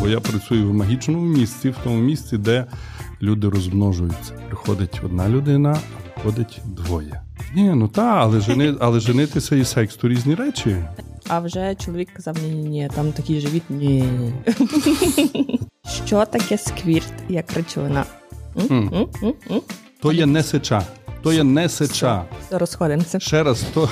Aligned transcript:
Бо 0.00 0.08
я 0.08 0.20
працюю 0.20 0.70
в 0.70 0.74
магічному 0.74 1.26
місці, 1.26 1.70
в 1.70 1.76
тому 1.84 1.96
місці, 1.96 2.38
де 2.38 2.66
люди 3.22 3.48
розмножуються. 3.48 4.32
Приходить 4.46 5.00
одна 5.04 5.28
людина, 5.28 5.78
а 5.96 6.18
виходить 6.18 6.60
двоє. 6.64 7.22
Ні, 7.54 7.70
ну 7.74 7.88
та, 7.88 8.02
але 8.02 8.40
жени, 8.40 8.74
але 8.80 9.00
женитися 9.00 9.56
і 9.56 9.64
секс 9.64 9.96
то 9.96 10.08
різні 10.08 10.34
речі. 10.34 10.76
А 11.28 11.40
вже 11.40 11.74
чоловік 11.74 12.08
казав: 12.12 12.36
ні, 12.42 12.48
ні, 12.48 12.68
ні, 12.68 12.90
там 12.94 13.12
такий 13.12 13.40
живіт. 13.40 13.62
Ні. 13.70 14.04
Що 16.06 16.24
таке 16.24 16.58
сквірт 16.58 17.12
як 17.28 17.52
речовина? 17.52 18.04
М? 18.56 18.66
М. 18.70 18.90
М? 18.94 19.08
М? 19.22 19.34
М? 19.50 19.60
То 20.02 20.12
є 20.12 20.26
не 20.26 20.42
сеча. 20.42 20.82
То 21.22 21.32
є 21.32 21.44
не 21.44 21.68
сеча. 21.68 22.24
Розходимося. 22.50 23.20
Ще 23.20 23.42
раз, 23.42 23.64
то 23.74 23.88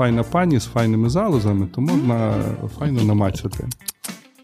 файна 0.00 0.22
пані 0.22 0.58
з 0.58 0.64
файними 0.64 1.10
залозами, 1.10 1.66
то 1.66 1.80
можна 1.80 2.34
файно 2.78 3.04
намацяти. 3.04 3.68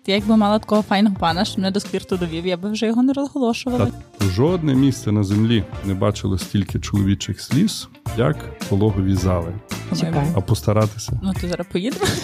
Ти 0.05 0.13
якби 0.13 0.37
мала 0.37 0.59
такого 0.59 0.83
файного 0.83 1.17
пана, 1.21 1.45
що 1.45 1.61
мене 1.61 1.71
до 1.71 1.81
сквірту 1.81 2.17
довів, 2.17 2.47
я 2.47 2.57
би 2.57 2.71
вже 2.71 2.87
його 2.87 3.03
не 3.03 3.13
розголошувала. 3.13 3.89
Та 4.19 4.25
жодне 4.27 4.75
місце 4.75 5.13
на 5.13 5.25
землі 5.25 5.65
не 5.85 5.95
бачило 5.95 6.39
стільки 6.39 6.81
чоловічих 6.81 7.41
сліз, 7.41 7.89
як 8.19 8.59
пологові 8.69 9.15
зали. 9.15 9.53
Чекай. 10.01 10.27
А 10.35 10.41
постаратися. 10.41 11.21
Ну, 11.23 11.33
то 11.41 11.49
зараз 11.49 11.67
поїдемо. 11.73 12.07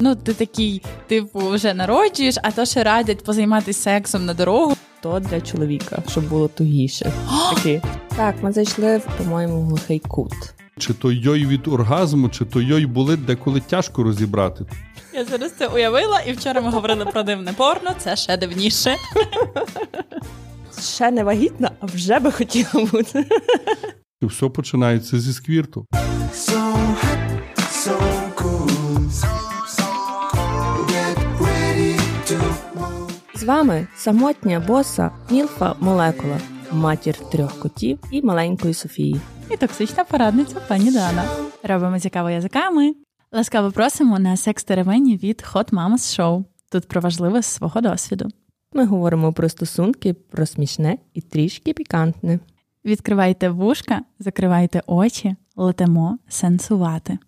Ну, 0.00 0.14
ти 0.14 0.34
такий, 0.34 0.82
типу, 1.06 1.48
вже 1.48 1.74
народжуєш, 1.74 2.36
а 2.42 2.50
то 2.50 2.64
ще 2.64 2.84
радять 2.84 3.24
позайматися 3.24 3.80
сексом 3.80 4.24
на 4.24 4.34
дорогу. 4.34 4.76
То 5.00 5.20
для 5.20 5.40
чоловіка, 5.40 6.02
щоб 6.08 6.28
було 6.28 6.48
тугіше. 6.48 7.12
Такі. 7.54 7.80
Так, 8.16 8.42
ми 8.42 8.52
зайшли 8.52 9.02
по-моєму, 9.18 9.60
в 9.60 9.64
глухий 9.64 9.98
кут. 9.98 10.54
Чи 10.78 10.94
то 10.94 11.12
йой 11.12 11.46
від 11.46 11.68
оргазму, 11.68 12.28
чи 12.28 12.44
то 12.44 12.60
йой 12.60 12.86
болить, 12.86 13.24
деколи 13.24 13.60
тяжко 13.60 14.02
розібрати. 14.02 14.64
Я 15.14 15.24
зараз 15.24 15.52
це 15.58 15.66
уявила, 15.66 16.20
і 16.20 16.32
вчора 16.32 16.60
ми 16.60 16.70
говорили 16.70 17.04
про 17.04 17.22
дивне 17.22 17.52
порно, 17.52 17.90
це 17.98 18.16
ще 18.16 18.36
дивніше. 18.36 18.96
Ще 20.80 21.10
не 21.10 21.24
вагітна, 21.24 21.70
а 21.80 21.86
вже 21.86 22.18
би 22.18 22.32
хотіла 22.32 22.84
бути. 22.92 23.26
І 24.22 24.26
все 24.26 24.48
починається 24.48 25.20
зі 25.20 25.32
сквірту. 25.32 25.86
So 26.34 26.72
hot, 27.02 27.58
so 27.84 27.96
cool. 28.36 28.68
Get 30.90 31.18
ready 31.40 31.96
to. 32.28 32.40
З 33.34 33.44
вами 33.44 33.86
самотня 33.96 34.60
боса 34.60 35.10
Мілфа 35.30 35.74
Молекула, 35.80 36.38
матір 36.72 37.16
трьох 37.32 37.58
котів 37.58 37.98
і 38.10 38.22
маленької 38.22 38.74
Софії. 38.74 39.20
І 39.50 39.56
токсична 39.56 40.04
порадниця 40.04 40.60
пані 40.68 40.92
Дана. 40.92 41.24
Робимо 41.62 42.00
цікаво 42.00 42.30
язиками. 42.30 42.94
Ласкаво 43.32 43.70
просимо 43.70 44.18
на 44.18 44.36
секс 44.36 44.64
теревені 44.64 45.16
від 45.16 45.44
Hot 45.52 45.70
Mamas 45.70 46.20
Show. 46.20 46.44
Тут 46.70 46.88
про 46.88 47.00
важливе 47.00 47.42
з 47.42 47.46
свого 47.46 47.80
досвіду. 47.80 48.28
Ми 48.72 48.86
говоримо 48.86 49.32
про 49.32 49.48
стосунки, 49.48 50.14
про 50.14 50.46
смішне 50.46 50.98
і 51.14 51.20
трішки 51.20 51.72
пікантне. 51.72 52.38
Відкривайте 52.84 53.48
вушка, 53.48 54.02
закривайте 54.18 54.82
очі, 54.86 55.36
летимо 55.56 56.18
сенсувати. 56.28 57.18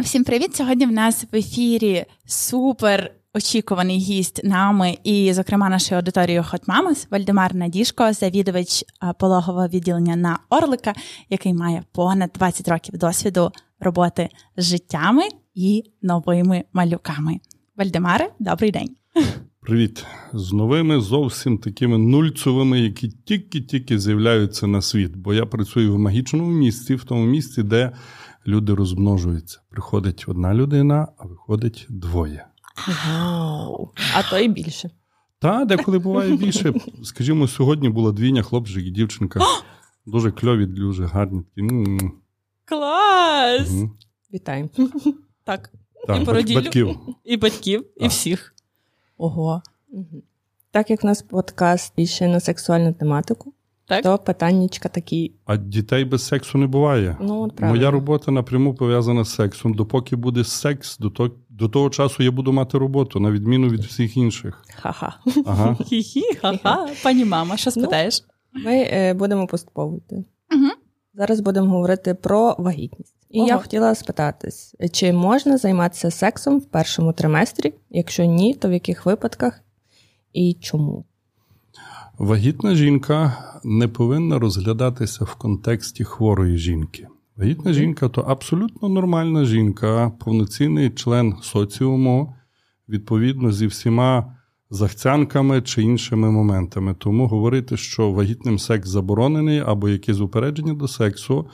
Всім 0.00 0.24
привіт! 0.24 0.56
Сьогодні 0.56 0.86
в 0.86 0.92
нас 0.92 1.24
в 1.32 1.36
ефірі 1.36 2.04
супер 2.26 3.12
очікуваний 3.36 3.98
гість 3.98 4.44
нами 4.44 4.98
і, 5.04 5.32
зокрема, 5.32 5.68
нашою 5.68 5.98
аудиторією 5.98 6.42
Hot 6.42 6.64
Mamas 6.64 7.06
Вальдемар 7.10 7.54
Надішко, 7.54 8.12
завідувач 8.12 8.84
пологового 9.18 9.68
відділення 9.68 10.16
на 10.16 10.38
Орлика, 10.50 10.94
який 11.30 11.54
має 11.54 11.82
понад 11.92 12.30
20 12.34 12.68
років 12.68 12.98
досвіду 12.98 13.52
роботи 13.80 14.28
з 14.56 14.64
життями 14.64 15.22
і 15.54 15.84
новими 16.02 16.64
малюками. 16.72 17.40
Вальдемаре, 17.76 18.30
добрий 18.38 18.70
день. 18.70 18.96
Привіт! 19.60 20.04
З 20.32 20.52
новими 20.52 21.00
зовсім 21.00 21.58
такими 21.58 21.98
нульцевими, 21.98 22.80
які 22.80 23.08
тільки-тільки 23.08 23.98
з'являються 23.98 24.66
на 24.66 24.82
світ. 24.82 25.16
Бо 25.16 25.34
я 25.34 25.46
працюю 25.46 25.94
в 25.94 25.98
магічному 25.98 26.50
місці, 26.50 26.94
в 26.94 27.04
тому 27.04 27.26
місці, 27.26 27.62
де 27.62 27.92
люди 28.46 28.74
розмножуються. 28.74 29.60
Приходить 29.70 30.24
одна 30.26 30.54
людина, 30.54 31.08
а 31.18 31.26
виходить 31.26 31.86
двоє. 31.88 32.46
Вау! 33.06 33.90
А 34.14 34.22
то 34.30 34.38
і 34.38 34.48
більше. 34.48 34.90
Та 35.38 35.64
деколи 35.64 35.98
буває 35.98 36.36
більше. 36.36 36.72
Скажімо, 37.04 37.48
сьогодні 37.48 37.88
була 37.88 38.12
двійня, 38.12 38.42
хлопчик 38.42 38.84
і 38.86 38.90
дівчинка. 38.90 39.40
Дуже 40.06 40.30
кльові, 40.32 40.66
дуже 40.66 41.06
гарні. 41.06 41.42
Клас! 42.64 43.70
мгм. 43.70 43.90
Вітаємо. 44.34 44.68
Так, 45.44 45.70
Так, 46.06 46.16
І 46.16 46.20
бать- 46.20 46.24
породіллю. 46.24 46.60
батьків. 46.60 46.96
і 47.24 47.36
батьків, 47.36 47.84
і 47.96 48.08
всіх. 48.08 48.54
Ого. 49.18 49.62
Так 50.70 50.90
як 50.90 51.02
в 51.02 51.06
нас 51.06 51.22
подкаст 51.22 51.92
більше 51.96 52.28
на 52.28 52.40
сексуальну 52.40 52.92
тематику, 52.92 53.52
Так? 53.86 54.02
то 54.02 54.18
питаннячка 54.18 54.88
такі. 54.88 55.32
А 55.44 55.56
дітей 55.56 56.04
без 56.04 56.26
сексу 56.26 56.58
не 56.58 56.66
буває. 56.66 57.16
Ну, 57.20 57.42
от 57.42 57.56
правильно. 57.56 57.78
Моя 57.78 57.90
робота 57.90 58.30
напряму 58.32 58.74
пов'язана 58.74 59.24
з 59.24 59.34
сексом. 59.34 59.74
Допоки 59.74 60.16
буде 60.16 60.44
секс, 60.44 60.98
до 60.98 61.10
того, 61.10 61.30
до 61.58 61.68
того 61.68 61.90
часу 61.90 62.22
я 62.22 62.30
буду 62.30 62.52
мати 62.52 62.78
роботу, 62.78 63.20
на 63.20 63.30
відміну 63.30 63.68
від 63.68 63.80
всіх 63.80 64.16
інших. 64.16 64.64
Ха-ха. 64.74 65.14
Ага. 65.46 65.76
Хі-хі, 65.80 66.38
ха-ха. 66.40 66.88
Пані 67.02 67.24
мама, 67.24 67.56
що 67.56 67.70
спитаєш? 67.70 68.24
Ми 68.52 68.76
е, 68.76 69.14
будемо 69.14 69.46
поступово 69.46 69.96
йти. 69.96 70.24
Мгм. 70.50 70.70
Зараз 71.14 71.40
будемо 71.40 71.70
говорити 71.70 72.14
про 72.14 72.56
вагітність. 72.58 73.16
І 73.30 73.40
я 73.40 73.58
хотіла 73.58 73.94
спитатись, 73.94 74.74
чи 74.92 75.12
можна 75.12 75.58
займатися 75.58 76.10
сексом 76.10 76.58
в 76.58 76.64
першому 76.64 77.12
триместрі? 77.12 77.74
Якщо 77.90 78.24
ні, 78.24 78.54
то 78.54 78.68
в 78.68 78.72
яких 78.72 79.06
випадках 79.06 79.60
і 80.32 80.56
чому? 80.60 81.04
Вагітна 82.18 82.74
жінка 82.74 83.36
не 83.64 83.88
повинна 83.88 84.38
розглядатися 84.38 85.24
в 85.24 85.34
контексті 85.34 86.04
хворої 86.04 86.56
жінки. 86.56 87.08
Вагітна 87.36 87.72
жінка 87.72 88.08
то 88.08 88.20
абсолютно 88.20 88.88
нормальна 88.88 89.44
жінка, 89.44 90.12
повноцінний 90.20 90.90
член 90.90 91.34
соціуму, 91.42 92.34
відповідно 92.88 93.52
зі 93.52 93.66
всіма 93.66 94.36
захцянками 94.70 95.62
чи 95.62 95.82
іншими 95.82 96.30
моментами. 96.30 96.94
Тому 96.94 97.26
говорити, 97.26 97.76
що 97.76 98.12
вагітним 98.12 98.58
секс 98.58 98.88
заборонений 98.88 99.58
або 99.58 99.88
якесь 99.88 100.20
упередження 100.20 100.74
до 100.74 100.88
сексу, 100.88 101.48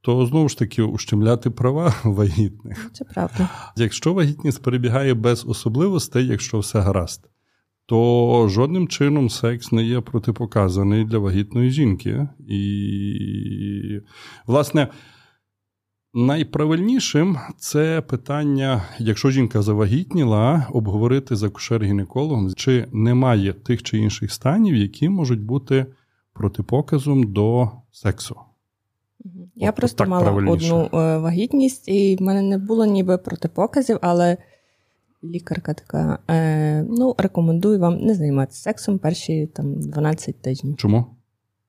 то 0.00 0.26
знову 0.26 0.48
ж 0.48 0.58
таки 0.58 0.82
ущемляти 0.82 1.50
права 1.50 1.94
вагітних. 2.04 2.90
Це 2.92 3.04
правда. 3.04 3.48
Якщо 3.76 4.12
вагітність 4.12 4.62
перебігає 4.62 5.14
без 5.14 5.46
особливостей, 5.46 6.26
якщо 6.26 6.58
все 6.58 6.80
гаразд, 6.80 7.28
то 7.86 8.48
жодним 8.48 8.88
чином 8.88 9.30
секс 9.30 9.72
не 9.72 9.84
є 9.84 10.00
протипоказаний 10.00 11.04
для 11.04 11.18
вагітної 11.18 11.70
жінки. 11.70 12.28
І, 12.48 14.00
власне, 14.46 14.88
найправильнішим 16.16 17.38
це 17.58 18.00
питання, 18.00 18.82
якщо 18.98 19.30
жінка 19.30 19.62
завагітніла, 19.62 20.66
обговорити 20.70 21.36
з 21.36 21.42
акушер-гінекологом, 21.42 22.54
чи 22.54 22.86
немає 22.92 23.52
тих 23.52 23.82
чи 23.82 23.98
інших 23.98 24.32
станів, 24.32 24.74
які 24.74 25.08
можуть 25.08 25.40
бути 25.40 25.86
протипоказом 26.32 27.32
до 27.32 27.70
сексу. 27.92 28.36
Я 29.54 29.70
От 29.70 29.76
просто 29.76 29.98
так 29.98 30.08
мала 30.08 30.22
правильніше. 30.22 30.74
одну 30.74 31.00
е, 31.00 31.18
вагітність, 31.18 31.88
і 31.88 32.16
в 32.16 32.22
мене 32.22 32.42
не 32.42 32.58
було 32.58 32.86
ніби 32.86 33.18
протипоказів, 33.18 33.98
але 34.02 34.36
лікарка 35.24 35.74
така: 35.74 36.18
е, 36.30 36.82
ну, 36.82 37.14
рекомендую 37.18 37.78
вам 37.78 37.98
не 37.98 38.14
займатися 38.14 38.62
сексом 38.62 38.98
перші 38.98 39.46
там 39.46 39.80
12 39.80 40.42
тижнів. 40.42 40.76
Чому? 40.76 41.06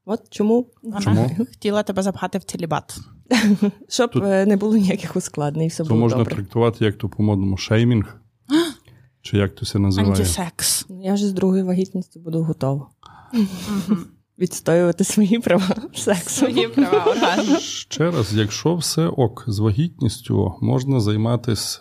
От 0.05 0.29
чому? 0.29 0.65
Вона 0.83 0.99
Чому? 1.01 1.29
хотіла 1.37 1.83
тебе 1.83 2.01
запхати 2.01 2.37
в 2.37 2.43
целібат. 2.43 2.97
Щоб 3.89 4.11
Тут- 4.11 4.23
е, 4.23 4.45
не 4.45 4.57
було 4.57 4.77
ніяких 4.77 5.15
ускладнень, 5.15 5.67
все 5.67 5.83
Це 5.83 5.89
було 5.89 5.99
можна 6.01 6.17
добре. 6.17 6.35
трактувати 6.35 6.85
як 6.85 6.97
то 6.97 7.09
по-модному 7.09 7.57
шеймінг, 7.57 8.21
чи 9.21 9.37
як 9.37 9.55
то 9.55 9.65
це 9.65 9.79
називає. 9.79 10.11
Антисекс. 10.11 10.85
Ну, 10.89 11.03
Я 11.03 11.13
вже 11.13 11.27
з 11.27 11.33
другої 11.33 11.63
вагітності 11.63 12.19
буду 12.19 12.43
готова 12.43 12.89
відстоювати 14.39 15.03
свої 15.03 15.39
права 15.39 15.75
сексу. 15.95 16.29
Свої 16.29 16.67
права 16.67 17.03
оргазму. 17.11 17.57
Ще 17.59 18.11
раз, 18.11 18.33
якщо 18.33 18.75
все 18.75 19.07
ок 19.07 19.43
з 19.47 19.59
вагітністю, 19.59 20.53
можна 20.61 20.99
займатися 20.99 21.79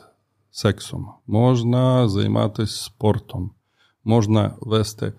сексом, 0.51 1.07
можна 1.27 2.09
займатися 2.09 2.85
спортом, 2.85 3.51
можна 4.05 4.55
вести 4.61 5.13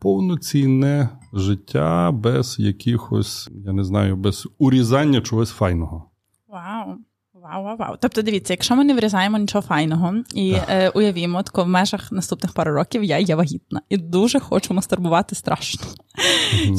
повноцінне 0.00 1.08
життя 1.32 2.10
без 2.10 2.56
якихось, 2.58 3.48
я 3.66 3.72
не 3.72 3.84
знаю, 3.84 4.16
без 4.16 4.48
урізання 4.58 5.20
чогось 5.20 5.50
файного. 5.50 6.10
Вау. 6.48 6.96
Вау, 7.42 7.64
вау, 7.64 7.76
вау. 7.76 7.96
Тобто, 8.00 8.22
дивіться, 8.22 8.52
якщо 8.52 8.76
ми 8.76 8.84
не 8.84 8.94
вирізаємо 8.94 9.38
нічого 9.38 9.62
файного 9.62 10.14
і 10.34 10.52
е, 10.68 10.88
уявімо, 10.88 11.42
тако 11.42 11.64
в 11.64 11.68
межах 11.68 12.12
наступних 12.12 12.52
пару 12.52 12.72
років 12.72 13.04
я 13.04 13.18
є 13.18 13.34
вагітна 13.34 13.80
і 13.88 13.96
дуже 13.96 14.40
хочу 14.40 14.74
мастурбувати 14.74 15.34
страшно. 15.34 15.86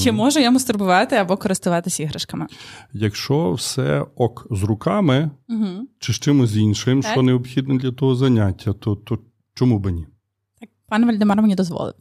Чи 0.04 0.12
можу 0.12 0.40
я 0.40 0.52
мастурбувати 0.52 1.16
або 1.16 1.38
користуватися 1.38 2.04
іграшками? 2.04 2.48
Якщо 2.94 3.54
все 3.54 4.06
ок 4.16 4.48
з 4.52 4.64
руками 4.64 5.32
чи 6.00 6.14
з 6.14 6.20
чимось 6.20 6.56
іншим, 6.56 7.02
Так. 7.02 7.12
що 7.12 7.22
необхідне 7.22 7.78
для 7.78 7.92
того 7.92 8.16
заняття, 8.16 8.74
то, 8.74 8.96
то 8.96 9.20
чому 9.54 9.80
би 9.80 9.92
ні? 9.92 10.08
Так, 10.60 10.70
пан 10.88 11.06
Вальдемар 11.06 11.42
мені 11.42 11.56
дозволив. 11.56 11.94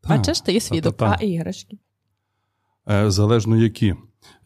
Та, 0.00 0.08
Бачиш, 0.16 0.40
ти 0.40 0.52
є 0.52 0.60
свідок. 0.60 0.96
та-та-та. 0.96 1.24
А 1.24 1.24
іграшки. 1.26 1.78
Е, 2.90 3.10
Залежно 3.10 3.56
які. 3.56 3.94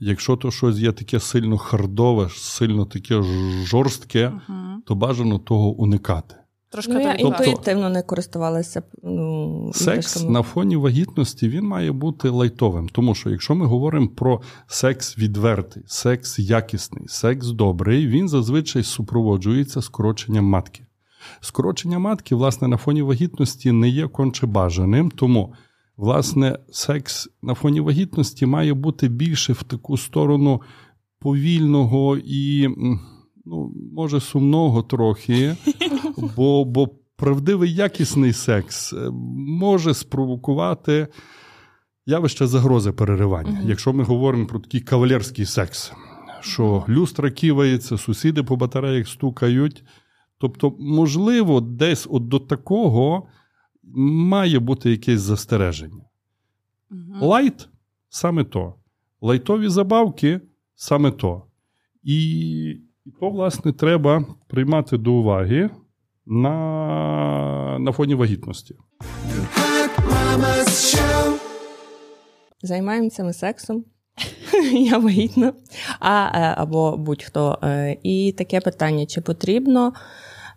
Якщо 0.00 0.36
то 0.36 0.50
щось 0.50 0.76
є 0.78 0.92
таке 0.92 1.20
сильно 1.20 1.58
хардове, 1.58 2.28
сильно 2.32 2.84
таке 2.86 3.22
жорстке, 3.64 4.28
Угу. 4.28 4.58
то 4.86 4.94
бажано 4.94 5.38
того 5.38 5.68
уникати. 5.70 6.34
Трошки 6.68 6.92
Ну, 6.92 7.00
я. 7.00 7.16
Тобто- 7.16 7.28
інтуїтивно 7.44 7.90
не 7.90 8.02
користувалася 8.02 8.82
ну, 9.02 9.70
Секс 9.74 9.86
іграшками. 10.16 10.30
на 10.30 10.42
фоні 10.42 10.76
вагітності 10.76 11.48
він 11.48 11.64
має 11.64 11.92
бути 11.92 12.28
лайтовим. 12.28 12.88
Тому 12.88 13.14
що 13.14 13.30
якщо 13.30 13.54
ми 13.54 13.66
говоримо 13.66 14.08
про 14.08 14.40
секс 14.66 15.18
відвертий, 15.18 15.82
секс 15.86 16.38
якісний, 16.38 17.08
секс 17.08 17.46
добрий, 17.48 18.06
він 18.06 18.28
зазвичай 18.28 18.82
супроводжується 18.82 19.82
скороченням 19.82 20.44
матки. 20.44 20.86
Скорочення 21.40 21.98
матки, 21.98 22.34
власне, 22.34 22.68
на 22.68 22.76
фоні 22.76 23.02
вагітності 23.02 23.72
не 23.72 23.88
є 23.88 24.08
конче 24.08 24.46
бажаним, 24.46 25.10
тому, 25.10 25.54
власне, 25.96 26.58
секс 26.72 27.28
на 27.42 27.54
фоні 27.54 27.80
вагітності 27.80 28.46
має 28.46 28.74
бути 28.74 29.08
більше 29.08 29.52
в 29.52 29.62
таку 29.62 29.96
сторону 29.96 30.62
повільного 31.18 32.18
і, 32.24 32.68
ну, 33.46 33.72
може, 33.92 34.20
сумного 34.20 34.82
трохи, 34.82 35.56
бо, 36.36 36.64
бо 36.64 36.88
правдивий 37.16 37.74
якісний 37.74 38.32
секс 38.32 38.92
е, 38.92 39.10
може 39.36 39.94
спровокувати 39.94 41.08
явище 42.06 42.46
загрози 42.46 42.92
переривання. 42.92 43.50
Мгм. 43.50 43.68
Якщо 43.68 43.92
ми 43.92 44.04
говоримо 44.04 44.46
про 44.46 44.60
такий 44.60 44.80
кавалерський 44.80 45.46
секс, 45.46 45.92
що 46.40 46.84
люстра 46.88 47.30
кивається, 47.30 47.98
сусіди 47.98 48.42
по 48.42 48.56
батареях 48.56 49.08
стукають. 49.08 49.84
Тобто, 50.38 50.76
можливо, 50.78 51.60
десь 51.60 52.06
от 52.10 52.28
до 52.28 52.38
такого 52.38 53.28
має 54.06 54.58
бути 54.58 54.90
якесь 54.90 55.20
застереження. 55.20 56.04
Мгм. 56.90 57.22
Light 57.22 57.68
саме 58.08 58.44
то. 58.44 58.74
Лайтові 59.20 59.68
забавки 59.68 60.40
саме 60.74 61.10
то. 61.10 61.42
І, 62.02 62.18
і 63.04 63.10
то, 63.20 63.30
власне, 63.30 63.72
треба 63.72 64.26
приймати 64.48 64.98
до 64.98 65.12
уваги 65.12 65.70
на, 66.26 67.78
на 67.78 67.92
фоні 67.92 68.14
вагітності. 68.14 68.74
Займаємося 72.62 73.24
ми 73.24 73.32
сексом. 73.32 73.84
Я 74.72 74.98
вагітна. 74.98 75.52
А, 76.00 76.30
е, 76.34 76.54
або 76.56 76.96
будь-хто. 76.96 77.58
Е, 77.62 77.96
І 78.02 78.34
таке 78.38 78.60
питання: 78.60 79.06
чи 79.06 79.20
потрібно 79.20 79.92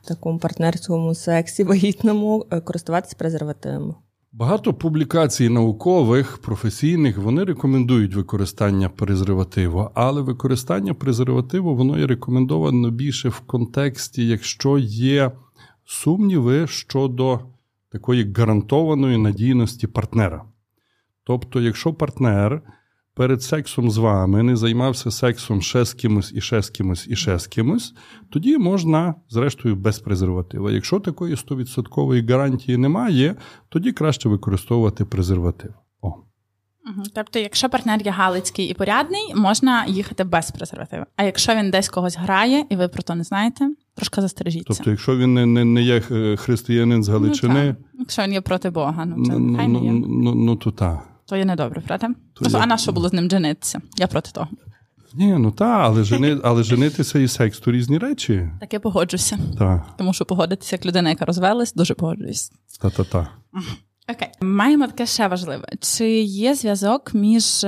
в 0.03 0.07
такому 0.07 0.39
партнерському 0.39 1.15
сексі 1.15 1.63
вагітному 1.63 2.45
е, 2.51 2.61
користуватися 2.61 3.15
презервативами? 3.19 3.95
Багато 4.31 4.73
публікацій 4.73 5.49
наукових, 5.49 6.38
професійних, 6.38 7.17
вони 7.17 7.44
рекомендують 7.44 8.15
використання 8.15 8.89
презервативу, 8.89 9.89
але 9.94 10.21
використання 10.21 10.94
презервативу 10.94 11.75
воно 11.75 11.99
є 11.99 12.07
рекомендовано 12.07 12.91
більше 12.91 13.29
в 13.29 13.39
контексті, 13.39 14.27
якщо 14.27 14.77
є 14.77 15.31
сумніви 15.85 16.67
щодо 16.67 17.39
такої 17.91 18.33
гарантованої 18.33 19.17
надійності 19.17 19.88
партнера. 19.88 20.45
Тобто, 21.23 21.61
якщо 21.61 21.94
партнер 21.94 22.61
перед 23.17 23.43
сексом 23.43 23.91
з 23.91 23.97
вами 23.97 24.43
не 24.43 24.55
займався 24.55 25.11
сексом 25.11 25.61
ще 25.61 25.85
з 25.85 25.93
кимось 25.93 26.31
і 26.35 26.41
ще 26.41 26.61
з 26.61 26.69
кимось 26.69 27.07
і 27.09 27.15
ще 27.15 27.39
з 27.39 27.47
кимось, 27.47 27.93
тоді 28.29 28.57
можна, 28.57 29.15
зрештою, 29.29 29.75
без 29.75 29.99
презерватива. 29.99 30.71
Якщо 30.71 30.99
такої 30.99 31.35
100% 31.35 32.31
гарантії 32.31 32.77
немає, 32.77 33.35
тоді 33.69 33.91
краще 33.91 34.29
використовувати 34.29 35.05
презерватив. 35.05 35.73
О. 36.01 36.13
Тобто, 37.15 37.39
якщо 37.39 37.69
партнер 37.69 38.01
є 38.05 38.11
галицький 38.11 38.65
і 38.65 38.73
порядний, 38.73 39.33
можна 39.35 39.85
їхати 39.85 40.23
без 40.23 40.51
презерватива. 40.51 41.05
А 41.15 41.23
якщо 41.23 41.55
він 41.55 41.71
десь 41.71 41.89
когось 41.89 42.17
грає, 42.17 42.65
і 42.69 42.75
ви 42.75 42.87
про 42.87 43.03
то 43.03 43.15
не 43.15 43.23
знаєте, 43.23 43.69
трошки 43.95 44.21
застережіться. 44.21 44.73
Тобто, 44.73 44.91
якщо 44.91 45.17
він 45.17 45.33
не, 45.33 45.45
не, 45.45 45.65
не 45.65 45.81
є 45.81 46.01
е, 46.11 46.35
християнин 46.35 47.03
з 47.03 47.09
Галичини, 47.09 47.75
Ну, 47.93 47.99
якщо 47.99 48.23
він 48.23 48.33
є 48.33 48.41
проти 48.41 48.69
Бога, 48.69 49.05
ну 49.05 49.25
це 49.25 49.31
ну, 49.31 49.67
ну, 49.67 49.83
є. 49.83 49.91
ну, 49.91 50.35
ну, 50.35 50.55
то 50.55 50.71
та. 50.71 51.16
То 51.29 51.35
є 51.35 51.45
недобре, 51.45 51.81
правда? 51.81 52.07
То 52.07 52.13
Просто, 52.39 52.57
А 52.57 52.65
на 52.65 52.77
що 52.77 52.91
було 52.91 53.09
з 53.09 53.13
ним 53.13 53.29
дженитися? 53.29 53.81
Я 53.97 54.07
проти 54.07 54.31
того. 54.31 54.47
Ні, 55.13 55.33
ну 55.39 55.51
та, 55.51 55.65
але, 55.65 56.03
жени, 56.03 56.39
але 56.44 56.63
женитися 56.63 57.19
і 57.19 57.27
секс 57.27 57.59
то 57.59 57.71
різні 57.71 57.97
речі. 57.97 58.50
Так 58.59 58.74
я 58.74 58.79
погоджуся. 58.79 59.38
Та, 59.59 59.85
Тому 59.97 60.13
що 60.13 60.25
погодитися 60.25 60.75
як 60.75 60.85
людина, 60.85 61.09
яка 61.09 61.25
розвелась, 61.25 61.74
дуже 61.74 61.94
погоджуюсь. 61.94 62.51
та, 62.81 62.89
та, 62.89 63.03
та. 63.03 63.27
Окей, 64.09 64.27
маємо 64.41 64.88
таке 64.88 65.06
ще 65.06 65.27
важливе. 65.27 65.68
Чи 65.81 66.09
є 66.21 66.56
зв'язок 66.56 67.13
між 67.13 67.65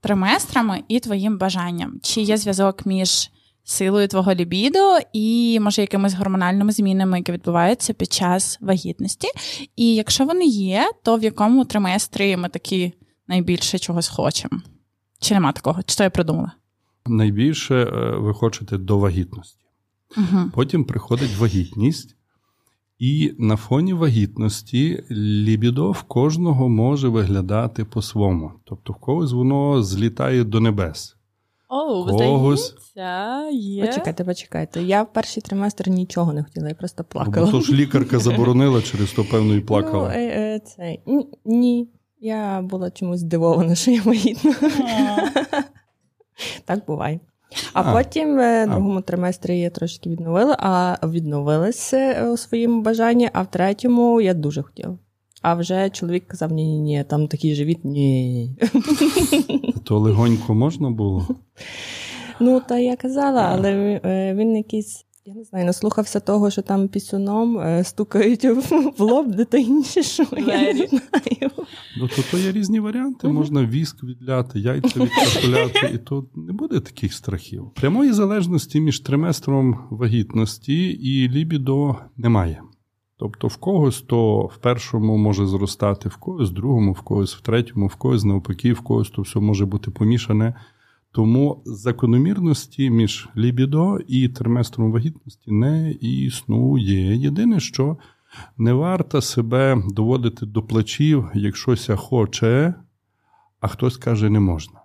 триместрами 0.00 0.82
і 0.88 1.00
твоїм 1.00 1.38
бажанням? 1.38 1.98
Чи 2.02 2.20
є 2.20 2.36
зв'язок 2.36 2.86
між 2.86 3.30
силою 3.64 4.08
твого 4.08 4.34
лібідо 4.34 4.98
і, 5.12 5.58
може, 5.60 5.80
якимись 5.80 6.14
гормональними 6.14 6.72
змінами, 6.72 7.18
які 7.18 7.32
відбуваються 7.32 7.92
під 7.92 8.12
час 8.12 8.58
вагітності? 8.60 9.28
І 9.76 9.94
якщо 9.94 10.24
вони 10.24 10.44
є, 10.44 10.90
то 11.02 11.16
в 11.16 11.22
якому 11.24 11.64
триместрі 11.64 12.36
ми 12.36 12.48
такі 12.48 12.92
найбільше 13.28 13.78
чогось 13.78 14.08
хочемо? 14.08 14.60
Чи 15.20 15.34
нема 15.34 15.52
такого? 15.52 15.82
Чи 15.82 15.96
то 15.96 16.04
я 16.04 16.10
придумала? 16.10 16.52
Найбільше 17.06 17.74
е, 17.74 18.16
ви 18.16 18.34
хочете 18.34 18.78
до 18.78 18.98
вагітності. 18.98 19.64
Угу. 20.16 20.50
Потім 20.54 20.84
приходить 20.84 21.36
вагітність, 21.36 22.16
і 22.98 23.34
на 23.38 23.56
фоні 23.56 23.92
вагітності 23.92 25.04
лібідо 25.10 25.90
в 25.90 26.02
кожного 26.02 26.68
може 26.68 27.08
виглядати 27.08 27.84
по-своєму. 27.84 28.52
Тобто 28.64 28.92
в 28.92 28.96
когось 28.96 29.32
воно 29.32 29.82
злітає 29.82 30.44
до 30.44 30.60
небес. 30.60 31.16
О, 31.68 32.04
Когось. 32.04 32.74
здається, 32.94 33.48
є. 33.50 33.86
Почекайте, 33.86 34.24
почекайте. 34.24 34.82
Я 34.82 35.02
в 35.02 35.12
перший 35.12 35.42
триместр 35.42 35.88
нічого 35.88 36.32
не 36.32 36.44
хотіла, 36.44 36.68
я 36.68 36.74
просто 36.74 37.02
Бо 37.02 37.08
плакала. 37.08 37.50
то 37.50 37.60
ж 37.60 37.72
лікарка 37.72 38.18
заборонила, 38.18 38.82
через 38.82 39.12
то 39.12 39.24
певно 39.24 39.54
і 39.54 39.56
Ну, 39.56 39.62
плакала. 39.66 40.12
е, 40.14 40.18
е, 40.20 40.60
це, 40.60 40.96
ні, 41.06 41.28
ні. 41.44 41.88
Я 42.20 42.60
була 42.62 42.90
чомусь 42.90 43.20
здивована, 43.20 43.74
що 43.74 43.90
я 43.90 44.02
вагітна. 44.02 44.54
Так 46.64 46.86
буває. 46.86 47.20
А, 47.72 47.82
А. 47.82 47.92
потім 47.92 48.38
е, 48.38 48.64
в 48.66 48.70
другому 48.70 49.00
триместрі 49.00 49.58
я 49.60 49.70
трошки 49.70 50.10
відновила, 50.10 50.56
а 50.60 50.96
відновилася 51.06 51.96
е, 51.96 52.28
у 52.30 52.36
своєму 52.36 52.82
бажанні, 52.82 53.30
а 53.32 53.42
в 53.42 53.46
третьому 53.50 54.20
я 54.20 54.34
дуже 54.34 54.62
хотіла. 54.62 54.98
А 55.44 55.54
вже 55.54 55.90
чоловік 55.90 56.26
казав: 56.26 56.52
ні, 56.52 56.64
ні, 56.64 56.80
ні, 56.80 57.04
там 57.04 57.28
такий 57.28 57.54
живіт, 57.54 57.84
ні. 57.84 58.50
То 59.84 59.98
легонько 59.98 60.54
можна 60.54 60.90
було? 60.90 61.28
Ну, 62.40 62.62
та 62.68 62.78
я 62.78 62.96
казала, 62.96 63.42
але 63.42 64.00
е, 64.04 64.34
він 64.34 64.56
якийсь, 64.56 65.04
я 65.26 65.34
не 65.34 65.44
знаю, 65.44 65.64
наслухався 65.66 66.20
того, 66.20 66.50
що 66.50 66.62
там 66.62 66.88
пісюном 66.88 67.58
е, 67.58 67.84
стукають 67.84 68.44
в 68.98 69.02
лоб 69.02 69.34
дитині, 69.34 69.84
що 69.84 70.26
я 70.32 70.72
не 70.72 70.86
знаю. 70.86 71.50
Ну, 71.98 72.08
то, 72.08 72.22
то 72.30 72.38
є 72.38 72.52
різні 72.52 72.80
варіанти. 72.80 73.28
Можна 73.28 73.66
віск 73.66 74.04
відляти, 74.04 74.60
яйця 74.60 75.00
відкапуляти, 75.00 75.90
і 75.94 75.98
то 75.98 76.26
не 76.34 76.52
буде 76.52 76.80
таких 76.80 77.14
страхів. 77.14 77.70
Прямої 77.74 78.12
залежності 78.12 78.80
між 78.80 79.00
триместром 79.00 79.78
вагітності 79.90 80.88
і 80.88 81.28
лібідо 81.28 81.96
немає. 82.16 82.62
Тобто 83.16 83.48
в 83.48 83.56
когось 83.56 84.02
то 84.02 84.46
в 84.46 84.56
першому 84.56 85.16
може 85.16 85.46
зростати, 85.46 86.08
в 86.08 86.16
когось 86.16 86.50
в 86.50 86.54
другому, 86.54 86.92
в 86.92 87.00
когось 87.00 87.34
в 87.34 87.40
третьому, 87.40 87.86
в 87.86 87.94
когось 87.94 88.24
навпаки, 88.24 88.72
в 88.72 88.80
когось 88.80 89.10
то 89.10 89.22
все 89.22 89.40
може 89.40 89.66
бути 89.66 89.90
помішане. 89.90 90.54
Тому 91.12 91.62
закономірності 91.64 92.90
між 92.90 93.28
лібідо 93.36 93.98
і 94.06 94.28
триместром 94.28 94.92
вагітності 94.92 95.50
не 95.52 95.90
існує. 95.90 97.16
Єдине, 97.16 97.60
що 97.60 97.96
не 98.58 98.72
варто 98.72 99.20
себе 99.20 99.82
доводити 99.88 100.46
до 100.46 100.62
плечів, 100.62 101.30
якщо 101.34 101.76
ся 101.76 101.96
хоче, 101.96 102.74
а 103.60 103.68
хтось 103.68 103.96
каже, 103.96 104.30
не 104.30 104.40
можна. 104.40 104.80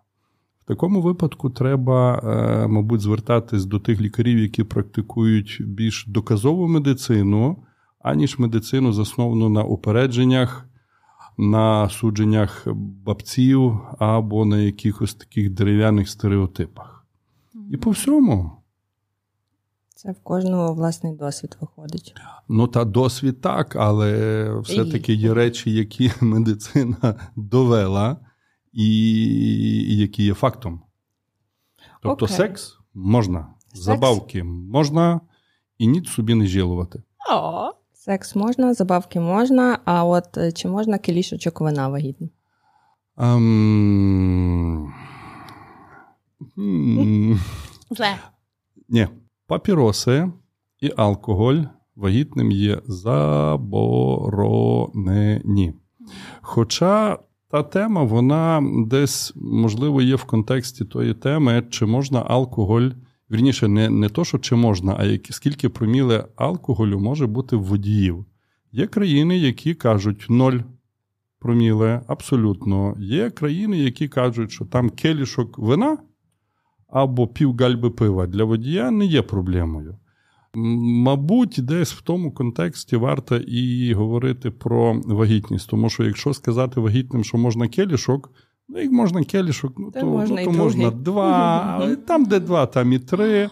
В 0.59 0.65
такому 0.65 1.01
випадку 1.01 1.49
треба, 1.49 2.21
е, 2.23 2.67
мабуть, 2.67 3.01
звертатись 3.01 3.65
до 3.65 3.79
тих 3.79 4.01
лікарів, 4.01 4.39
які 4.39 4.63
практикують 4.63 5.57
більш 5.65 6.05
доказову 6.07 6.67
медицину, 6.67 7.63
аніж 7.99 8.39
медицину, 8.39 8.93
засновану 8.93 9.49
на 9.49 9.63
упередженнях, 9.63 10.65
на 11.37 11.89
судженнях 11.89 12.67
бабців 13.05 13.79
або 13.99 14.45
на 14.45 14.57
якихось 14.57 15.13
таких 15.13 15.49
дерев'яних 15.49 16.09
стереотипах. 16.09 17.05
І 17.71 17.77
по 17.77 17.91
всьому. 17.91 18.51
Це 19.95 20.11
в 20.11 20.19
кожного 20.23 20.73
власний 20.73 21.15
досвід 21.15 21.57
виходить. 21.61 22.15
Ну, 22.49 22.67
та 22.67 22.85
досвід 22.85 23.41
так, 23.41 23.75
але 23.75 24.59
все-таки 24.59 25.13
є 25.13 25.33
речі, 25.33 25.71
які 25.71 26.11
медицина 26.21 27.15
довела, 27.35 28.17
і, 28.73 29.97
які 29.97 30.23
є 30.23 30.33
фактом. 30.33 30.81
Тобто, 32.01 32.25
Окей. 32.25 32.37
секс 32.37 32.77
можна, 32.93 33.47
Секс? 33.67 33.83
забавки 33.83 34.43
можна, 34.43 35.21
і 35.77 35.87
ніч 35.87 36.09
собі 36.09 36.35
не 36.35 36.47
жалувати. 36.47 37.03
О, 37.31 37.71
Секс 38.01 38.35
можна, 38.35 38.73
забавки 38.73 39.19
можна, 39.19 39.79
а 39.85 40.05
от 40.05 40.37
е, 40.37 40.51
чи 40.51 40.67
можна 40.67 40.97
кілішочок 40.97 41.61
вина? 41.61 41.99
Ем... 43.17 44.93
м, 46.57 47.39
зле. 47.91 48.15
Ні, 48.89 49.07
папіроси 49.47 50.31
і 50.81 50.91
алкоголь 50.97 51.57
вагітним 51.95 52.51
є 52.51 52.81
заборонені. 52.85 53.63
Хоча 56.41 57.19
та 57.51 57.63
тема, 57.63 58.03
вона 58.03 58.63
десь, 58.87 59.33
можливо, 59.35 60.01
є 60.01 60.15
в 60.15 60.23
контексті 60.23 60.85
тої 60.85 61.13
теми, 61.13 61.63
чи 61.69 61.85
можна 61.85 62.21
алкоголь, 62.27 62.89
вірніше, 63.31 63.67
не, 63.67 63.89
не 63.89 64.09
то, 64.09 64.25
що 64.25 64.37
чи 64.37 64.55
можна, 64.55 64.95
а 64.99 65.05
які, 65.05 65.33
скільки 65.33 65.69
проміле 65.69 66.27
алкоголю 66.35 66.99
може 66.99 67.27
бути 67.27 67.55
в 67.55 67.63
водіїв. 67.63 68.25
Є 68.71 68.87
країни, 68.87 69.37
які 69.37 69.73
кажуть 69.73 70.25
0 70.29 70.53
проміле, 71.39 72.01
абсолютно. 72.07 72.95
Є 72.99 73.29
країни, 73.29 73.79
які 73.79 74.07
кажуть, 74.07 74.51
що 74.51 74.65
там 74.65 74.89
келішок 74.89 75.57
вина 75.57 75.97
або 76.87 77.27
півгальби 77.27 77.89
пива 77.89 78.27
для 78.27 78.43
водія 78.43 78.91
не 78.91 79.05
є 79.05 79.21
проблемою. 79.21 79.97
Мабуть, 80.53 81.55
десь 81.59 81.93
в 81.93 82.01
тому 82.01 82.31
контексті 82.31 82.95
варто 82.95 83.37
і 83.37 83.93
говорити 83.93 84.51
про 84.51 85.01
вагітність, 85.05 85.69
тому 85.69 85.89
що 85.89 86.03
якщо 86.03 86.33
сказати 86.33 86.79
вагітним, 86.79 87.23
що 87.23 87.37
можна 87.37 87.67
келішок, 87.67 88.31
ну 88.69 88.79
як 88.79 88.91
можна 88.91 89.23
келішок, 89.23 89.73
ну 89.77 89.91
Та 89.91 89.99
то, 89.99 90.05
можна 90.05 90.41
ну, 90.41 90.51
то 90.51 90.57
можна 90.57 90.91
два, 90.91 91.63
але 91.79 91.95
там, 91.95 92.25
де 92.25 92.39
два, 92.39 92.65
там 92.65 92.93
і 92.93 92.99
три. 92.99 93.49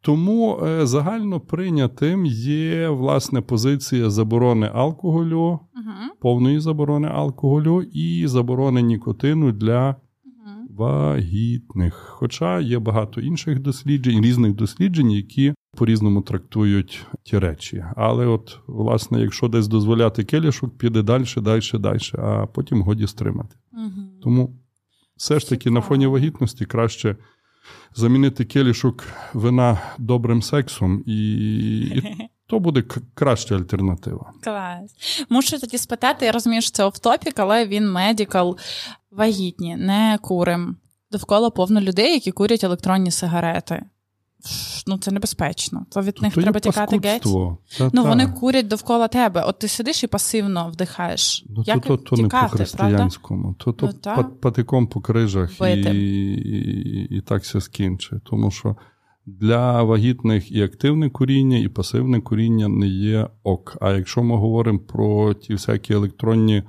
Тому 0.00 0.60
е, 0.66 0.86
загально 0.86 1.40
прийнятим 1.40 2.26
є 2.26 2.88
власне 2.88 3.40
позиція 3.40 4.10
заборони 4.10 4.70
алкоголю, 4.74 5.58
Угу. 5.76 6.16
повної 6.20 6.60
заборони 6.60 7.08
алкоголю 7.08 7.82
і 7.82 8.26
заборони 8.26 8.82
нікотину 8.82 9.52
для 9.52 9.96
вагітних. 10.76 11.94
Хоча 11.94 12.60
є 12.60 12.78
багато 12.78 13.20
інших 13.20 13.60
досліджень, 13.60 14.24
різних 14.24 14.52
досліджень, 14.52 15.10
які 15.10 15.54
по-різному 15.76 16.22
трактують 16.22 17.06
ті 17.22 17.38
речі. 17.38 17.84
Але, 17.96 18.26
от, 18.26 18.58
власне, 18.66 19.20
якщо 19.20 19.48
десь 19.48 19.68
дозволяти 19.68 20.24
келішок, 20.24 20.78
піде 20.78 21.02
далі, 21.02 21.24
далі, 21.36 21.60
далі, 21.74 21.98
а 22.18 22.46
потім 22.46 22.82
годі 22.82 23.06
стримати. 23.06 23.56
Угу. 23.72 24.20
Тому 24.22 24.56
все 25.16 25.38
ж 25.38 25.48
таки 25.48 25.70
на 25.70 25.80
фоні 25.80 26.06
вагітності 26.06 26.64
краще 26.64 27.16
замінити 27.94 28.44
келішок 28.44 29.04
вина 29.34 29.80
добрим 29.98 30.42
сексом, 30.42 31.02
і, 31.06 31.40
і 31.80 32.02
то 32.52 32.58
буде 32.60 32.82
краща 33.14 33.54
альтернатива. 33.56 34.32
Клас. 34.44 34.94
Мушу 35.28 35.60
тоді 35.60 35.78
спитати, 35.78 36.26
я 36.26 36.32
розумію, 36.32 36.62
що 36.62 36.70
це 36.70 36.84
офтопік, 36.84 37.38
але 37.38 37.66
він 37.66 37.92
медикал 37.92 38.58
вагітні, 39.10 39.76
не 39.76 40.18
курим. 40.22 40.76
Довкола 41.12 41.50
повно 41.50 41.80
людей, 41.80 42.12
які 42.14 42.32
курять 42.32 42.64
електронні 42.64 43.10
сигарети. 43.10 43.82
Ну, 44.86 44.98
це 44.98 45.10
небезпечно. 45.10 45.86
То 45.90 46.02
від 46.02 46.22
них 46.22 46.34
то 46.34 46.42
треба 46.42 46.60
тікати 46.60 47.00
геть. 47.04 47.22
Та, 47.22 47.90
Ну, 47.92 48.02
та. 48.02 48.08
вони 48.08 48.26
курять 48.26 48.68
довкола 48.68 49.08
тебе. 49.08 49.42
От 49.42 49.58
ти 49.58 49.68
сидиш 49.68 50.04
і 50.04 50.06
пасивно 50.06 50.70
вдихаєш. 50.72 51.44
Ну, 51.48 51.62
Як 51.66 51.86
то, 51.86 51.96
то, 51.96 52.16
то 52.16 52.22
не 52.22 52.28
по-християнському, 52.28 53.54
то, 53.58 53.72
то 53.72 53.90
Ну, 54.16 54.24
патиком 54.24 54.86
по 54.86 55.00
крижах 55.00 55.52
і, 55.56 55.60
Бити. 55.60 55.90
і, 55.96 57.16
і 57.16 57.20
так 57.20 57.42
все 57.42 57.60
скінчить. 57.60 58.24
Тому 58.24 58.50
що 58.50 58.76
для 59.26 59.82
вагітних 59.82 60.52
і 60.52 60.62
активне 60.62 61.10
куріння, 61.10 61.58
і 61.58 61.68
пасивне 61.68 62.20
куріння 62.20 62.68
не 62.68 62.86
є 62.86 63.28
ок. 63.42 63.76
А 63.80 63.92
якщо 63.92 64.22
ми 64.22 64.36
говоримо 64.36 64.78
про 64.78 65.34
ті 65.34 65.52
всякі 65.52 65.92
електронні 65.92 66.62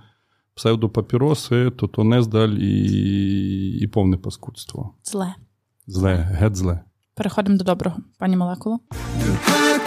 псевдопапіроси, 0.56 1.70
то 1.70 1.88
то 1.88 2.04
нездаль 2.04 2.50
і, 2.50 3.78
і 3.82 3.88
повне 3.88 4.18
паскудство. 4.18 4.94
Зле. 5.04 5.36
Зле, 5.88 6.16
геть 6.16 6.56
зле. 6.56 6.80
Переходимо 7.16 7.58
до 7.58 7.64
доброго, 7.64 7.98
пані 8.20 8.38
молекуло. 8.38 8.80
Hot 9.20 9.84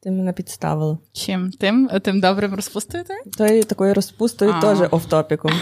Ти 0.00 0.10
мене 0.10 0.32
підставила. 0.32 0.98
Чим 1.12 1.50
тим, 1.50 1.90
тим 2.02 2.20
добрим 2.20 2.54
розпустити? 2.54 3.14
Тою 3.38 3.64
такою 3.64 3.94
розпустою 3.94 4.54
теж 4.60 4.78
офтопіком. 4.90 5.52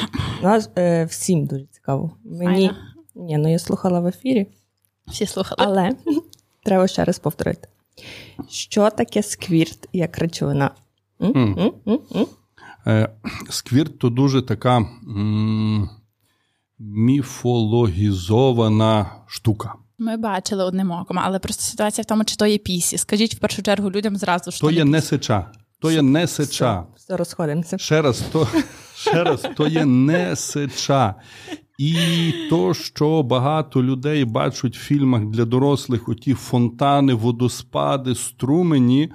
Нас 0.43 0.71
е, 0.77 1.05
всім 1.05 1.47
дуже 1.47 1.67
цікаво. 1.67 2.17
Мені 2.25 2.69
Файно. 2.69 2.94
Ні, 3.15 3.39
ну 3.39 3.53
я 3.53 3.59
слухала 3.59 4.01
в 4.01 4.07
ефірі, 4.07 4.47
Всі 5.07 5.27
слухали. 5.27 5.57
але 5.59 5.91
треба 6.65 6.89
ще 6.89 7.05
раз 7.05 7.19
повторити. 7.19 7.69
Що 8.49 8.91
таке 8.91 9.23
сквірт 9.23 9.89
як 9.93 10.19
речовина? 10.19 10.71
Е, 12.87 13.09
Сквірт 13.51 13.99
то 13.99 14.11
дуже 14.11 14.43
така 14.43 14.87
міфологізована 16.79 19.11
штука. 19.27 19.75
Ми 19.99 20.17
бачили 20.17 20.65
одним 20.65 20.91
оком, 20.91 21.19
але 21.19 21.39
просто 21.39 21.63
ситуація 21.63 22.03
в 22.03 22.07
тому, 22.07 22.25
чи 22.25 22.37
то 22.37 22.47
є 22.47 22.59
пісі. 22.59 22.99
Скажіть 22.99 23.35
в 23.35 23.39
першу 23.39 23.63
чергу 23.63 23.91
людям 23.91 24.17
зразу, 24.17 24.51
що 24.51 24.61
То 24.67 24.71
є 24.71 24.85
не 24.85 25.03
сеча. 25.03 25.51
То 25.79 25.91
є 25.91 26.03
не 26.03 26.27
сеча. 26.27 26.81
Все, 26.81 26.89
все 27.05 27.17
розходимося. 27.17 27.79
Ще 27.79 28.03
раз, 28.03 28.23
то, 28.33 28.49
ще 28.97 29.25
раз, 29.25 29.47
то 29.57 29.67
є 29.67 29.85
не 29.85 30.37
сеча. 30.37 31.15
І 31.79 32.33
то, 32.51 32.75
що 32.75 33.23
багато 33.23 33.83
людей 33.83 34.25
бачать 34.25 34.77
в 34.77 34.81
фільмах 34.81 35.25
для 35.25 35.45
дорослих, 35.45 36.09
оті 36.09 36.35
фонтани, 36.35 37.15
водоспади, 37.15 38.15
струмені, 38.15 39.13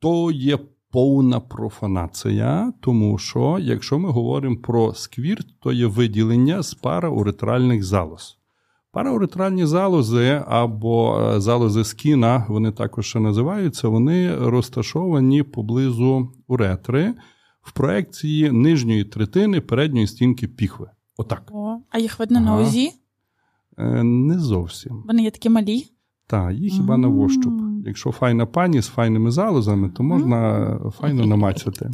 то 0.00 0.30
є 0.30 0.58
повна 0.90 1.40
профанація, 1.40 2.72
тому 2.80 3.18
що, 3.18 3.58
якщо 3.60 3.98
ми 3.98 4.10
говоримо 4.10 4.56
про 4.56 4.94
сквірт, 4.94 5.46
то 5.60 5.72
є 5.72 5.86
виділення 5.86 6.62
з 6.62 6.74
парауретральних 6.74 7.84
залоз. 7.84 8.38
Парауретральні 8.92 9.66
залози 9.66 10.42
або 10.46 11.20
е, 11.20 11.40
залози 11.40 11.84
скіна, 11.84 12.46
вони 12.48 12.72
також 12.72 13.06
ще 13.06 13.20
називаються, 13.20 13.88
вони 13.88 14.36
розташовані 14.36 15.42
поблизу 15.42 16.32
уретри 16.46 17.14
в 17.62 17.72
проекції 17.72 18.50
нижньої 18.50 19.04
третини 19.04 19.60
передньої 19.60 20.06
стінки 20.06 20.48
піхви. 20.48 20.90
Отак. 21.16 21.42
О, 21.52 21.78
а 21.90 21.98
їх 21.98 22.18
видно 22.18 22.40
на 22.40 22.56
УЗІ? 22.56 22.92
Е, 23.78 24.02
Не 24.04 24.38
зовсім. 24.38 25.02
Вони 25.06 25.22
є 25.22 25.30
такі 25.30 25.48
малі. 25.48 25.86
Так, 26.26 26.54
їх 26.54 26.72
хіба 26.72 26.96
на 26.96 27.08
вощуп. 27.08 27.54
Якщо 27.86 28.12
файна 28.12 28.46
пані 28.46 28.80
з 28.80 28.86
файними 28.86 29.30
залозами, 29.30 29.88
то 29.88 30.02
можна 30.02 30.78
файно 31.00 31.26
намацяти. 31.26 31.90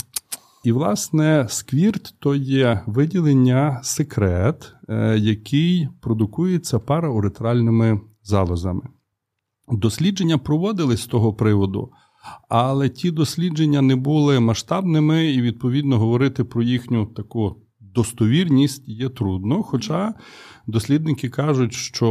І, 0.64 0.72
власне, 0.72 1.46
сквірт 1.48 2.14
то 2.18 2.34
є 2.34 2.80
виділення 2.86 3.80
секрет, 3.82 4.74
е, 4.88 5.18
який 5.18 5.88
продукується 6.00 6.78
парауретральними 6.78 8.00
залозами. 8.22 8.82
Дослідження 9.68 10.38
проводились 10.38 11.02
з 11.02 11.06
того 11.06 11.34
приводу, 11.34 11.90
але 12.48 12.88
ті 12.88 13.10
дослідження 13.10 13.82
не 13.82 13.96
були 13.96 14.40
масштабними, 14.40 15.26
і, 15.26 15.42
відповідно, 15.42 15.98
говорити 15.98 16.44
про 16.44 16.62
їхню 16.62 17.06
таку 17.06 17.56
достовірність 17.94 18.88
є 18.88 19.08
трудно. 19.08 19.62
Хоча 19.62 20.14
дослідники 20.66 21.28
кажуть, 21.28 21.72
що 21.72 22.08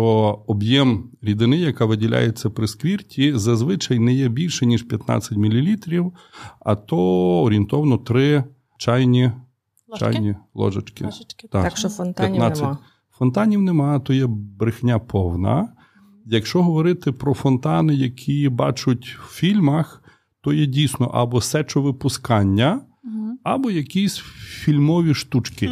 об'єм 0.48 1.10
рідини, 1.22 1.58
яка 1.58 1.86
виділяється 1.86 2.50
при 2.50 2.68
сквірті, 2.68 3.34
зазвичай 3.38 4.00
не 4.00 4.14
є 4.14 4.30
більше, 4.30 4.66
ніж 4.66 4.84
15 4.84 5.38
мл, 5.38 5.78
а 6.60 6.76
то 6.76 6.98
орієнтовно 7.44 7.98
3 7.98 8.44
чайні, 8.78 9.32
Ложки? 9.88 10.06
чайні 10.06 10.36
ложечки. 10.54 11.06
Ложечки. 11.06 11.48
Так. 11.48 11.64
Так 11.64 11.78
що 11.78 11.90
фонтанів 11.90 12.32
15. 12.32 12.64
нема. 12.64 12.78
Фонтанів 13.12 13.62
нема, 13.62 14.00
то 14.00 14.14
є 14.14 14.26
брехня 14.28 15.00
повна. 15.00 15.74
Якщо 16.26 16.64
говорити 16.64 17.12
про 17.12 17.34
фонтани, 17.34 17.94
які 17.96 18.50
бачать 18.50 19.06
в 19.06 19.34
фільмах, 19.34 20.04
то 20.42 20.54
є 20.54 20.66
дійсно 20.66 21.06
або 21.06 21.42
сечовипускання, 21.42 22.82
Або 23.44 23.72
якісь 23.72 24.18
фільмові 24.64 25.14
штучки. 25.14 25.72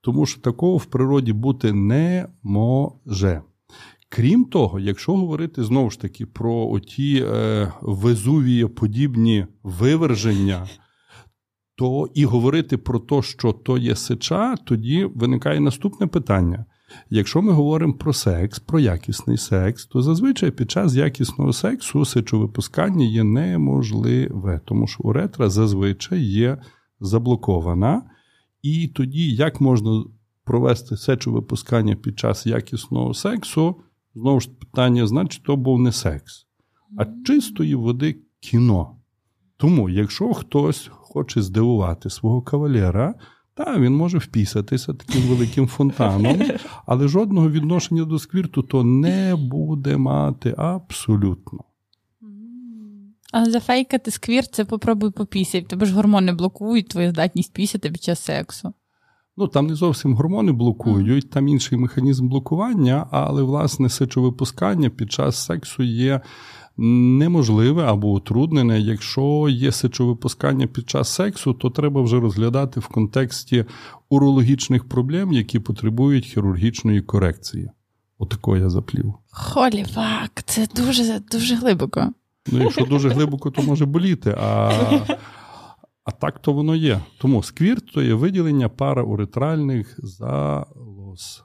Тому 0.00 0.26
що 0.26 0.40
такого 0.40 0.76
в 0.76 0.84
природі 0.84 1.32
бути 1.32 1.72
не 1.72 2.28
може. 2.42 3.42
Крім 4.08 4.44
того, 4.44 4.80
якщо 4.80 5.16
говорити 5.16 5.64
знову 5.64 5.90
ж 5.90 6.00
таки 6.00 6.26
про 6.26 6.68
оті 6.68 7.24
е, 7.26 7.72
везувієподібні 7.82 9.46
виверження, 9.62 10.68
то 11.76 12.08
і 12.14 12.24
говорити 12.24 12.78
про 12.78 12.98
те, 12.98 13.22
що 13.22 13.52
то 13.52 13.78
є 13.78 13.96
сеча, 13.96 14.56
тоді 14.56 15.04
виникає 15.04 15.60
наступне 15.60 16.06
питання. 16.06 16.64
Якщо 17.10 17.42
ми 17.42 17.52
говоримо 17.52 17.92
про 17.92 18.12
секс, 18.12 18.58
про 18.58 18.80
якісний 18.80 19.36
секс, 19.36 19.86
то 19.86 20.02
зазвичай 20.02 20.50
під 20.50 20.70
час 20.70 20.94
якісного 20.94 21.52
сексу 21.52 22.04
сечовипускання 22.04 23.04
є 23.06 23.24
неможливе, 23.24 24.60
тому 24.64 24.86
що 24.86 25.02
уретра 25.02 25.50
зазвичай 25.50 26.22
є 26.22 26.58
заблокована. 27.00 28.02
І 28.62 28.88
тоді, 28.88 29.34
як 29.34 29.60
можна 29.60 30.04
провести 30.44 30.96
сечовипускання 30.96 31.96
під 31.96 32.18
час 32.18 32.46
якісного 32.46 33.14
сексу, 33.14 33.76
знову 34.14 34.40
ж 34.40 34.50
питання, 34.50 35.06
значить, 35.06 35.42
то 35.42 35.56
був 35.56 35.80
не 35.80 35.92
секс, 35.92 36.46
а 36.98 37.06
чистої 37.24 37.74
води 37.74 38.16
кіно. 38.40 38.96
Тому, 39.56 39.90
якщо 39.90 40.34
хтось 40.34 40.90
хоче 40.92 41.42
здивувати 41.42 42.10
свого 42.10 42.42
кавалера, 42.42 43.14
та 43.58 43.78
він 43.78 43.96
може 43.96 44.18
впісатися 44.18 44.94
таким 44.94 45.22
великим 45.22 45.66
фонтаном, 45.66 46.42
але 46.86 47.08
жодного 47.08 47.50
відношення 47.50 48.04
до 48.04 48.18
сквірту 48.18 48.62
то 48.62 48.84
не 48.84 49.36
буде 49.36 49.96
мати 49.96 50.54
абсолютно. 50.58 51.64
А 53.32 53.50
зафейкати 53.50 54.10
сквір, 54.10 54.46
це 54.46 54.64
попробуй 54.64 55.10
попісяй. 55.10 55.62
Тебе 55.62 55.86
ж 55.86 55.94
гормони 55.94 56.32
блокують 56.32 56.88
твою 56.88 57.10
здатність 57.10 57.52
пісяти 57.52 57.90
під 57.90 58.02
час 58.02 58.20
сексу. 58.20 58.72
Ну 59.36 59.48
там 59.48 59.66
не 59.66 59.74
зовсім 59.74 60.14
гормони 60.14 60.52
блокують, 60.52 61.30
там 61.30 61.48
інший 61.48 61.78
механізм 61.78 62.28
блокування, 62.28 63.06
але 63.10 63.42
власне 63.42 63.88
сечовипускання 63.88 64.90
під 64.90 65.12
час 65.12 65.44
сексу 65.44 65.82
є 65.82 66.20
неможливе 66.78 67.84
або 67.84 68.12
утруднене. 68.12 68.80
Якщо 68.80 69.46
є 69.50 69.72
сечовипускання 69.72 70.66
під 70.66 70.90
час 70.90 71.08
сексу, 71.08 71.52
то 71.52 71.70
треба 71.70 72.02
вже 72.02 72.20
розглядати 72.20 72.80
в 72.80 72.86
контексті 72.86 73.64
урологічних 74.08 74.88
проблем, 74.88 75.32
які 75.32 75.58
потребують 75.58 76.24
хірургічної 76.24 77.00
корекції. 77.00 77.70
Отако 78.18 78.56
я 78.56 78.70
заплів. 78.70 79.14
Холі 79.30 79.84
фак, 79.84 80.42
це 80.46 80.66
дуже 80.76 81.20
дуже 81.32 81.54
глибоко. 81.54 82.12
Ну, 82.52 82.62
якщо 82.62 82.84
дуже 82.84 83.08
глибоко, 83.08 83.50
то 83.50 83.62
може 83.62 83.86
боліти. 83.86 84.36
А, 84.40 84.72
а 86.04 86.10
так 86.10 86.38
то 86.38 86.52
воно 86.52 86.74
є. 86.74 87.00
Тому 87.20 87.42
сквірт 87.42 87.92
то 87.92 88.02
є 88.02 88.14
виділення 88.14 88.68
парауретральних 88.68 89.98
залоз. 90.02 91.44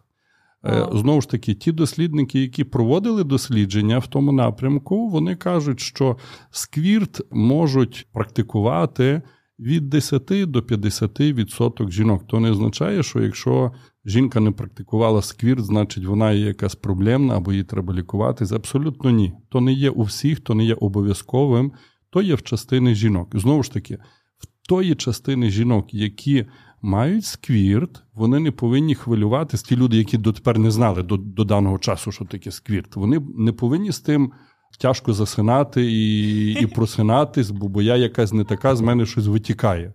Е, 0.66 0.88
Знову 0.92 1.22
ж 1.22 1.30
таки, 1.30 1.54
ті 1.54 1.72
дослідники, 1.72 2.42
які 2.42 2.64
проводили 2.64 3.24
дослідження 3.24 4.00
в 4.00 4.08
тому 4.08 4.32
напрямку, 4.32 5.10
вони 5.10 5.36
кажуть, 5.36 5.80
що 5.80 6.18
сквірт 6.52 7.22
можуть 7.32 8.08
практикувати 8.12 9.22
від 9.60 9.90
10 9.90 10.52
до 10.52 10.60
50% 10.60 11.92
жінок. 11.92 12.28
То 12.28 12.40
не 12.40 12.52
означає, 12.52 13.04
що 13.04 13.22
якщо 13.22 13.72
жінка 14.06 14.40
не 14.40 14.52
практикувала 14.52 15.22
сквірт, 15.22 15.66
значить 15.66 16.06
вона 16.06 16.32
є 16.32 16.46
якась 16.46 16.76
проблемна 16.76 17.38
або 17.38 17.54
їй 17.54 17.64
треба 17.64 17.94
лікуватись. 17.94 18.52
Абсолютно 18.52 19.12
ні. 19.12 19.34
То 19.50 19.62
не 19.62 19.74
є 19.74 19.90
у 19.90 20.02
всіх, 20.02 20.40
то 20.40 20.56
не 20.56 20.66
є 20.66 20.74
обов'язковим, 20.74 21.72
то 22.10 22.22
є 22.22 22.36
в 22.36 22.42
частини 22.42 22.96
жінок. 22.96 23.40
Знову 23.40 23.64
ж 23.64 23.74
таки, 23.74 23.98
в 24.38 24.68
тої 24.68 24.96
частини 24.96 25.50
жінок, 25.50 25.94
які 25.94 26.46
мають 26.84 27.26
сквірт, 27.26 28.04
вони 28.14 28.40
не 28.40 28.52
повинні 28.52 28.96
хвилюватись. 28.96 29.64
Ті 29.64 29.76
люди, 29.76 29.98
які 29.98 30.18
дотепер 30.18 30.60
не 30.60 30.72
знали 30.72 31.04
до, 31.04 31.18
до 31.18 31.44
даного 31.44 31.80
часу, 31.80 32.12
що 32.12 32.26
таке 32.26 32.52
сквірт, 32.52 32.96
вони 32.96 33.22
не 33.38 33.52
повинні 33.52 33.92
з 33.92 34.00
тим. 34.00 34.32
Тяжко 34.80 35.14
засинати 35.14 35.92
і 35.92 36.52
і 36.52 36.66
просинатись, 36.76 37.52
бо, 37.52 37.68
бо 37.68 37.82
я 37.82 37.96
якась 37.96 38.34
не 38.34 38.44
така, 38.44 38.76
з 38.76 38.82
мене 38.82 39.06
щось 39.06 39.28
витікає. 39.28 39.94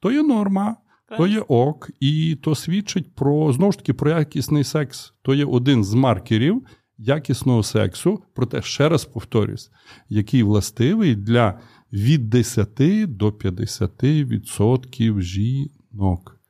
То 0.00 0.12
є 0.12 0.22
норма, 0.22 0.76
то 1.16 1.26
є 1.26 1.40
ок, 1.48 1.90
і 2.00 2.38
то 2.42 2.54
свідчить 2.54 3.14
про 3.14 3.52
знову 3.52 3.72
ж 3.72 3.78
таки 3.78 3.92
про 3.92 4.10
якісний 4.10 4.64
секс. 4.64 5.12
То 5.22 5.34
є 5.34 5.44
один 5.44 5.84
з 5.84 5.94
маркерів 5.94 6.62
якісного 6.98 7.62
сексу, 7.62 8.22
проте 8.34 8.62
ще 8.62 8.88
раз 8.88 9.04
повторюсь, 9.04 9.70
який 10.08 10.42
властивий 10.42 11.14
для 11.14 11.60
від 11.92 12.30
10 12.30 12.68
до 13.16 13.28
50% 13.28 15.20
жінок. 15.20 15.75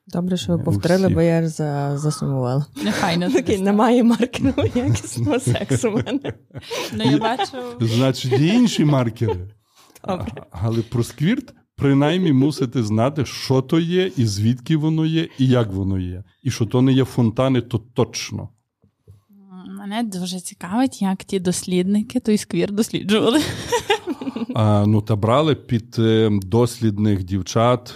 Добре, 0.09 0.37
що 0.37 0.57
ви 0.57 0.63
повторили, 0.63 1.05
всіх. 1.07 1.15
бо 1.15 1.23
я 1.23 1.43
ж 1.43 1.49
за, 1.49 1.99
засумувала. 1.99 2.67
Нехай 2.85 3.17
не 3.17 3.31
Такий 3.31 3.59
немає 3.59 4.03
маркеру 4.05 4.65
якісного 4.75 5.41
сексу 5.41 5.91
в 5.91 5.95
мене. 5.95 6.33
Ну, 6.93 7.05
я 7.05 7.19
бачу. 7.19 7.59
Значить, 7.81 8.33
є 8.33 8.55
інші 8.55 8.85
маркери. 8.85 9.49
Добре. 10.09 10.33
Але 10.51 10.83
про 10.83 11.05
сквірт 11.05 11.55
принаймні 11.77 12.33
мусите 12.33 12.83
знати, 12.83 13.25
що 13.25 13.63
то 13.63 13.81
є, 13.81 14.11
і 14.17 14.27
звідки 14.27 14.77
воно 14.77 15.07
є, 15.07 15.29
і 15.39 15.47
як 15.47 15.73
воно 15.73 15.99
є. 15.99 16.25
І 16.43 16.51
що 16.51 16.67
то 16.67 16.83
не 16.83 16.93
є 16.93 17.05
фонтани, 17.05 17.61
то 17.61 17.79
точно. 17.79 18.49
Мене 19.79 20.03
дуже 20.03 20.41
цікавить, 20.41 21.03
як 21.03 21.25
ті 21.25 21.41
дослідники 21.41 22.21
той 22.21 22.39
сквір 22.39 22.73
досліджували. 22.73 23.41
А, 24.55 24.87
ну 24.87 25.03
та 25.03 25.17
брали 25.17 25.55
під 25.55 25.97
е, 25.99 26.31
дослідних 26.43 27.25
дівчат. 27.25 27.95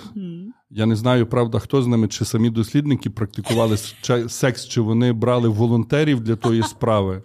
Я 0.70 0.86
не 0.86 0.96
знаю, 0.96 1.26
правда, 1.26 1.58
хто 1.58 1.82
з 1.82 1.86
ними, 1.86 2.08
чи 2.08 2.24
самі 2.24 2.50
дослідники 2.50 3.10
практикували 3.10 3.76
секс, 4.28 4.66
чи 4.66 4.80
вони 4.80 5.12
брали 5.12 5.48
волонтерів 5.48 6.20
для 6.20 6.36
тої 6.36 6.62
справи. 6.62 7.22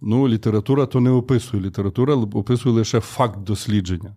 Ну, 0.00 0.28
література 0.28 0.86
то 0.86 1.00
не 1.00 1.10
описує. 1.10 1.62
Література 1.62 2.14
описує 2.14 2.74
лише 2.74 3.00
факт 3.00 3.38
дослідження. 3.38 4.16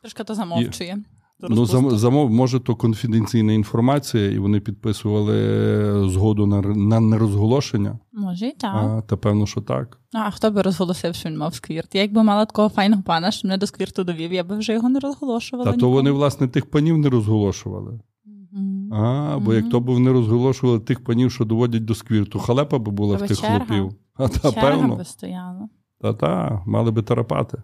Трошки 0.00 0.24
то 0.24 0.34
замовчує. 0.34 0.94
То 0.94 1.02
Ну, 1.48 1.66
зам, 1.66 1.98
замов, 1.98 2.30
може, 2.30 2.60
то 2.60 2.76
конфіденційна 2.76 3.52
інформація, 3.52 4.30
і 4.30 4.38
вони 4.38 4.60
підписували 4.60 6.08
згоду 6.08 6.46
на, 6.46 6.60
на 6.60 7.00
нерозголошення. 7.00 7.98
Може, 8.12 8.46
і 8.46 8.52
так. 8.52 8.74
А, 8.74 9.02
та 9.06 9.16
певно, 9.16 9.46
що 9.46 9.60
так. 9.60 9.98
А 10.12 10.30
хто 10.30 10.50
би 10.50 10.62
розголосив, 10.62 11.14
що 11.14 11.28
він 11.28 11.38
мав 11.38 11.54
сквірт? 11.54 11.94
Я 11.94 12.00
якби 12.00 12.22
мала 12.22 12.44
такого 12.44 12.68
файного 12.68 13.02
пана, 13.02 13.30
що 13.30 13.48
мене 13.48 13.58
до 13.58 13.66
сквірту 13.66 14.04
довів, 14.04 14.32
я 14.32 14.44
би 14.44 14.58
вже 14.58 14.72
його 14.72 14.88
не 14.88 15.00
розголошувала. 15.00 15.72
Та 15.72 15.78
то 15.78 15.90
вони, 15.90 16.10
власне, 16.10 16.48
тих 16.48 16.70
панів 16.70 16.98
не 16.98 17.08
розголошували. 17.08 18.00
Мгм. 18.24 18.92
А, 18.94 19.38
бо 19.38 19.54
як 19.54 19.68
то 19.68 19.80
б 19.80 19.98
не 19.98 20.12
розголошували 20.12 20.80
тих 20.80 21.04
панів, 21.04 21.32
що 21.32 21.44
доводять 21.44 21.84
до 21.84 21.94
сквірту, 21.94 22.38
халепа 22.38 22.78
би 22.78 22.90
була 22.90 23.16
в 23.16 23.26
тих 23.26 23.40
черга? 23.40 23.58
хлопів. 23.58 23.92
А 24.14 24.28
та 24.28 24.52
певно. 24.52 24.96
би 24.96 25.04
стояла. 25.04 25.68
Та-та, 26.04 26.62
мали 26.66 26.90
би 26.90 27.02
тарапати. 27.02 27.58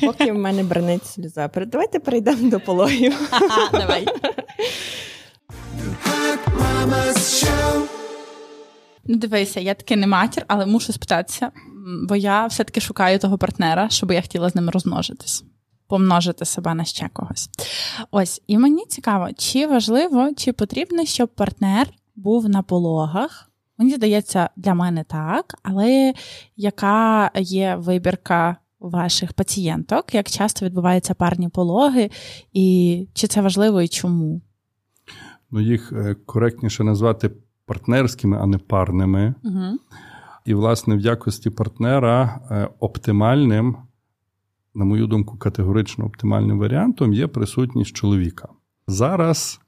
Поки 0.00 0.32
в 0.32 0.34
мене 0.34 0.62
бранить 0.62 1.06
сльоза. 1.06 1.50
Давайте 1.66 2.00
перейдемо 2.00 2.50
до 2.50 2.60
пологів. 2.60 3.30
Давай. 3.72 4.06
Ну, 9.04 9.16
дивися, 9.16 9.60
я 9.60 9.74
таки 9.74 9.96
не 9.96 10.06
матір, 10.06 10.44
але 10.48 10.66
мушу 10.66 10.92
спитатися, 10.92 11.50
бо 12.08 12.16
я 12.16 12.46
все-таки 12.46 12.80
шукаю 12.80 13.18
того 13.18 13.38
партнера, 13.38 13.88
щоб 13.88 14.12
я 14.12 14.22
хотіла 14.22 14.50
з 14.50 14.54
ним 14.54 14.70
розмножитись, 14.70 15.44
помножити 15.88 16.44
себе 16.44 16.74
на 16.74 16.84
ще 16.84 17.08
когось. 17.12 17.50
Ось, 18.10 18.42
і 18.46 18.58
мені 18.58 18.84
цікаво, 18.88 19.28
чи 19.38 19.66
важливо, 19.66 20.30
чи 20.36 20.52
потрібно, 20.52 21.04
щоб 21.04 21.28
партнер 21.28 21.88
був 22.16 22.48
на 22.48 22.62
пологах. 22.62 23.50
Мені 23.78 23.94
здається, 23.94 24.50
для 24.56 24.74
мене 24.74 25.04
так, 25.04 25.54
але 25.62 26.14
яка 26.56 27.30
є 27.34 27.76
вибірка 27.76 28.56
ваших 28.80 29.32
пацієнток, 29.32 30.14
як 30.14 30.30
часто 30.30 30.66
відбуваються 30.66 31.14
парні 31.14 31.48
пологи, 31.48 32.10
і 32.52 33.08
чи 33.14 33.26
це 33.26 33.40
важливо 33.40 33.82
і 33.82 33.88
чому? 33.88 34.40
Ну, 35.50 35.60
їх 35.60 35.92
е, 35.92 36.16
коректніше 36.26 36.84
назвати 36.84 37.30
партнерськими, 37.66 38.38
а 38.40 38.46
не 38.46 38.58
парними. 38.58 39.34
Угу. 39.44 39.78
І, 40.44 40.54
власне, 40.54 40.96
в 40.96 41.00
якості 41.00 41.50
партнера 41.50 42.40
е, 42.50 42.68
оптимальним, 42.80 43.76
на 44.74 44.84
мою 44.84 45.06
думку, 45.06 45.38
категорично 45.38 46.04
оптимальним 46.04 46.58
варіантом 46.58 47.12
є 47.12 47.26
присутність 47.26 47.96
чоловіка. 47.96 48.48
Зараз, 48.86 49.60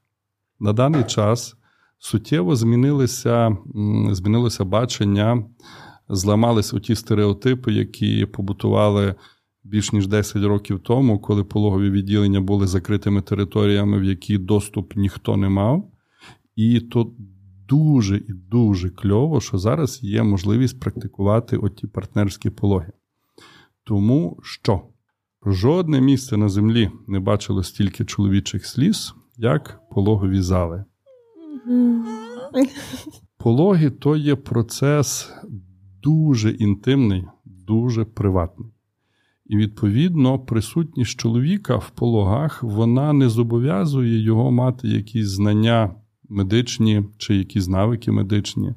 на 0.60 0.72
даний 0.72 1.04
час, 1.04 1.56
суттєво 1.98 2.56
змінилися, 2.56 3.56
змінилося 4.10 4.64
бачення, 4.64 5.44
зламалися 6.08 6.80
ті 6.80 6.94
стереотипи, 6.94 7.72
які 7.72 8.26
побутували 8.26 9.14
більш 9.64 9.92
ніж 9.92 10.06
10 10.06 10.42
років 10.42 10.80
тому, 10.80 11.18
коли 11.18 11.44
пологові 11.44 11.90
відділення 11.90 12.40
були 12.40 12.66
закритими 12.66 13.22
територіями, 13.22 13.98
в 13.98 14.04
які 14.04 14.38
доступ 14.38 14.96
ніхто 14.96 15.36
не 15.36 15.48
мав. 15.48 15.92
І 16.56 16.80
то 16.80 17.12
дуже 17.68 18.16
і 18.16 18.32
дуже 18.32 18.90
кльово, 18.90 19.40
що 19.40 19.58
зараз 19.58 20.02
є 20.02 20.22
можливість 20.22 20.80
практикувати 20.80 21.56
оті 21.56 21.86
партнерські 21.86 22.50
пологи. 22.50 22.92
Тому 23.84 24.40
що 24.42 24.82
жодне 25.46 26.00
місце 26.00 26.36
на 26.36 26.48
землі 26.48 26.90
не 27.06 27.20
бачило 27.20 27.62
стільки 27.62 28.04
чоловічих 28.04 28.66
сліз, 28.66 29.14
як 29.36 29.80
пологові 29.90 30.40
зали. 30.40 30.84
Пологи 33.38 33.90
то 33.90 34.16
є 34.16 34.36
процес 34.36 35.32
дуже 36.02 36.50
інтимний, 36.50 37.24
дуже 37.44 38.04
приватний. 38.04 38.68
І, 39.46 39.56
відповідно, 39.56 40.38
присутність 40.38 41.20
чоловіка 41.20 41.76
в 41.76 41.90
пологах 41.90 42.62
вона 42.62 43.12
не 43.12 43.28
зобов'язує 43.28 44.22
його 44.22 44.50
мати 44.50 44.88
якісь 44.88 45.26
знання 45.26 45.94
медичні 46.28 47.04
чи 47.18 47.36
якісь 47.36 47.68
навики 47.68 48.12
медичні. 48.12 48.74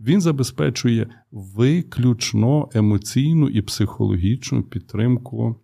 Він 0.00 0.20
забезпечує 0.20 1.08
виключно 1.30 2.68
емоційну 2.74 3.48
і 3.48 3.62
психологічну 3.62 4.62
підтримку 4.62 5.56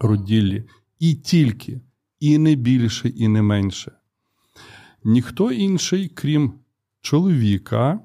роділлі. 0.00 0.64
І 0.98 1.14
тільки, 1.14 1.80
і 2.20 2.38
не 2.38 2.54
більше, 2.54 3.08
і 3.08 3.28
не 3.28 3.42
менше. 3.42 3.92
Ніхто 5.04 5.52
інший, 5.52 6.08
крім 6.08 6.52
чоловіка, 7.00 8.00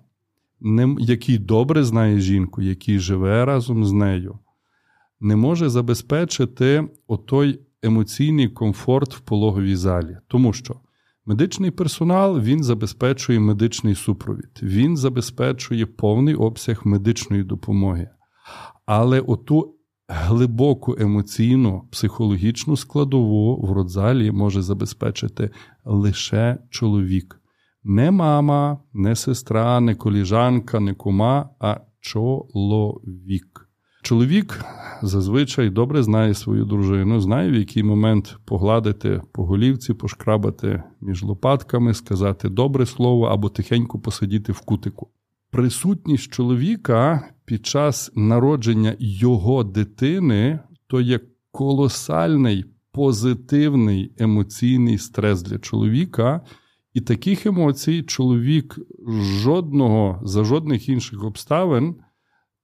який 1.00 1.38
добре 1.38 1.84
знає 1.84 2.20
жінку, 2.20 2.62
який 2.62 3.00
живе 3.00 3.46
разом 3.46 3.86
з 3.86 3.92
нею, 3.92 4.40
не 5.20 5.36
може 5.36 5.70
забезпечити 5.70 6.90
отой 7.08 7.60
емоційний 7.82 8.50
комфорт 8.50 9.16
в 9.16 9.20
пологовій 9.20 9.76
залі. 9.76 10.18
Тому 10.28 10.54
що 10.54 10.76
медичний 11.26 11.72
персонал 11.72 12.40
він 12.40 12.64
забезпечує 12.64 13.40
медичний 13.40 13.96
супровід, 13.96 14.60
він 14.62 14.98
забезпечує 14.98 15.86
повний 15.86 16.36
обсяг 16.36 16.82
медичної 16.84 17.44
допомоги. 17.44 18.10
Але 18.86 19.20
оту 19.20 19.76
глибоку 20.10 20.96
емоційну 21.00 21.84
психологічну 21.92 22.78
складову 22.78 23.62
в 23.62 23.72
родзалі 23.72 24.32
може 24.32 24.62
забезпечити 24.62 25.50
лише 25.90 26.58
чоловік. 26.70 27.42
Не 27.84 28.12
мама, 28.12 28.80
не 28.94 29.16
сестра, 29.16 29.80
не 29.80 29.96
коліжанка, 29.96 30.80
не 30.80 30.94
кума, 30.94 31.50
а 31.60 31.78
чоловік. 32.00 33.70
Чоловік 34.02 34.66
зазвичай 35.02 35.70
добре 35.70 36.04
знає 36.04 36.34
свою 36.34 36.66
дружину, 36.66 37.20
знає, 37.20 37.52
в 37.52 37.56
який 37.56 37.84
момент 37.84 38.38
погладити 38.46 39.22
по 39.32 39.46
голівці, 39.46 39.94
пошкрабати 39.94 40.84
між 41.02 41.24
лопатками, 41.24 41.94
сказати 41.94 42.50
добре 42.50 42.86
слово 42.86 43.26
або 43.26 43.50
тихенько 43.50 44.00
посидіти 44.00 44.52
в 44.52 44.60
кутику. 44.60 45.10
Присутність 45.52 46.34
чоловіка 46.34 47.30
під 47.46 47.66
час 47.66 48.12
народження 48.16 48.96
його 49.00 49.64
дитини 49.64 50.60
то 50.88 51.02
є 51.02 51.20
колосальний 51.52 52.66
позитивний 52.92 54.14
емоційний 54.18 54.98
стрес 54.98 55.42
для 55.42 55.60
чоловіка, 55.60 56.42
і 56.94 57.02
таких 57.02 57.46
емоцій 57.46 58.04
чоловік 58.04 58.80
жодного 59.22 60.22
за 60.24 60.44
жодних 60.44 60.90
інших 60.90 61.24
обставин 61.24 61.96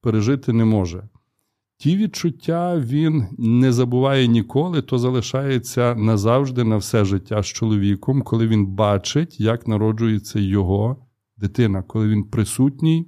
пережити 0.02 0.54
не 0.54 0.66
може. 0.66 1.10
Ті 1.78 1.98
відчуття 1.98 2.80
він 2.80 3.28
не 3.38 3.72
забуває 3.72 4.28
ніколи, 4.28 4.82
то 4.82 4.98
залишається 4.98 5.96
назавжди 5.96 6.64
на 6.64 6.78
все 6.78 7.06
життя 7.06 7.44
з 7.44 7.46
чоловіком, 7.46 8.22
коли 8.22 8.48
він 8.48 8.68
бачить, 8.68 9.40
як 9.40 9.68
народжується 9.68 10.40
його 10.40 11.06
дитина, 11.38 11.84
коли 11.84 12.08
він 12.08 12.24
присутній 12.24 13.08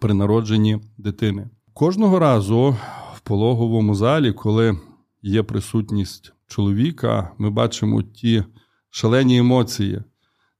при 0.00 0.14
народженні 0.14 0.80
дитини. 0.98 1.50
Кожного 1.72 2.18
разу 2.18 2.76
в 3.14 3.20
пологовому 3.20 3.94
залі, 3.94 4.32
коли 4.32 4.78
є 5.22 5.42
присутність 5.42 6.32
чоловіка, 6.46 7.30
ми 7.38 7.50
бачимо 7.50 8.02
ті 8.02 8.44
шалені 8.90 9.38
емоції. 9.38 10.02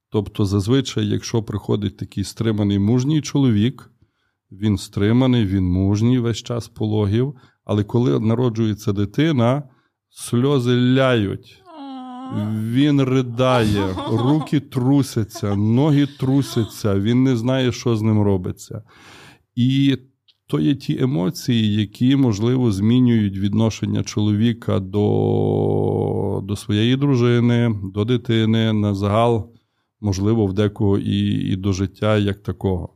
Тобто, 0.09 0.45
зазвичай, 0.45 1.07
якщо 1.07 1.43
приходить 1.43 1.97
такий 1.97 2.23
стриманий 2.23 2.79
мужній 2.79 3.21
чоловік, 3.21 3.91
він 4.51 4.77
стриманий, 4.77 5.45
він 5.45 5.63
мужній 5.63 6.19
весь 6.19 6.37
час 6.37 6.67
пологів, 6.67 7.35
але 7.65 7.83
коли 7.83 8.19
народжується 8.19 8.93
дитина, 8.93 9.63
сльози 10.09 10.75
ляють. 10.75 11.63
Він 12.51 13.03
ридає, 13.03 13.95
руки 14.11 14.59
трусяться, 14.59 15.55
ноги 15.55 16.07
трусяться, 16.19 16.99
він 16.99 17.23
не 17.23 17.37
знає, 17.37 17.71
що 17.71 17.95
з 17.95 18.01
ним 18.01 18.21
робиться. 18.21 18.83
І 19.55 19.97
то 20.53 20.59
є 20.59 20.75
ті 20.75 20.99
емоції, 20.99 21.75
які, 21.75 22.15
можливо, 22.15 22.71
змінюють 22.71 23.37
відношення 23.37 24.03
чоловіка 24.03 24.79
до 24.79 26.41
до 26.43 26.55
своєї 26.55 26.95
дружини, 26.95 27.75
до 27.83 28.05
дитини, 28.05 28.73
на 28.73 28.95
загал, 28.95 29.53
можливо, 30.01 30.45
в 30.45 30.53
декого 30.53 30.97
і, 30.97 31.29
і 31.29 31.55
до 31.55 31.73
життя 31.73 32.17
як 32.17 32.43
такого. 32.43 32.89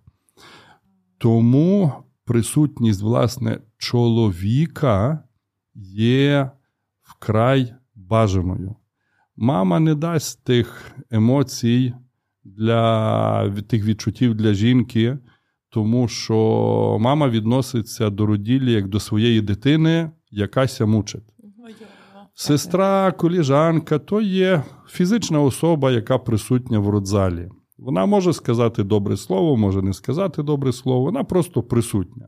Тому 1.18 1.94
присутність, 2.26 3.02
власне, 3.02 3.60
чоловіка 3.78 5.24
є 5.76 6.52
вкрай 7.04 7.74
бажаною. 7.96 8.76
Мама 9.36 9.80
не 9.80 9.96
дасть 9.96 10.44
тих 10.44 10.92
емоцій 11.12 11.94
для 12.44 13.50
тих 13.50 13.86
відчуттів 13.86 14.36
для 14.36 14.54
жінки, 14.54 15.18
тому 15.70 16.08
що 16.08 16.98
мама 17.00 17.30
відноситься 17.30 18.10
до 18.10 18.26
роділі 18.26 18.72
як 18.72 18.88
до 18.88 19.00
своєї 19.00 19.42
дитини, 19.42 20.12
якась 20.32 20.82
мучить. 20.82 21.34
Сестра, 22.34 23.12
коліжанка 23.12 24.00
то 24.00 24.22
є 24.22 24.64
фізична 24.88 25.42
особа, 25.42 25.92
яка 25.92 26.18
присутня 26.18 26.80
в 26.80 26.90
родзалі. 26.90 27.50
Вона 27.78 28.06
може 28.06 28.34
сказати 28.34 28.84
добре 28.84 29.18
слово, 29.18 29.58
може 29.58 29.82
не 29.82 29.94
сказати 29.94 30.44
добре 30.44 30.74
слово, 30.74 31.02
вона 31.02 31.24
просто 31.24 31.64
присутня. 31.64 32.28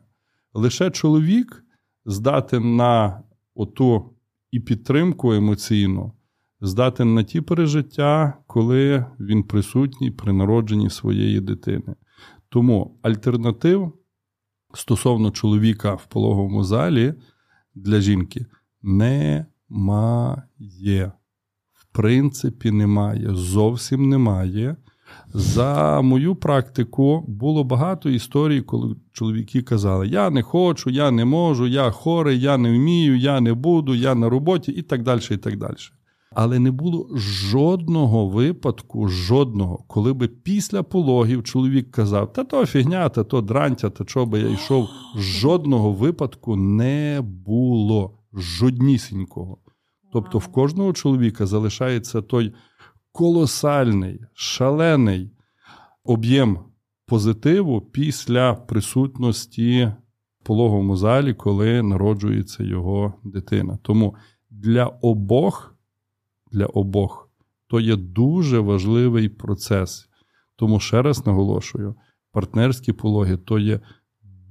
Лише 0.54 0.91
чоловік 0.91 1.63
здатен 2.06 2.75
на 2.75 3.23
оту 3.56 4.13
і 4.52 4.60
підтримку 4.60 5.34
емоційну, 5.34 6.13
здатен 6.62 7.13
на 7.13 7.23
ті 7.23 7.41
пережиття, 7.41 8.34
коли 8.47 9.06
він 9.19 9.43
присутній 9.43 10.12
при 10.12 10.34
народженні 10.34 10.89
своєї 10.89 11.41
дитини. 11.41 11.95
Тому 12.49 12.99
альтернатив 13.01 13.93
стосовно 14.73 15.31
чоловіка 15.31 15.93
в 15.93 16.05
пологовому 16.05 16.63
залі 16.63 17.13
для 17.75 18.01
жінки 18.01 18.45
немає. 18.81 19.45
В 21.73 21.85
принципі, 21.91 22.71
немає. 22.71 23.29
Зовсім 23.35 24.09
немає. 24.09 24.75
За 25.33 26.01
мою 26.01 26.35
практику 26.35 27.25
було 27.27 27.63
багато 27.63 28.09
історій, 28.09 28.62
коли 28.62 28.95
чоловіки 29.12 29.62
казали: 29.62 30.07
Я 30.07 30.29
не 30.29 30.41
хочу, 30.41 30.89
я 30.89 31.12
не 31.12 31.25
можу, 31.25 31.67
я 31.67 31.91
хорий, 31.91 32.39
я 32.39 32.57
не 32.57 32.71
вмію, 32.71 33.17
я 33.17 33.41
не 33.41 33.53
буду, 33.53 33.95
я 33.95 34.15
на 34.15 34.29
роботі 34.29 34.71
і 34.71 34.81
так 34.81 35.03
далі. 35.03 35.21
і 35.31 35.38
так 35.38 35.57
далі. 35.57 35.75
Але 36.31 36.59
не 36.59 36.71
було 36.71 37.09
жодного 37.15 38.27
випадку, 38.27 39.07
жодного, 39.07 39.83
коли 39.87 40.13
би 40.13 40.27
після 40.27 40.83
пологів 40.83 41.43
чоловік 41.43 41.91
казав, 41.91 42.33
та 42.33 42.43
то 42.43 42.65
фігня, 42.65 43.09
та 43.09 43.23
то 43.23 43.41
дрантя, 43.41 43.89
та 43.89 44.05
чого 44.05 44.25
би 44.25 44.39
я 44.39 44.49
йшов. 44.49 44.89
Жодного 45.15 45.91
випадку 45.93 46.55
не 46.55 47.21
було 47.23 48.19
жоднісінького. 48.33 49.57
Тобто 50.13 50.37
в 50.37 50.47
кожного 50.47 50.93
чоловіка 50.93 51.45
залишається 51.45 52.21
той 52.21 52.53
колосальний, 53.11 54.21
шалений 54.33 55.31
об'єм 56.03 56.59
позитиву 57.05 57.81
після 57.81 58.53
присутності 58.53 59.91
в 60.41 60.45
пологовому 60.45 60.95
залі, 60.95 61.33
коли 61.33 61.81
народжується 61.81 62.63
його 62.63 63.13
дитина. 63.23 63.77
Тому 63.83 64.15
для 64.49 64.85
обох, 64.85 65.68
для 66.51 66.65
обох 66.65 67.29
то 67.67 67.79
є 67.79 67.95
дуже 67.95 68.59
важливий 68.59 69.29
процес. 69.29 70.09
Тому 70.55 70.79
ще 70.79 71.01
раз 71.01 71.25
наголошую: 71.25 71.95
партнерські 72.31 72.93
пологи 72.93 73.38
то 73.38 73.59
є 73.59 73.79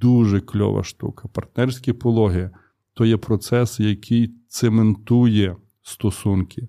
дуже 0.01 0.41
кльова 0.41 0.83
штука. 0.83 1.29
Партнерські 1.29 1.93
пологи 1.93 2.51
то 2.95 3.05
є 3.05 3.17
процес, 3.17 3.81
який 3.81 4.35
цементує 4.49 5.57
стосунки 5.83 6.69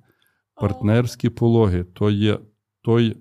партнерські 0.59 1.29
пологи 1.29 1.83
то 1.83 2.09
є 2.09 2.39
той 2.81 3.17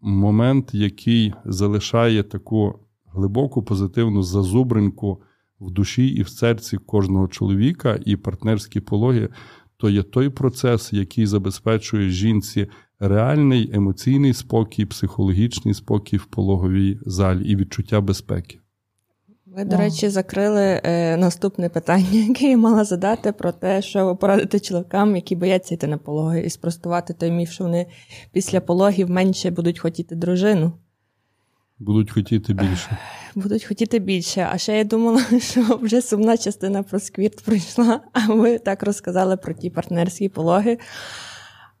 момент, 0.00 0.74
який 0.74 1.34
залишає 1.44 2.22
таку 2.22 2.78
глибоку 3.06 3.62
позитивну 3.62 4.22
зазубринку 4.22 5.22
в 5.60 5.70
душі 5.70 6.08
і 6.08 6.22
в 6.22 6.28
серці 6.28 6.76
кожного 6.76 7.28
чоловіка, 7.28 7.98
і 8.04 8.16
партнерські 8.16 8.80
пологи 8.80 9.28
то 9.82 9.90
є 9.90 10.02
той 10.02 10.28
процес, 10.28 10.92
який 10.92 11.26
забезпечує 11.26 12.10
жінці 12.10 12.66
реальний 13.00 13.70
емоційний 13.74 14.34
спокій, 14.34 14.86
психологічний 14.86 15.74
спокій 15.74 16.16
в 16.16 16.24
пологовій 16.24 16.98
залі 17.06 17.44
і 17.44 17.56
відчуття 17.56 18.00
безпеки. 18.00 18.58
Ви, 19.46 19.64
до 19.64 19.76
речі, 19.76 20.08
закрили 20.08 20.80
е, 20.84 21.16
наступне 21.16 21.68
питання, 21.68 22.06
яке 22.28 22.50
я 22.50 22.56
мала 22.56 22.84
задати 22.84 23.32
про 23.32 23.52
те, 23.52 23.82
що 23.82 24.06
ви 24.06 24.14
порадите 24.14 24.60
чоловікам, 24.60 25.16
які 25.16 25.36
бояться 25.36 25.74
йти 25.74 25.86
на 25.86 25.98
пологи, 25.98 26.40
і 26.40 26.50
спростувати 26.50 27.14
той 27.14 27.30
міф, 27.30 27.50
що 27.50 27.64
вони 27.64 27.86
після 28.32 28.60
пологів 28.60 29.10
менше 29.10 29.50
будуть 29.50 29.78
хотіти 29.78 30.14
дружину. 30.14 30.72
Будуть 31.82 32.10
хотіти 32.10 32.54
більше. 32.54 32.98
Будуть 33.34 33.64
хотіти 33.64 33.98
більше. 33.98 34.48
А 34.52 34.58
ще 34.58 34.78
я 34.78 34.84
думала, 34.84 35.22
що 35.40 35.78
вже 35.82 36.02
сумна 36.02 36.36
частина 36.36 36.82
про 36.82 37.00
сквірт 37.00 37.40
пройшла, 37.40 38.00
а 38.12 38.34
ви 38.34 38.58
так 38.58 38.82
розказали 38.82 39.36
про 39.36 39.54
ті 39.54 39.70
партнерські 39.70 40.28
пологи. 40.28 40.78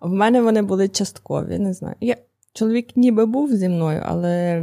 В 0.00 0.12
мене 0.12 0.42
вони 0.42 0.62
були 0.62 0.88
часткові, 0.88 1.58
не 1.58 1.74
знаю. 1.74 1.96
Я 2.00 2.16
Чоловік 2.54 2.96
ніби 2.96 3.26
був 3.26 3.52
зі 3.52 3.68
мною, 3.68 4.02
але 4.06 4.60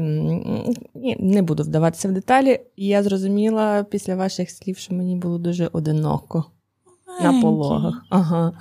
ні, 0.95 1.17
не 1.19 1.41
буду 1.41 1.63
вдаватися 1.63 2.09
в 2.09 2.11
деталі. 2.11 2.59
І 2.75 2.87
я 2.87 3.03
зрозуміла 3.03 3.83
після 3.83 4.15
ваших 4.15 4.51
слів, 4.51 4.77
що 4.77 4.95
мені 4.95 5.15
було 5.15 5.37
дуже 5.37 5.67
одиноко 5.67 6.45
на 7.23 7.41
пологах. 7.41 8.05
Ага. 8.09 8.53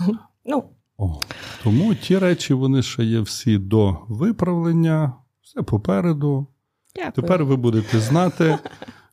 Ну, 0.45 0.65
О, 0.99 1.21
тому 1.65 1.95
ті 1.95 2.19
речі 2.19 2.55
вони 2.55 2.83
ще 2.83 3.05
є 3.05 3.21
всі 3.21 3.59
до 3.59 3.97
виправлення, 4.09 5.13
все 5.43 5.63
попереду. 5.63 6.47
Дякую. 6.99 7.13
Тепер 7.13 7.45
ви 7.45 7.57
будете 7.57 8.01
знати, 8.01 8.59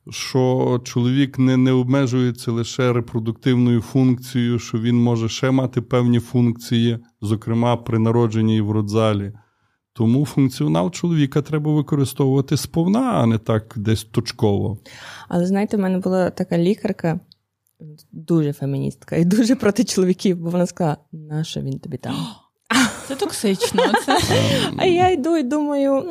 що 0.10 0.82
чоловік 0.84 1.40
не, 1.40 1.58
не 1.58 1.72
обмежується 1.72 2.52
лише 2.52 2.94
репродуктивною 2.94 3.82
функцією, 3.82 4.60
що 4.60 4.78
він 4.80 5.04
може 5.04 5.30
ще 5.30 5.52
мати 5.52 5.82
певні 5.82 6.20
функції, 6.20 7.00
зокрема 7.22 7.78
при 7.78 8.00
народженні 8.00 8.58
і 8.58 8.62
в 8.62 8.72
родзалі. 8.72 9.34
Тому 9.94 10.26
функціонал 10.26 10.92
чоловіка 10.92 11.42
треба 11.42 11.74
використовувати 11.74 12.58
сповна, 12.58 13.00
а 13.00 13.26
не 13.26 13.38
так 13.38 13.74
десь 13.78 14.04
точково. 14.04 14.78
Але 15.28 15.46
знаєте, 15.46 15.78
в 15.78 15.80
мене 15.80 16.00
була 16.00 16.30
така 16.30 16.58
лікарка, 16.58 17.20
дуже 18.12 18.54
феміністка 18.54 19.16
і 19.16 19.26
дуже 19.26 19.56
проти 19.56 19.84
чоловіків, 19.84 20.38
бо 20.38 20.50
вона 20.50 20.66
сказала, 20.66 20.98
нащо 21.12 21.62
він 21.62 21.80
тобі 21.80 21.98
там? 21.98 22.16
Це 23.08 23.16
токсично. 23.16 23.84
Це... 24.06 24.20
А 24.78 24.86
я 24.86 25.12
йду 25.12 25.38
і 25.38 25.44
думаю, 25.44 26.04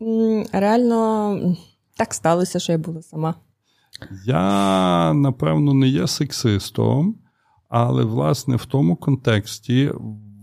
ну 0.00 0.46
реально 0.52 1.56
так 1.96 2.14
сталося, 2.14 2.58
що 2.58 2.72
я 2.72 2.78
була 2.78 3.02
сама. 3.02 3.34
Я, 4.26 5.12
напевно, 5.14 5.74
не 5.74 5.88
є 5.88 6.06
сексистом, 6.06 7.14
але, 7.68 8.04
власне, 8.04 8.56
в 8.56 8.64
тому 8.66 8.96
контексті 8.96 9.90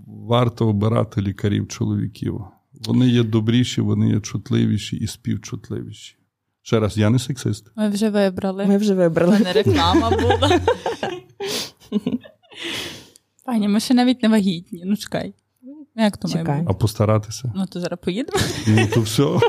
варто 0.08 0.68
обирати 0.68 1.22
лікарів 1.22 1.68
чоловіків. 1.68 2.42
Вони 2.86 3.08
є 3.08 3.24
добріші, 3.24 3.82
вони 3.82 4.10
є 4.10 4.20
чутливіші 4.20 4.96
і 4.96 5.08
співчутливіші. 5.08 6.16
Ще 6.62 6.80
раз, 6.80 6.98
я 6.98 7.10
не 7.10 7.20
сексист. 7.20 7.72
Ми 7.76 7.90
вже 7.90 8.10
вибрали. 8.10 8.66
Ми 8.66 8.78
вже 8.78 8.94
У 8.94 8.98
вибрали. 8.98 9.32
мене 9.34 9.54
реклама 9.54 10.10
була. 10.10 10.60
Пані, 13.46 13.68
ми 13.68 13.80
ще 13.80 13.94
навіть 13.94 14.24
не 14.24 14.30
вагітні. 14.30 14.84
Ну 14.86 14.98
чекай. 14.98 15.34
Як 16.04 16.18
то 16.18 16.28
має 16.28 16.44
бути? 16.44 16.66
А 16.68 16.74
постаратися? 16.74 17.54
Ну 17.56 17.66
то 17.66 17.80
зараз 17.80 18.00
поїдемо. 18.04 18.38
Ну, 18.68 18.88
то 18.94 19.02
все. 19.02 19.24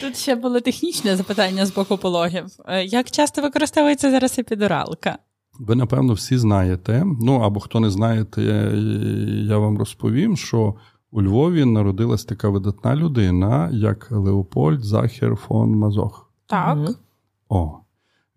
Тут 0.00 0.16
ще 0.16 0.34
було 0.34 0.60
технічне 0.60 1.16
запитання 1.16 1.66
з 1.66 1.74
боку 1.74 1.96
пологів. 1.96 2.46
Е, 2.66 2.84
Як 2.84 3.10
часто 3.10 3.42
використовується 3.42 4.10
зараз 4.10 4.38
епідуралка? 4.38 5.18
Ви, 5.58 5.74
напевно, 5.74 6.12
всі 6.12 6.38
знаєте. 6.38 7.04
Ну 7.22 7.34
або 7.40 7.60
хто 7.60 7.80
не 7.80 7.90
знає, 7.90 8.26
я, 9.48 9.58
вам 9.58 9.78
розповім, 9.78 10.36
що 10.36 10.74
у 11.10 11.22
Львові 11.22 11.64
народилась 11.64 12.24
така 12.24 12.48
видатна 12.48 12.96
людина, 12.96 13.70
як 13.72 14.10
Леопольд 14.10 14.84
Захер 14.84 15.36
фон 15.36 15.70
Мазох. 15.70 16.32
Так. 16.46 16.78
О, 17.48 17.78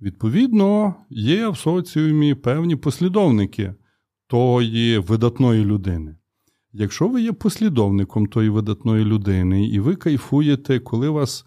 відповідно, 0.01 0.95
є 1.09 1.47
в 1.49 1.57
соціумі 1.57 2.35
певні 2.35 2.75
послідовники 2.75 3.73
тої 4.27 4.97
видатної 4.97 5.65
людини. 5.65 6.15
Якщо 6.73 7.07
ви 7.07 7.21
є 7.21 7.31
послідовником 7.31 8.27
тої 8.27 8.49
видатної 8.49 9.05
людини, 9.05 9.67
і 9.67 9.79
ви 9.79 9.95
кайфуєте, 9.95 10.79
коли 10.79 11.09
вас 11.09 11.45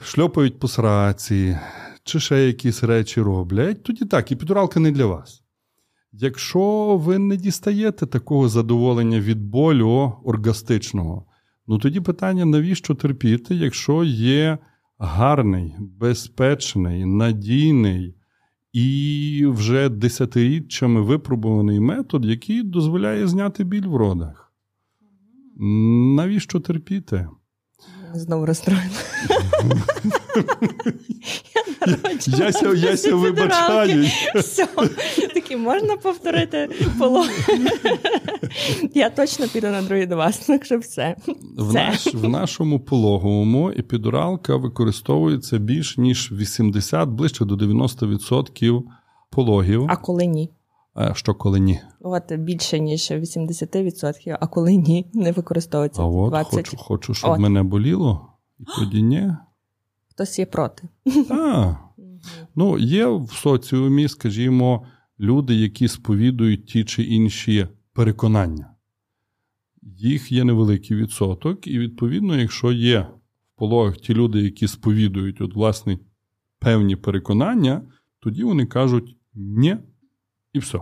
шльопають 0.00 0.58
по 0.58 0.68
сраці, 0.68 1.58
чи 2.04 2.20
ще 2.20 2.46
якісь 2.46 2.82
речі 2.82 3.20
роблять, 3.20 3.82
тоді 3.82 4.04
так, 4.04 4.32
і 4.32 4.36
підуралка 4.36 4.80
не 4.80 4.90
для 4.90 5.06
вас. 5.06 5.42
Якщо 6.12 6.96
ви 6.96 7.18
не 7.18 7.36
дістаєте 7.36 8.06
такого 8.06 8.48
задоволення 8.48 9.20
від 9.20 9.42
болю 9.42 10.12
оргастичного, 10.24 11.26
ну 11.66 11.78
тоді 11.78 12.00
питання, 12.00 12.44
навіщо 12.44 12.94
терпіти, 12.94 13.54
якщо 13.54 14.04
є 14.04 14.58
гарний, 14.98 15.76
безпечний, 15.78 17.04
надійний 17.04 18.14
і 18.72 19.44
вже 19.46 19.88
десятиріччями 19.88 21.02
випробуваний 21.02 21.80
метод, 21.80 22.24
який 22.24 22.62
дозволяє 22.62 23.26
зняти 23.26 23.64
біль 23.64 23.86
в 23.86 23.96
родах. 23.96 24.52
Навіщо 26.16 26.60
терпіти? 26.60 27.28
Знову 28.14 28.46
розстроїла. 28.46 28.84
Я 32.26 32.52
ся, 32.52 32.68
я 32.74 32.96
ся 32.96 33.14
вибачаю. 33.14 34.06
Все. 34.34 34.68
Такі 35.34 35.56
можна 35.56 35.96
повторити 35.96 36.68
полон. 36.98 37.28
Я 38.94 39.10
точно 39.10 39.48
піду 39.48 39.66
на 39.66 39.82
другий 39.82 40.06
до 40.06 40.16
вас, 40.16 40.38
так 40.38 40.64
що 40.64 40.78
все. 40.78 41.16
В, 41.58 41.74
наш, 41.74 42.14
в 42.14 42.28
нашому 42.28 42.80
пологовому 42.80 43.70
епідуралка 43.70 44.56
використовується 44.56 45.58
більш 45.58 45.98
ніж 45.98 46.32
80, 46.32 47.08
ближче 47.08 47.44
до 47.44 47.54
90% 47.54 48.82
пологів. 49.30 49.86
А 49.88 49.96
коли 49.96 50.26
ні? 50.26 50.50
Що 51.14 51.34
коли 51.34 51.60
ні? 51.60 51.80
От 52.00 52.32
більше 52.32 52.80
ніж 52.80 53.10
80%, 53.10 54.36
а 54.40 54.46
коли 54.46 54.76
ні, 54.76 55.10
не 55.14 55.32
використовується 55.32 56.02
А 56.02 56.06
от 56.06 56.30
20. 56.30 56.54
хочу, 56.54 56.76
хочу, 56.76 57.14
щоб 57.14 57.30
От. 57.30 57.38
мене 57.38 57.62
боліло, 57.62 58.26
і 58.60 58.64
тоді 58.78 59.02
ні. 59.02 59.30
Хтось 60.12 60.38
є 60.38 60.46
проти. 60.46 60.88
А, 61.30 61.74
ну, 62.54 62.78
є 62.78 63.06
в 63.06 63.30
соціумі, 63.30 64.08
скажімо, 64.08 64.86
люди, 65.20 65.54
які 65.54 65.88
сповідують 65.88 66.66
ті 66.66 66.84
чи 66.84 67.02
інші 67.02 67.66
переконання. 67.92 68.74
Їх 69.82 70.32
є 70.32 70.44
невеликий 70.44 70.96
відсоток, 70.96 71.66
і 71.66 71.78
відповідно, 71.78 72.36
якщо 72.36 72.72
є 72.72 73.00
в 73.00 73.58
пологах 73.58 73.96
ті 73.96 74.14
люди, 74.14 74.42
які 74.42 74.68
сповідують 74.68 75.40
от, 75.40 75.54
власне, 75.54 75.98
певні 76.58 76.96
переконання, 76.96 77.82
тоді 78.20 78.44
вони 78.44 78.66
кажуть 78.66 79.16
ні, 79.34 79.76
і 80.52 80.58
все. 80.58 80.80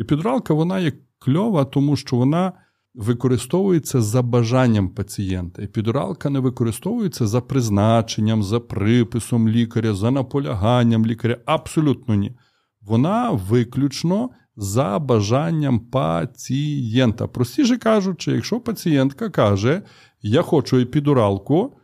Епідралка, 0.00 0.54
вона 0.54 0.80
є 0.80 0.92
кльова, 1.18 1.64
тому 1.64 1.96
що 1.96 2.16
вона 2.16 2.52
використовується 2.94 4.02
за 4.02 4.22
бажанням 4.22 4.88
пацієнта. 4.88 5.62
Епідуралка 5.62 6.30
не 6.30 6.38
використовується 6.38 7.26
за 7.26 7.40
призначенням, 7.40 8.42
за 8.42 8.60
приписом 8.60 9.48
лікаря, 9.48 9.94
за 9.94 10.10
наполяганням 10.10 11.06
лікаря. 11.06 11.38
Абсолютно 11.46 12.14
ні. 12.14 12.36
Вона 12.80 13.30
виключно 13.30 14.30
за 14.56 14.98
бажанням 14.98 15.80
пацієнта. 15.80 17.26
Простіше 17.26 17.78
кажучи, 17.78 18.32
якщо 18.32 18.60
пацієнтка 18.60 19.30
каже, 19.30 19.82
я 20.22 20.42
хочу 20.42 20.78
епідуралку, 20.78 21.76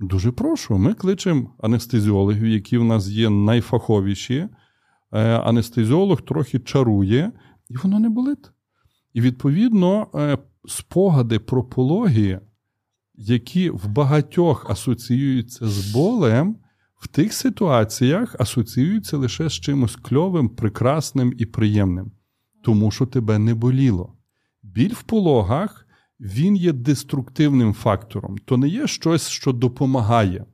дуже 0.00 0.32
прошу, 0.32 0.78
ми 0.78 0.94
кличемо 0.94 1.54
анестезіологів, 1.58 2.46
які 2.46 2.78
в 2.78 2.84
нас 2.84 3.08
є 3.08 3.30
найфаховіші. 3.30 4.48
Е, 5.12 5.38
Анестезіолог 5.38 6.22
трохи 6.22 6.58
чарує, 6.58 7.32
і 7.68 7.76
воно 7.76 8.00
не 8.00 8.08
болить. 8.08 8.50
І 9.18 9.20
відповідно 9.20 10.06
е, 10.14 10.38
спогади 10.68 11.38
про 11.38 11.64
пологи, 11.64 12.40
які 13.14 13.70
в 13.70 13.88
багатьох 13.88 14.70
асоціюються 14.70 15.68
з 15.68 15.92
болем, 15.92 16.56
в 16.96 17.08
тих 17.08 17.32
ситуаціях 17.32 18.36
асоціюються 18.38 19.16
лише 19.16 19.48
з 19.48 19.52
чимось 19.52 19.96
кльовим, 19.96 20.48
прекрасним 20.48 21.34
і 21.38 21.46
приємним, 21.46 22.12
тому 22.64 22.90
що 22.90 23.06
тебе 23.06 23.38
не 23.38 23.54
боліло. 23.54 24.16
Біль 24.62 24.94
в 24.94 25.02
пологах 25.02 25.86
він 26.20 26.56
є 26.56 26.72
деструктивним 26.72 27.74
фактором, 27.74 28.38
то 28.38 28.56
не 28.56 28.68
є 28.68 28.86
щось, 28.86 29.28
що 29.28 29.52
допомагає, 29.52 30.46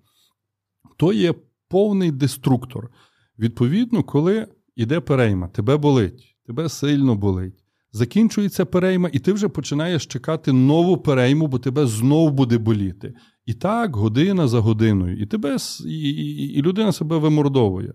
то 0.96 1.12
є 1.12 1.35
повний 1.68 2.11
деструктор. 2.11 2.90
Відповідно, 3.38 4.03
коли 4.03 4.48
йде 4.77 5.00
перейма, 5.00 5.48
тебе 5.48 5.77
болить, 5.77 6.37
тебе 6.46 6.68
сильно 6.68 7.14
болить. 7.14 7.63
Закінчується 7.96 8.64
перейма, 8.64 9.11
і 9.12 9.18
ти 9.18 9.33
вже 9.33 9.48
починаєш 9.48 10.07
чекати 10.07 10.52
нову 10.52 10.96
перейму, 10.96 11.46
бо 11.46 11.59
тебе 11.59 11.87
знов 11.87 12.33
буде 12.33 12.59
боліти. 12.59 13.14
І 13.46 13.54
так, 13.54 13.96
година 13.96 14.48
за 14.48 14.61
годиною, 14.61 15.22
і 15.22 15.26
тебе 15.26 15.57
і, 15.87 16.11
і, 16.54 16.62
людина 16.62 16.92
себе 16.92 17.18
вимордовує. 17.18 17.92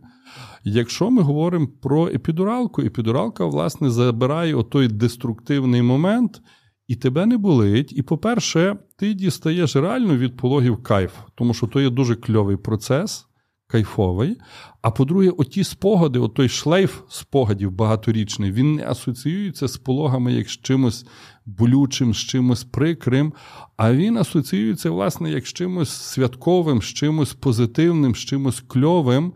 Якщо 0.64 1.10
ми 1.10 1.22
говоримо 1.22 1.68
про 1.82 2.08
епідуралку, 2.08 2.82
епідуралка, 2.82 3.46
власне, 3.46 3.90
забирає 3.90 4.56
отой 4.56 4.88
деструктивний 4.88 5.82
момент, 5.82 6.42
і 6.88 6.96
тебе 6.96 7.26
не 7.26 7.38
болить. 7.38 7.94
І, 7.96 8.02
по-перше, 8.02 8.76
ти 8.98 9.14
дістаєш 9.14 9.76
реально 9.76 10.18
від 10.18 10.38
пологів 10.38 10.84
кайф, 10.84 11.14
тому 11.36 11.54
що 11.54 11.68
то 11.68 11.82
є 11.82 11.90
дуже 11.90 12.16
кльовий 12.16 12.58
процес, 12.58 13.26
кайфовий. 13.70 14.38
А 14.82 14.92
по-друге, 14.92 15.30
оті 15.30 15.64
спогади, 15.64 16.20
отой 16.20 16.50
шлейф 16.50 17.02
спогадів 17.10 17.72
багаторічний, 17.72 18.52
він 18.52 18.76
не 18.76 18.88
асоціюється 18.88 19.68
з 19.68 19.78
пологами 19.78 20.34
як 20.34 20.50
з 20.50 20.58
чимось 20.58 21.06
болючим, 21.46 22.14
з 22.14 22.18
чимось 22.18 22.64
прикрим, 22.64 23.34
а 23.78 23.94
він 23.94 24.18
асоціюється, 24.18 24.92
власне, 24.92 25.32
як 25.32 25.48
з 25.48 25.54
чимось 25.54 25.90
святковим, 25.90 26.82
з 26.82 26.86
чимось 26.86 27.34
позитивним, 27.34 28.16
з 28.16 28.20
чимось 28.20 28.64
кльовим. 28.68 29.34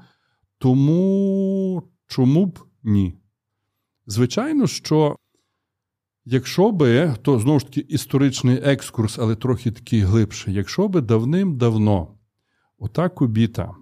Тому 0.58 1.84
чому 2.08 2.46
б 2.46 2.60
ні? 2.84 3.18
Звичайно, 4.08 4.68
що 4.68 5.16
Якщо 6.26 6.72
би, 6.72 7.16
то 7.22 7.40
знову 7.40 7.60
ж 7.60 7.66
таки 7.66 7.80
історичний 7.80 8.60
екскурс, 8.64 9.20
але 9.20 9.36
трохи 9.36 9.72
такий 9.72 10.00
глибший, 10.00 10.54
якщо 10.54 10.88
би 10.88 11.02
давним-давно 11.02 12.18
ота 12.78 13.10
кубіта 13.10 13.76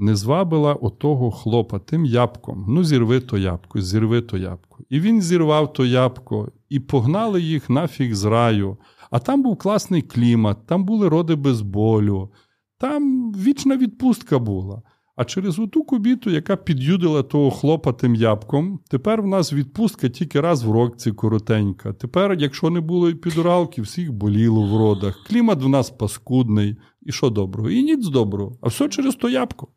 не 0.00 0.16
звабила 0.16 0.74
отого 0.74 1.30
хлопа 1.30 1.78
тим 1.78 2.04
ябком, 2.04 2.64
ну 2.68 2.84
зірви 2.84 3.20
то 3.20 3.38
ябко, 3.38 3.80
зірви 3.80 4.20
то 4.20 4.38
ябко. 4.38 4.78
І 4.88 5.00
він 5.00 5.22
зірвав 5.22 5.72
то 5.72 5.84
ябко, 5.84 6.52
і 6.68 6.80
погнали 6.80 7.42
їх 7.42 7.70
нафіг 7.70 8.14
з 8.14 8.24
раю. 8.24 8.76
А 9.10 9.18
там 9.18 9.42
був 9.42 9.58
класний 9.58 10.02
клімат, 10.02 10.66
там 10.66 10.84
були 10.84 11.08
роди 11.08 11.34
без 11.34 11.60
болю, 11.60 12.30
там 12.78 13.32
вічна 13.32 13.76
відпустка 13.76 14.38
була. 14.38 14.82
А 15.16 15.24
через 15.24 15.58
оту 15.58 15.84
кубіту, 15.84 16.30
яка 16.30 16.56
під'юдила 16.56 17.22
того 17.22 17.50
хлопа 17.50 17.92
тим 17.92 18.14
ябком, 18.14 18.80
тепер 18.88 19.22
в 19.22 19.26
нас 19.26 19.52
відпустка 19.52 20.08
тільки 20.08 20.40
раз 20.40 20.62
в 20.62 20.70
році 20.70 21.12
коротенька. 21.12 21.92
Тепер, 21.92 22.36
якщо 22.38 22.70
не 22.70 22.80
було 22.80 23.08
епідуралки, 23.08 23.82
всіх 23.82 24.12
боліло 24.12 24.62
в 24.62 24.78
родах. 24.78 25.24
Клімат 25.28 25.62
в 25.62 25.68
нас 25.68 25.90
паскудний. 25.90 26.76
І 27.02 27.12
що 27.12 27.30
доброго? 27.30 27.70
І 27.70 27.82
ніц 27.82 28.08
доброго. 28.08 28.58
А 28.62 28.68
все 28.68 28.88
через 28.88 29.14
то 29.14 29.28
ябко. 29.28 29.68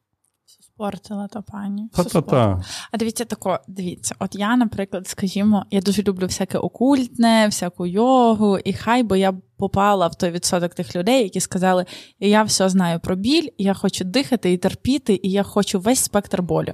Спортила 0.76 1.28
та 1.28 1.42
пані. 1.42 1.90
Та-та-та. 1.94 2.62
А 2.92 2.98
дивіться 2.98 3.26
тако, 3.26 3.60
дивіться, 3.68 4.16
от 4.20 4.36
я, 4.36 4.58
наприклад, 4.58 5.08
скажімо, 5.08 5.66
я 5.72 5.82
дуже 5.82 6.04
люблю 6.04 6.26
всяке 6.26 6.58
окультне, 6.58 7.48
всяку 7.48 7.86
йогу, 7.86 8.58
і 8.58 8.74
хай 8.74 9.04
би 9.04 9.20
я 9.20 9.34
попала 9.58 10.08
в 10.08 10.16
той 10.16 10.32
відсоток 10.32 10.74
тих 10.74 10.96
людей, 10.96 11.24
які 11.24 11.40
сказали, 11.40 11.86
я 12.20 12.44
все 12.44 12.70
знаю 12.70 13.00
про 13.00 13.16
біль, 13.16 13.48
я 13.58 13.74
хочу 13.74 14.04
дихати 14.04 14.54
і 14.54 14.58
терпіти, 14.58 15.20
і 15.24 15.32
я 15.32 15.44
хочу 15.44 15.80
весь 15.80 16.00
спектр 16.00 16.42
болю. 16.42 16.74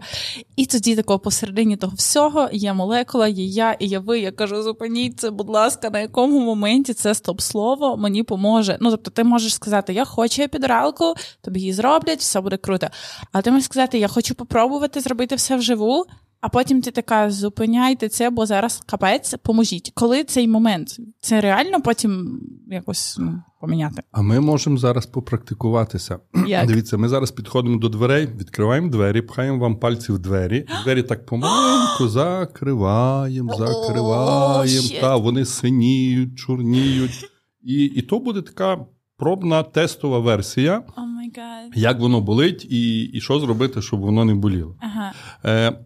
І 0.55 0.65
тоді 0.65 0.95
тако 0.95 1.19
посередині 1.19 1.77
того 1.77 1.93
всього 1.95 2.49
є 2.51 2.73
молекула, 2.73 3.27
є 3.27 3.45
я 3.45 3.73
і 3.73 3.85
є 3.85 3.99
ви. 3.99 4.19
Я 4.19 4.31
кажу, 4.31 4.63
зупиніться, 4.63 5.31
будь 5.31 5.49
ласка, 5.49 5.89
на 5.89 5.99
якому 5.99 6.39
моменті 6.39 6.93
це 6.93 7.13
стоп-слово 7.13 7.97
мені 7.97 8.23
поможе. 8.23 8.77
Ну, 8.81 8.91
тобто, 8.91 9.11
ти 9.11 9.23
можеш 9.23 9.53
сказати, 9.53 9.93
я 9.93 10.05
хочу 10.05 10.41
епідуралку, 10.41 11.13
тобі 11.41 11.59
її 11.59 11.73
зроблять, 11.73 12.19
все 12.19 12.41
буде 12.41 12.57
круто. 12.57 12.87
А 13.31 13.41
ти 13.41 13.51
можеш 13.51 13.65
сказати, 13.65 13.99
я 13.99 14.07
хочу 14.07 14.35
попробувати 14.35 14.99
зробити 14.99 15.35
все 15.35 15.55
вживу. 15.55 16.05
А 16.41 16.49
потім 16.49 16.81
ти 16.81 16.91
така 16.91 17.31
зупиняйте 17.31 18.09
це, 18.09 18.29
бо 18.29 18.45
зараз 18.45 18.83
капець, 18.85 19.35
поможіть. 19.43 19.91
Коли 19.93 20.23
цей 20.23 20.47
момент? 20.47 20.99
Це 21.19 21.41
реально 21.41 21.81
потім 21.81 22.41
якось 22.67 23.17
ну, 23.19 23.41
поміняти? 23.61 24.01
А 24.11 24.21
ми 24.21 24.39
можемо 24.39 24.77
зараз 24.77 25.05
попрактикуватися. 25.05 26.19
Як? 26.47 26.67
Дивіться, 26.67 26.97
ми 26.97 27.09
зараз 27.09 27.31
підходимо 27.31 27.77
до 27.77 27.89
дверей, 27.89 28.27
відкриваємо 28.39 28.89
двері, 28.89 29.21
пхаємо 29.21 29.59
вам 29.59 29.79
пальці 29.79 30.11
в 30.11 30.19
двері. 30.19 30.65
Двері 30.83 31.03
так 31.03 31.25
помаленьку 31.25 32.07
закриваємо, 32.07 33.53
закриваємо. 33.57 34.87
Та 35.01 35.15
вони 35.15 35.45
синіють, 35.45 36.39
чорніють. 36.39 37.25
І, 37.63 37.83
і 37.83 38.01
то 38.01 38.19
буде 38.19 38.41
така 38.41 38.85
пробна 39.17 39.63
тестова 39.63 40.19
версія, 40.19 40.83
Oh 40.97 41.01
my 41.01 41.31
God. 41.37 41.71
як 41.75 41.99
воно 41.99 42.21
болить, 42.21 42.65
і, 42.69 43.01
і 43.01 43.21
що 43.21 43.39
зробити, 43.39 43.81
щоб 43.81 43.99
воно 43.99 44.25
не 44.25 44.35
боліло. 44.35 44.75
Ага. 44.79 45.13
Е, 45.45 45.85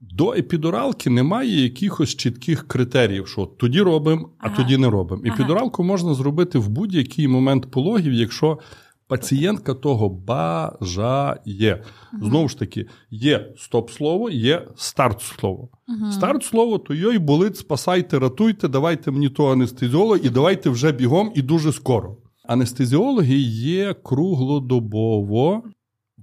до 0.00 0.32
епідуралки 0.32 1.10
немає 1.10 1.62
якихось 1.62 2.16
чітких 2.16 2.68
критеріїв, 2.68 3.28
що 3.28 3.46
тоді 3.46 3.80
робимо, 3.80 4.30
а 4.38 4.46
Ага. 4.46 4.56
тоді 4.56 4.76
не 4.76 4.90
робимо. 4.90 5.22
Ага. 5.24 5.34
Епідуралку 5.34 5.84
можна 5.84 6.14
зробити 6.14 6.58
в 6.58 6.68
будь-який 6.68 7.28
момент 7.28 7.70
пологів, 7.70 8.12
якщо 8.12 8.58
пацієнтка 9.06 9.74
того 9.74 10.08
бажає. 10.08 11.84
Знову 12.22 12.48
ж 12.48 12.58
таки, 12.58 12.86
є 13.10 13.52
стоп-слово, 13.56 14.30
є 14.30 14.68
старт-слово. 14.76 15.68
Старт-слово, 16.12 16.78
то 16.78 16.94
йой 16.94 17.18
болить, 17.18 17.56
спасайте, 17.56 18.18
ратуйте, 18.18 18.68
давайте 18.68 19.10
мені 19.10 19.28
того 19.28 19.52
анестезіолога 19.52 20.20
і 20.22 20.30
давайте 20.30 20.70
вже 20.70 20.92
бігом 20.92 21.32
і 21.34 21.42
дуже 21.42 21.72
скоро. 21.72 22.16
Анестезіологи 22.48 23.36
є 23.38 23.94
круглодобово 24.02 25.62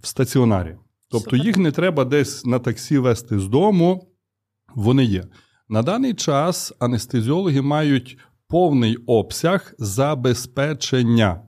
в 0.03 0.07
стаціонарі. 0.07 0.75
Тобто 1.11 1.29
Супер. 1.29 1.45
їх 1.45 1.57
не 1.57 1.71
треба 1.71 2.05
десь 2.05 2.45
на 2.45 2.59
таксі 2.59 2.97
вести 2.97 3.39
з 3.39 3.47
дому, 3.47 4.07
вони 4.75 5.05
є. 5.05 5.23
На 5.69 5.81
даний 5.81 6.13
час 6.13 6.73
анестезіологи 6.79 7.61
мають 7.61 8.17
повний 8.47 8.95
обсяг 8.95 9.73
забезпечення 9.79 11.41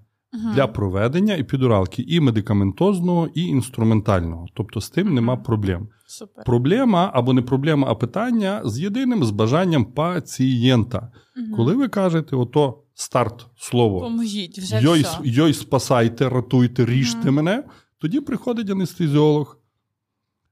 для 0.56 0.68
проведення 0.68 1.34
епідуралки 1.34 2.06
і 2.08 2.20
медикаментозного, 2.20 3.30
і 3.36 3.42
інструментального. 3.42 4.46
Тобто 4.54 4.82
з 4.82 4.90
тим 4.90 5.14
нема 5.14 5.38
проблем. 5.38 5.90
Супер. 6.08 6.44
Проблема 6.46 7.12
або 7.14 7.34
не 7.34 7.42
проблема, 7.42 7.88
а 7.90 7.96
питання 7.96 8.62
з 8.66 8.80
єдиним 8.80 9.24
з 9.24 9.32
бажанням 9.32 9.86
пацієнта. 9.86 11.12
Коли 11.56 11.74
ви 11.74 11.88
кажете, 11.88 12.36
ото 12.36 12.84
старт 12.94 13.48
слово 13.58 14.00
Поможіть 14.00 14.60
вже 14.60 14.82
йой, 14.82 15.02
все. 15.02 15.18
йой 15.24 15.54
спасайте, 15.54 16.30
ратуйте, 16.30 16.86
ріжте 16.86 17.32
мене. 17.32 17.64
Тоді 18.00 18.22
приходить 18.22 18.70
анестезіолог, 18.70 19.58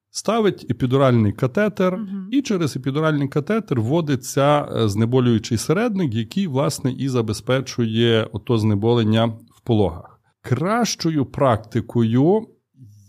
ставить 0.09 0.71
епідуральний 0.71 1.33
катетер, 1.33 1.99
і 2.31 2.41
через 2.41 2.75
епідуральний 2.75 3.27
катетер 3.27 3.81
вводиться 3.81 4.61
е, 4.61 4.89
знеболюючий 4.89 5.57
середник, 5.57 6.13
який, 6.13 6.47
власне, 6.47 6.91
і 6.91 7.09
забезпечує 7.09 8.29
ото 8.33 8.57
знеболення 8.57 9.25
в 9.25 9.61
пологах. 9.63 10.19
Кращою 10.41 11.25
практикою, 11.25 12.47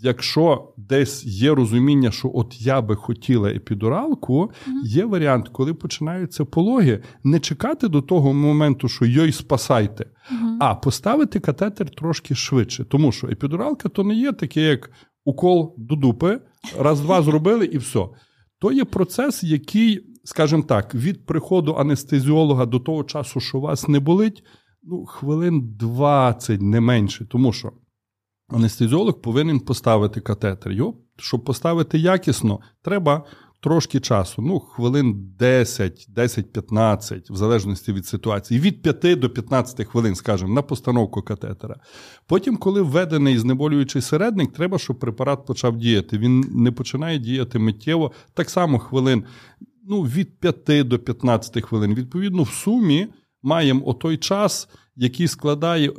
якщо 0.00 0.72
десь 0.76 1.24
є 1.24 1.54
розуміння, 1.54 2.10
що 2.10 2.30
от 2.34 2.60
я 2.60 2.82
би 2.82 2.96
хотіла 2.96 3.50
епідуралку, 3.50 4.50
є 4.84 5.04
варіант, 5.04 5.48
коли 5.48 5.74
починаються 5.74 6.44
пологи, 6.44 7.02
не 7.24 7.40
чекати 7.40 7.88
до 7.88 8.02
того 8.02 8.32
моменту, 8.32 8.88
що 8.88 9.06
йой 9.06 9.32
спасайте, 9.32 10.06
а 10.60 10.74
поставити 10.74 11.40
катетер 11.40 11.90
трошки 11.90 12.34
швидше. 12.34 12.84
Тому 12.84 13.12
що 13.12 13.26
епідуралка 13.26 13.88
то 13.88 14.04
не 14.04 14.14
є 14.14 14.32
таке, 14.32 14.60
як 14.60 14.90
укол 15.24 15.74
до 15.78 15.96
дупи, 15.96 16.40
раз-два 16.78 17.22
зробили 17.22 17.66
і 17.66 17.78
все. 17.78 18.00
То 18.58 18.72
є 18.72 18.84
процес, 18.84 19.44
який, 19.44 20.06
скажімо 20.24 20.62
так, 20.62 20.94
від 20.94 21.26
приходу 21.26 21.74
анестезіолога 21.74 22.66
до 22.66 22.80
того 22.80 23.04
часу, 23.04 23.40
що 23.40 23.60
вас 23.60 23.88
не 23.88 24.00
болить, 24.00 24.44
ну, 24.82 25.04
хвилин 25.06 25.76
20, 25.78 26.62
не 26.62 26.80
менше. 26.80 27.26
Тому 27.30 27.52
що 27.52 27.72
анестезіолог 28.48 29.20
повинен 29.20 29.60
поставити 29.60 30.20
катетер. 30.20 30.72
Його, 30.72 30.94
щоб 31.16 31.44
поставити 31.44 31.98
якісно, 31.98 32.60
треба 32.82 33.24
трошки 33.60 34.00
часу. 34.00 34.42
Ну, 34.42 34.60
хвилин 34.60 35.34
10, 35.38 36.08
10-15, 36.16 37.32
в 37.32 37.36
залежності 37.36 37.92
від 37.92 38.06
ситуації. 38.06 38.60
Від 38.60 38.82
5 38.82 39.18
до 39.18 39.30
15 39.30 39.86
хвилин, 39.88 40.14
скажімо, 40.14 40.54
на 40.54 40.62
постановку 40.62 41.22
катетера. 41.22 41.76
Потім, 42.26 42.56
коли 42.56 42.82
введений 42.82 43.38
знеболюючий 43.38 44.02
середник, 44.02 44.52
треба, 44.52 44.78
щоб 44.78 44.98
препарат 44.98 45.46
почав 45.46 45.76
діяти. 45.76 46.18
Він 46.18 46.40
не 46.40 46.72
починає 46.72 47.18
діяти 47.18 47.58
миттєво. 47.58 48.12
Так 48.34 48.50
само 48.50 48.78
хвилин 48.78 49.24
ну, 49.88 50.02
від 50.02 50.40
5 50.40 50.88
до 50.88 50.98
15 50.98 51.64
хвилин. 51.64 51.94
Відповідно, 51.94 52.42
в 52.42 52.48
сумі 52.48 53.06
маємо 53.42 53.88
отой 53.88 54.16
час, 54.16 54.68
який 54.96 55.28
складає 55.28 55.92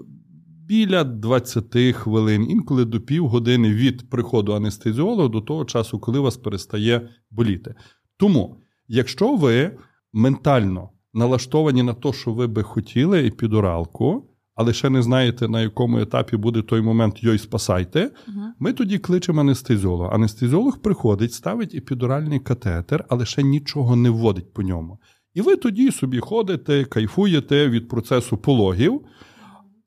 біля 0.68 1.04
20 1.04 1.96
хвилин, 1.96 2.48
інколи 2.50 2.86
до 2.86 3.02
півгодини 3.02 3.74
від 3.74 4.10
приходу 4.10 4.54
анестезіолога 4.54 5.28
до 5.28 5.42
того 5.42 5.66
часу, 5.66 6.00
коли 6.00 6.20
вас 6.20 6.38
перестає 6.38 7.10
боліти. 7.32 7.76
Тому, 8.18 8.62
якщо 8.88 9.36
ви 9.36 9.78
ментально 10.14 10.90
налаштовані 11.14 11.84
на 11.84 11.94
те, 11.94 12.14
що 12.14 12.34
ви 12.34 12.48
би 12.48 12.64
хотіли 12.64 13.28
епідуралку, 13.28 14.30
але 14.56 14.74
ще 14.74 14.90
не 14.90 15.02
знаєте, 15.02 15.48
на 15.48 15.62
якому 15.62 16.00
етапі 16.00 16.38
буде 16.38 16.62
той 16.62 16.82
момент 16.82 17.24
йой 17.24 17.38
спасайте, 17.38 18.12
ми 18.60 18.74
тоді 18.74 18.98
кличемо 18.98 19.42
анестезіолога. 19.42 20.10
Анестезіолог 20.10 20.82
приходить, 20.82 21.34
ставить 21.34 21.76
епідуральний 21.76 22.40
катетер, 22.40 23.06
але 23.10 23.26
ще 23.26 23.44
нічого 23.44 23.96
не 23.96 24.10
вводить 24.10 24.54
по 24.54 24.62
ньому. 24.62 25.00
І 25.34 25.42
ви 25.42 25.56
тоді 25.56 25.92
собі 25.92 26.20
ходите, 26.20 26.84
кайфуєте 26.86 27.70
від 27.70 27.88
процесу 27.88 28.38
пологів. 28.38 29.02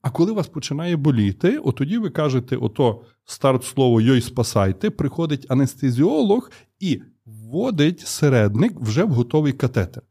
А 0.03 0.11
коли 0.11 0.33
вас 0.33 0.49
починає 0.49 0.97
боліти, 0.97 1.59
от 1.59 1.77
тоді 1.77 1.99
ви 1.99 2.11
кажете, 2.11 2.57
ото 2.57 3.03
старт 3.25 3.65
слово 3.65 4.01
йой 4.01 4.21
спасайте, 4.21 4.91
приходить 4.91 5.47
анестезіолог 5.49 6.51
і 6.81 7.03
вводить 7.27 8.01
середник 8.01 8.81
вже 8.81 9.05
в 9.05 9.11
готовий 9.11 9.53
катетер. 9.53 10.03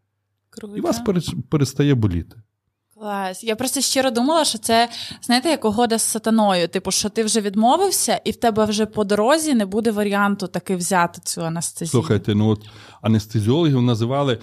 Круто. 0.50 0.78
І 0.78 0.82
вас 0.82 1.02
перестає 1.50 1.96
боліти. 1.96 2.36
Клас. 3.00 3.44
Я 3.44 3.56
просто 3.56 3.82
щиро 3.82 4.12
думала, 4.12 4.46
що 4.46 4.58
це, 4.58 4.90
знаєте, 5.22 5.50
як 5.50 5.66
угода 5.66 5.98
з 5.98 6.02
сатаною. 6.02 6.68
Типу, 6.68 6.92
що 6.92 7.10
ти 7.10 7.24
вже 7.24 7.42
відмовився, 7.42 8.22
і 8.26 8.32
в 8.32 8.36
тебе 8.36 8.66
вже 8.66 8.86
по 8.86 9.04
дорозі 9.04 9.54
не 9.54 9.66
буде 9.66 9.92
варіанту 9.92 10.48
таки 10.48 10.76
взяти 10.76 11.22
цю 11.24 11.42
анестезію. 11.46 11.92
Слухайте, 11.92 12.36
ну 12.36 12.50
от 12.50 12.70
анестезіологів 13.02 13.82
називали 13.82 14.40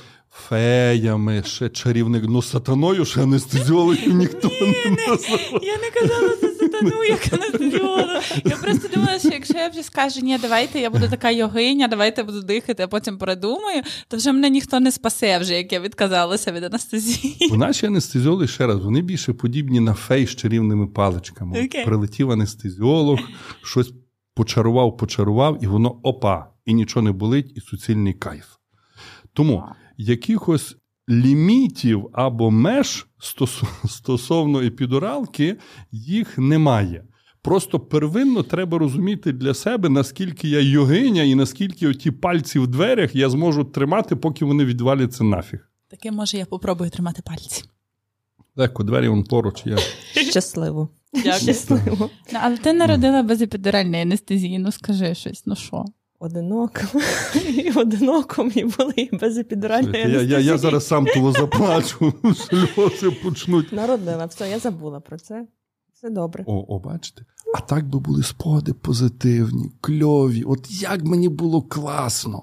феями, 0.49 1.43
ще 1.47 1.69
чарівник. 1.69 2.25
Ну, 2.29 2.43
сатаною 2.43 3.05
ще 3.05 3.23
анестезіологів 3.23 4.15
ніхто 4.15 4.49
не 4.49 4.97
називав. 5.09 5.41
Я 5.53 5.77
не 5.77 5.91
казала 6.01 6.37
це 6.41 6.49
сатаною. 6.49 6.91
Та 6.91 6.97
ну, 6.97 7.05
як 7.05 7.33
анестезіолог. 7.33 8.23
Я 8.45 8.57
просто 8.57 8.89
думала, 8.95 9.19
що 9.19 9.29
якщо 9.29 9.59
я 9.59 9.69
вже 9.69 9.83
скажу, 9.83 10.21
ні, 10.21 10.39
давайте 10.39 10.81
я 10.81 10.91
буду 10.91 11.09
така 11.09 11.31
йогиня, 11.31 11.89
давайте 11.89 12.23
буду 12.23 12.43
дихати, 12.43 12.83
а 12.83 12.89
потім 12.89 13.19
передумаю, 13.19 13.83
то 14.09 14.17
вже 14.17 14.33
мене 14.33 14.51
ніхто 14.51 14.81
не 14.81 14.93
спасе, 14.93 15.39
вже 15.39 15.55
як 15.55 15.73
я 15.73 15.81
відказалася 15.81 16.53
від 16.53 16.65
анестезії. 16.65 17.49
У 17.53 17.57
наші 17.57 17.87
анестезіологи, 17.87 18.47
ще 18.47 18.67
раз, 18.67 18.85
вони 18.85 19.03
більше 19.03 19.33
подібні 19.33 19.81
на 19.81 19.95
фей 19.95 20.27
з 20.27 20.37
чарівними 20.37 20.87
паличками. 20.87 21.65
Окей. 21.65 21.85
Прилетів 21.85 22.31
анестезіолог, 22.31 23.19
щось 23.63 23.93
почарував, 24.35 24.97
почарував, 24.97 25.59
і 25.63 25.67
воно 25.67 26.01
опа, 26.03 26.47
і 26.67 26.75
нічого 26.75 27.05
не 27.05 27.13
болить, 27.13 27.53
і 27.57 27.61
суцільний 27.61 28.13
кайф. 28.13 28.45
Тому 29.33 29.65
якихось 29.97 30.77
лімітів 31.09 32.09
або 32.13 32.51
меж 32.51 33.07
стосовно 33.89 34.61
епідуралки 34.61 35.57
їх 35.93 36.39
немає. 36.39 37.05
Просто 37.43 37.81
первинно 37.81 38.43
треба 38.43 38.79
розуміти 38.79 39.33
для 39.33 39.55
себе, 39.55 39.89
наскільки 39.89 40.49
я 40.49 40.61
йогиня 40.61 41.23
і 41.23 41.35
наскільки 41.35 41.89
оті 41.89 42.11
пальці 42.11 42.59
в 42.59 42.67
дверях 42.67 43.15
я 43.15 43.31
зможу 43.31 43.65
тримати, 43.65 44.17
поки 44.17 44.45
вони 44.45 44.65
відваляться 44.65 45.25
нафіг. 45.25 45.71
Таке, 45.89 46.11
може, 46.11 46.39
я 46.39 46.47
попробую 46.47 46.91
тримати 46.91 47.23
пальці. 47.23 47.65
Легко, 48.57 48.85
двері 48.85 49.09
вон 49.09 49.25
поруч 49.25 49.67
є. 49.67 49.77
Щасливо. 50.31 50.89
Дякую. 51.13 51.35
Щасливо. 51.35 52.11
Ну, 52.33 52.39
але 52.43 52.57
ти 52.57 52.73
народила 52.73 53.23
без 53.23 53.43
епідуральної 53.43 54.03
анестезії, 54.03 54.59
ну 54.59 54.73
скажи 54.73 55.15
щось, 55.15 55.43
ну 55.47 55.57
що? 55.57 55.85
Одиноком. 56.19 56.87
І 57.49 57.71
одиноком, 57.71 58.53
і 58.55 58.65
були 58.65 58.93
і 58.97 59.17
без 59.17 59.39
епідуральної 59.39 60.11
Я, 60.11 60.23
я, 60.23 60.39
я 60.39 60.59
зараз 60.59 60.87
сам 60.87 61.07
того 61.07 61.33
заплачу, 61.33 62.13
сльози 62.35 63.11
почнуть. 63.11 63.73
Народила, 63.73 64.27
все, 64.27 64.51
я 64.51 64.59
забула 64.59 65.01
про 65.01 65.19
це. 65.19 65.47
Все 65.95 66.11
добре. 66.11 66.45
О, 66.47 66.65
о, 66.69 66.79
бачите? 66.79 67.25
А 67.55 67.61
так 67.61 67.89
би 67.89 67.99
були 67.99 68.23
спогади 68.23 68.73
позитивні, 68.73 69.71
кльові. 69.81 70.43
От 70.43 70.83
як 70.83 71.05
мені 71.05 71.29
було 71.29 71.63
класно. 71.63 72.43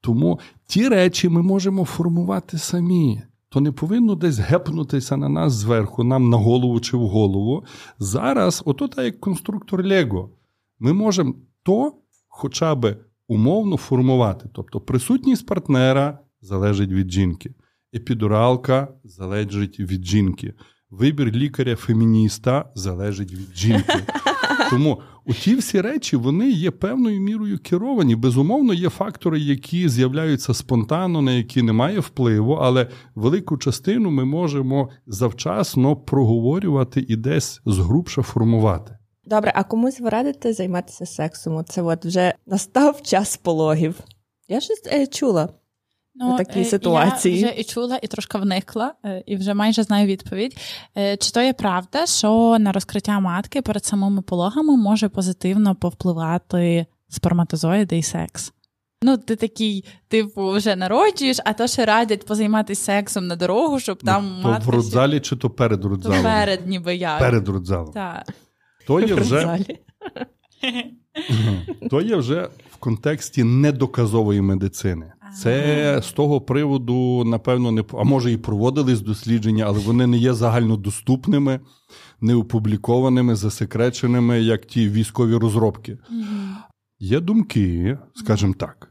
Тому 0.00 0.40
ті 0.66 0.88
речі 0.88 1.28
ми 1.28 1.42
можемо 1.42 1.84
формувати 1.84 2.58
самі. 2.58 3.22
То 3.48 3.60
не 3.60 3.72
повинно 3.72 4.14
десь 4.14 4.38
гепнутися 4.38 5.16
на 5.16 5.28
нас 5.28 5.52
зверху, 5.52 6.04
нам 6.04 6.30
на 6.30 6.36
голову 6.36 6.80
чи 6.80 6.96
в 6.96 7.08
голову. 7.08 7.64
Зараз, 7.98 8.62
ото 8.64 8.88
так 8.88 9.04
як 9.04 9.20
конструктор 9.20 9.86
Лего, 9.86 10.30
ми 10.78 10.92
можемо 10.92 11.34
то 11.62 11.92
хоча 12.28 12.74
б 12.74 12.96
умовно 13.28 13.76
формувати. 13.76 14.48
Тобто 14.54 14.80
присутність 14.80 15.46
партнера 15.46 16.18
залежить 16.40 16.90
від 16.90 17.10
жінки, 17.10 17.54
епідуралка 17.94 18.88
залежить 19.04 19.80
від 19.80 20.04
жінки, 20.04 20.54
вибір 20.90 21.30
лікаря-фемініста 21.32 22.64
залежить 22.74 23.32
від 23.32 23.56
жінки. 23.56 23.98
Тому 24.70 25.00
оті 25.26 25.56
всі 25.56 25.80
речі 25.80 26.16
вони 26.16 26.50
є 26.50 26.70
певною 26.70 27.20
мірою 27.20 27.58
керовані. 27.58 28.16
Безумовно, 28.16 28.74
є 28.74 28.88
фактори, 28.88 29.40
які 29.40 29.88
з'являються 29.88 30.54
спонтанно, 30.54 31.22
на 31.22 31.32
які 31.32 31.62
немає 31.62 32.00
впливу, 32.00 32.52
але 32.52 32.86
велику 33.14 33.58
частину 33.58 34.10
ми 34.10 34.24
можемо 34.24 34.88
завчасно 35.06 35.96
проговорювати 35.96 37.06
і 37.08 37.16
десь 37.16 37.60
згрубше 37.66 38.22
формувати. 38.22 38.97
Добре, 39.28 39.52
а 39.54 39.64
комусь 39.64 40.00
ви 40.00 40.08
радите 40.08 40.52
займатися 40.52 41.06
сексом? 41.06 41.64
Це 41.64 41.82
от 41.82 42.04
вже 42.04 42.34
настав 42.46 43.02
час 43.02 43.36
пологів. 43.36 43.94
Я 44.48 44.60
щось 44.60 44.82
е, 44.86 45.06
чула. 45.06 45.48
У 46.20 46.36
такій 46.36 46.60
е, 46.60 46.64
ситуації. 46.64 47.38
Я 47.38 47.48
вже 47.48 47.60
і 47.60 47.64
чула, 47.64 47.98
і 48.02 48.06
трошки 48.06 48.38
вникла, 48.38 48.94
е, 49.04 49.22
і 49.26 49.36
вже 49.36 49.54
майже 49.54 49.82
знаю 49.82 50.06
відповідь. 50.06 50.56
Е, 50.96 51.16
Чи 51.16 51.30
то 51.30 51.40
є 51.40 51.52
правда, 51.52 52.06
що 52.06 52.56
на 52.60 52.72
розкриття 52.72 53.20
матки 53.20 53.62
перед 53.62 53.84
самими 53.84 54.22
пологами 54.22 54.76
може 54.76 55.08
позитивно 55.08 55.74
повпливати 55.74 56.86
сперматозоїди 57.08 57.98
і 57.98 58.02
секс? 58.02 58.52
Ну, 59.02 59.16
ти 59.16 59.36
такий, 59.36 59.84
типу, 60.08 60.50
вже 60.50 60.76
народжуєш, 60.76 61.36
а 61.44 61.52
то 61.52 61.66
ще 61.66 61.84
радять 61.84 62.26
позайматися 62.26 62.82
сексом 62.82 63.26
на 63.26 63.36
дорогу, 63.36 63.80
щоб 63.80 64.02
там 64.02 64.38
то 64.42 64.48
матка 64.48 64.66
в 64.66 64.68
родзалі 64.68 65.20
чи 65.20 65.36
то 65.36 65.50
перед 65.50 65.84
родзалом? 65.84 66.22
перед 66.22 66.66
ніби 66.66 66.96
як. 66.96 67.18
Перед 67.18 67.48
родзалом. 67.48 67.92
Так. 67.92 68.34
То 68.88 69.00
є 69.00 69.14
вже. 69.14 69.58
То 71.90 72.00
є 72.02 72.16
вже 72.16 72.48
в 72.70 72.76
контексті 72.76 73.44
недоказової 73.44 74.40
медицини. 74.40 75.12
Це 75.42 76.00
з 76.02 76.12
того 76.12 76.40
приводу, 76.40 77.24
напевно, 77.24 77.72
не 77.72 77.84
а 77.92 78.04
може 78.04 78.32
і 78.32 78.36
проводились 78.36 79.00
дослідження, 79.00 79.64
але 79.68 79.78
вони 79.78 80.06
не 80.06 80.16
є 80.16 80.34
загальнодоступними, 80.34 81.60
не 82.20 82.34
опублікованими, 82.34 83.34
засекреченими, 83.34 84.40
як 84.40 84.66
ті 84.66 84.88
військові 84.88 85.34
розробки. 85.34 85.98
Є 86.98 87.20
думки, 87.20 87.98
скажімо 88.14 88.54
так. 88.58 88.90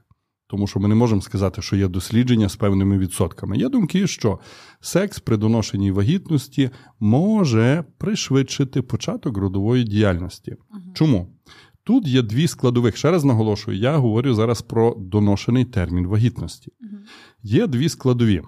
Тому 0.50 0.68
що 0.68 0.80
ми 0.80 0.88
не 0.88 0.96
можемо 0.96 1.22
сказати, 1.22 1.62
що 1.62 1.76
є 1.76 1.88
дослідження 1.88 2.50
з 2.50 2.56
певними 2.56 2.98
відсотками. 2.98 3.58
Є 3.58 3.70
думки, 3.70 4.08
що 4.08 4.40
секс 4.82 5.20
при 5.20 5.38
доношеній 5.38 5.92
вагітності 5.92 6.70
може 7.00 7.84
пришвидшити 7.98 8.82
початок 8.82 9.38
родової 9.38 9.84
діяльності. 9.84 10.56
Чому? 10.94 11.28
Тут 11.84 12.08
є 12.08 12.22
дві 12.22 12.48
складових. 12.48 12.98
Ще 12.98 13.12
раз 13.12 13.26
наголошую, 13.26 13.78
я 13.78 13.98
говорю 13.98 14.34
зараз 14.34 14.62
про 14.62 14.96
доношений 15.00 15.66
термін 15.66 16.08
вагітності. 16.08 16.72
Є 17.44 17.68
дві 17.68 17.90
складові. 17.90 18.42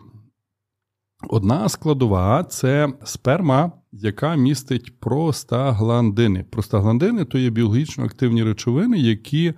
Одна 1.30 1.70
складова 1.70 2.44
це 2.44 2.94
сперма, 3.04 3.72
яка 3.92 4.36
містить 4.36 5.00
простагландини. 5.00 6.44
Простагландини 6.44 7.26
то 7.26 7.38
є 7.38 7.50
біологічно 7.50 8.04
активні 8.04 8.44
речовини, 8.44 9.00
які 9.00 9.54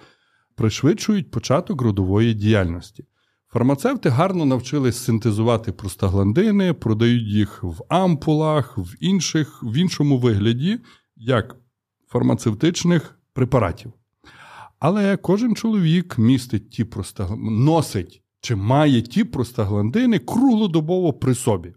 пришвидшують 0.62 1.32
початок 1.32 1.82
родової 1.82 2.34
діяльності. 2.34 3.06
Фармацевти 3.48 4.10
гарно 4.10 4.46
навчились 4.46 5.04
синтезувати 5.04 5.72
простагландини, 5.72 6.74
продають 6.74 7.28
їх 7.28 7.64
в 7.64 7.84
ампулах, 7.90 8.78
в 8.78 8.96
інших, 9.00 9.64
в 9.64 9.78
іншому 9.78 10.18
вигляді, 10.18 10.80
як 11.16 11.56
фармацевтичних 12.08 13.20
препаратів. 13.34 13.94
Але 14.80 15.18
кожен 15.18 15.56
чоловік 15.56 16.18
містить 16.18 16.70
ті 16.70 16.84
простагл... 16.84 17.36
носить 17.40 18.22
чи 18.42 18.56
має 18.56 19.02
ті 19.02 19.24
простагландини 19.24 20.20
круглодобово 20.20 21.14
при 21.14 21.36
собі. 21.36 21.74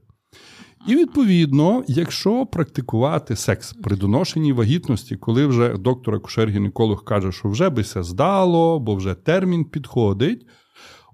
І 0.86 0.96
відповідно, 0.96 1.84
якщо 1.86 2.46
практикувати 2.46 3.36
секс 3.36 3.72
при 3.72 3.96
доношеній 3.96 4.52
вагітності, 4.52 5.16
коли 5.16 5.46
вже 5.46 5.78
доктор 5.78 6.14
акушер-гінеколог 6.14 7.04
каже, 7.04 7.32
що 7.32 7.48
вже 7.48 7.70
би 7.70 7.84
се 7.84 8.02
здало, 8.02 8.80
бо 8.80 8.94
вже 8.94 9.14
термін 9.14 9.64
підходить, 9.64 10.46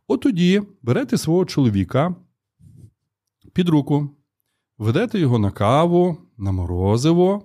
от 0.09 0.21
тоді 0.21 0.63
берете 0.83 1.19
свого 1.19 1.45
чоловіка 1.45 2.15
під 3.53 3.69
руку, 3.69 4.11
ведете 4.79 5.19
його 5.19 5.39
на 5.39 5.51
каву, 5.51 6.17
на 6.39 6.53
морозиво, 6.53 7.43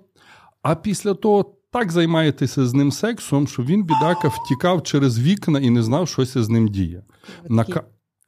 а 0.62 0.76
після 0.76 1.14
того 1.14 1.56
так 1.72 1.92
займаєтеся 1.92 2.66
з 2.66 2.74
ним 2.74 2.92
сексом, 2.92 3.48
що 3.48 3.64
він, 3.64 3.84
бідака, 3.84 4.28
втікав 4.28 4.84
через 4.84 5.20
вікна 5.20 5.60
і 5.60 5.70
не 5.70 5.84
знав, 5.84 6.08
що 6.08 6.26
це 6.26 6.44
з 6.44 6.50
ним 6.50 6.68
діє. 6.68 7.04
На, 7.50 7.66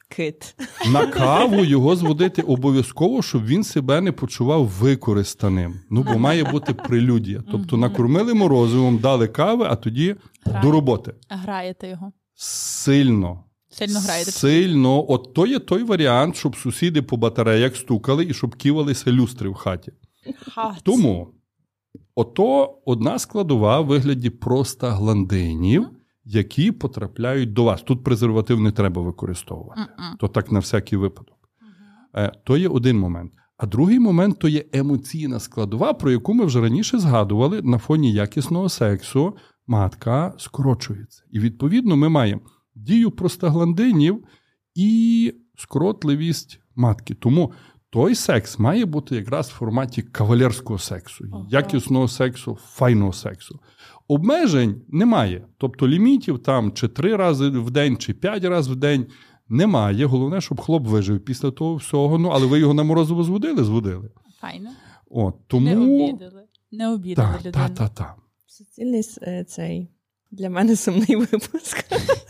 Кит. 0.09 0.55
на 0.91 1.07
каву 1.07 1.65
його 1.65 1.95
зводити 1.95 2.41
обов'язково, 2.41 3.21
щоб 3.21 3.45
він 3.45 3.63
себе 3.63 4.01
не 4.01 4.11
почував 4.11 4.65
використаним. 4.65 5.79
Ну, 5.89 6.03
бо 6.03 6.19
має 6.19 6.43
бути 6.43 6.73
прелюдія. 6.73 7.43
Тобто 7.51 7.77
накормили 7.77 8.33
морозивом, 8.33 8.97
дали 8.97 9.27
кави, 9.27 9.65
а 9.69 9.75
тоді 9.75 10.15
Грає. 10.45 10.61
до 10.61 10.71
роботи. 10.71 11.13
Граєте 11.29 11.87
його. 11.89 12.11
Сильно. 12.35 13.43
Сильно 13.69 13.99
граєте. 13.99 14.31
Сильно. 14.31 15.11
От 15.11 15.33
то 15.33 15.47
є 15.47 15.59
той 15.59 15.83
варіант, 15.83 16.35
щоб 16.35 16.55
сусіди 16.55 17.01
по 17.01 17.17
батареях 17.17 17.75
стукали 17.75 18.25
і 18.25 18.33
щоб 18.33 18.55
кивалися 18.55 19.11
люстри 19.11 19.49
в 19.49 19.53
хаті. 19.53 19.91
Ха, 20.55 20.75
Тому 20.83 21.27
ото 22.15 22.77
одна 22.85 23.19
складова 23.19 23.79
в 23.81 23.85
вигляді 23.85 24.29
простагландинів, 24.29 25.87
які 26.29 26.71
потрапляють 26.71 27.53
до 27.53 27.63
вас. 27.63 27.81
Тут 27.81 28.03
презерватив 28.03 28.59
не 28.59 28.71
треба 28.71 29.01
використовувати. 29.01 29.81
Мгм. 29.81 30.17
То 30.19 30.27
так 30.27 30.51
на 30.51 30.59
всякий 30.59 30.97
випадок. 30.97 31.37
Е, 32.15 32.31
То 32.43 32.57
є 32.57 32.67
один 32.67 32.99
момент. 32.99 33.33
А 33.57 33.65
другий 33.65 33.99
момент 33.99 34.39
то 34.39 34.47
є 34.47 34.65
емоційна 34.73 35.39
складова, 35.39 35.93
про 35.93 36.11
яку 36.11 36.33
ми 36.33 36.45
вже 36.45 36.61
раніше 36.61 36.99
згадували 36.99 37.61
на 37.61 37.77
фоні 37.77 38.13
якісного 38.13 38.69
сексу. 38.69 39.35
Матка 39.67 40.33
скорочується. 40.37 41.23
І 41.31 41.39
відповідно 41.39 41.95
ми 41.95 42.09
маємо 42.09 42.41
дію 42.75 43.11
простагландинів 43.11 44.23
і 44.75 45.33
скоротливість 45.57 46.59
матки. 46.75 47.13
Тому 47.13 47.51
той 47.89 48.15
секс 48.15 48.59
має 48.59 48.85
бути 48.85 49.15
якраз 49.15 49.47
в 49.49 49.53
форматі 49.53 50.01
кавалерського 50.01 50.79
сексу, 50.79 51.25
Ага. 51.33 51.45
якісного 51.49 52.07
сексу, 52.07 52.57
файного 52.61 53.13
сексу. 53.13 53.59
Обмежень 54.07 54.81
немає. 54.87 55.47
Тобто 55.57 55.87
лімітів 55.87 56.39
там 56.39 56.71
чи 56.71 56.87
три 56.87 57.15
рази 57.15 57.49
в 57.49 57.71
день, 57.71 57.97
чи 57.97 58.13
п'ять 58.13 58.43
разів 58.43 58.73
в 58.73 58.75
день 58.75 59.05
немає. 59.49 60.05
Головне, 60.05 60.41
щоб 60.41 60.61
хлоп 60.61 60.87
вижив 60.87 61.19
після 61.25 61.51
того 61.51 61.75
всього. 61.75 62.17
Ну, 62.17 62.29
але 62.29 62.45
ви 62.45 62.59
його 62.59 62.73
на 62.73 62.83
морозиво 62.83 63.23
зводили, 63.23 63.63
зводили. 63.63 64.09
Файно. 64.41 64.69
От, 65.09 65.35
Не 65.35 65.39
тому 65.47 66.09
обідали. 66.09 66.43
Не 66.71 66.93
обідали 66.93 67.29
Так, 67.33 67.39
людину. 67.45 67.53
так, 67.65 67.73
так, 67.73 67.89
так. 67.93 68.15
Суцільний 68.47 69.01
е, 69.21 69.43
цей 69.43 69.89
для 70.31 70.49
мене 70.49 70.75
сумний 70.75 71.15
випуск. 71.15 71.85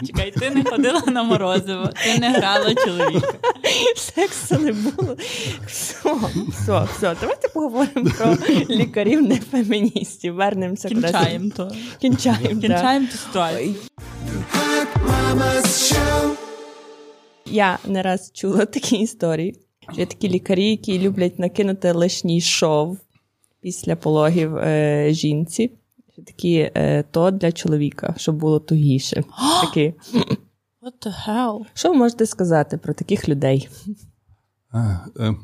Чекай, 0.07 0.31
ти 0.31 0.49
не 0.49 0.63
ходила 0.63 1.01
на 1.07 1.23
морозиво, 1.23 1.89
ти 2.03 2.19
не 2.19 2.29
грала 2.29 2.75
чоловіка. 2.75 3.33
Сексу 3.95 4.59
не 4.59 4.71
було. 4.71 5.17
Все, 5.67 6.13
все, 6.49 6.87
все. 6.97 7.15
Давайте 7.21 7.47
поговоримо 7.47 8.09
про 8.17 8.37
лікарів 8.69 9.21
не 9.21 9.35
феміністів. 9.35 10.35
Вернемося. 10.35 10.87
Кінчаємо 10.87 11.49
то. 11.55 11.71
Кінчаємо. 12.01 12.61
Кінчаємо 12.61 13.07
ту 13.11 13.17
ситуацію. 13.17 13.75
Я 17.45 17.79
не 17.85 18.01
раз 18.01 18.31
чула 18.33 18.65
такі 18.65 18.95
історії. 18.95 19.55
Є 19.93 20.05
такі 20.05 20.29
лікарі, 20.29 20.69
які 20.69 20.99
люблять 20.99 21.39
накинути 21.39 21.91
лишній 21.91 22.41
шов 22.41 22.97
після 23.61 23.95
пологів 23.95 24.57
е, 24.57 25.07
жінці. 25.11 25.71
Такі 26.25 26.71
е, 26.75 27.03
то 27.11 27.31
для 27.31 27.51
чоловіка, 27.51 28.13
щоб 28.17 28.35
було 28.35 28.59
тугіше. 28.59 29.23
Такі. 29.61 29.93
What 30.81 31.05
the 31.07 31.27
hell? 31.27 31.65
Що 31.73 31.89
ви 31.91 31.95
можете 31.97 32.25
сказати 32.25 32.77
про 32.77 32.93
таких 32.93 33.29
людей? 33.29 33.69
А, 34.71 34.97
е, 35.19 35.35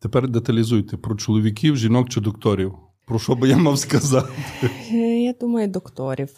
тепер 0.00 0.28
деталізуйте 0.28 0.96
про 0.96 1.16
чоловіків, 1.16 1.76
жінок 1.76 2.08
чи 2.08 2.20
докторів. 2.20 2.74
Про 3.06 3.18
що 3.18 3.34
би 3.34 3.48
я 3.48 3.56
мав 3.56 3.78
сказати? 3.78 4.28
Е, 4.92 4.96
Я 5.22 5.32
думаю, 5.32 5.68
докторів 5.68 6.30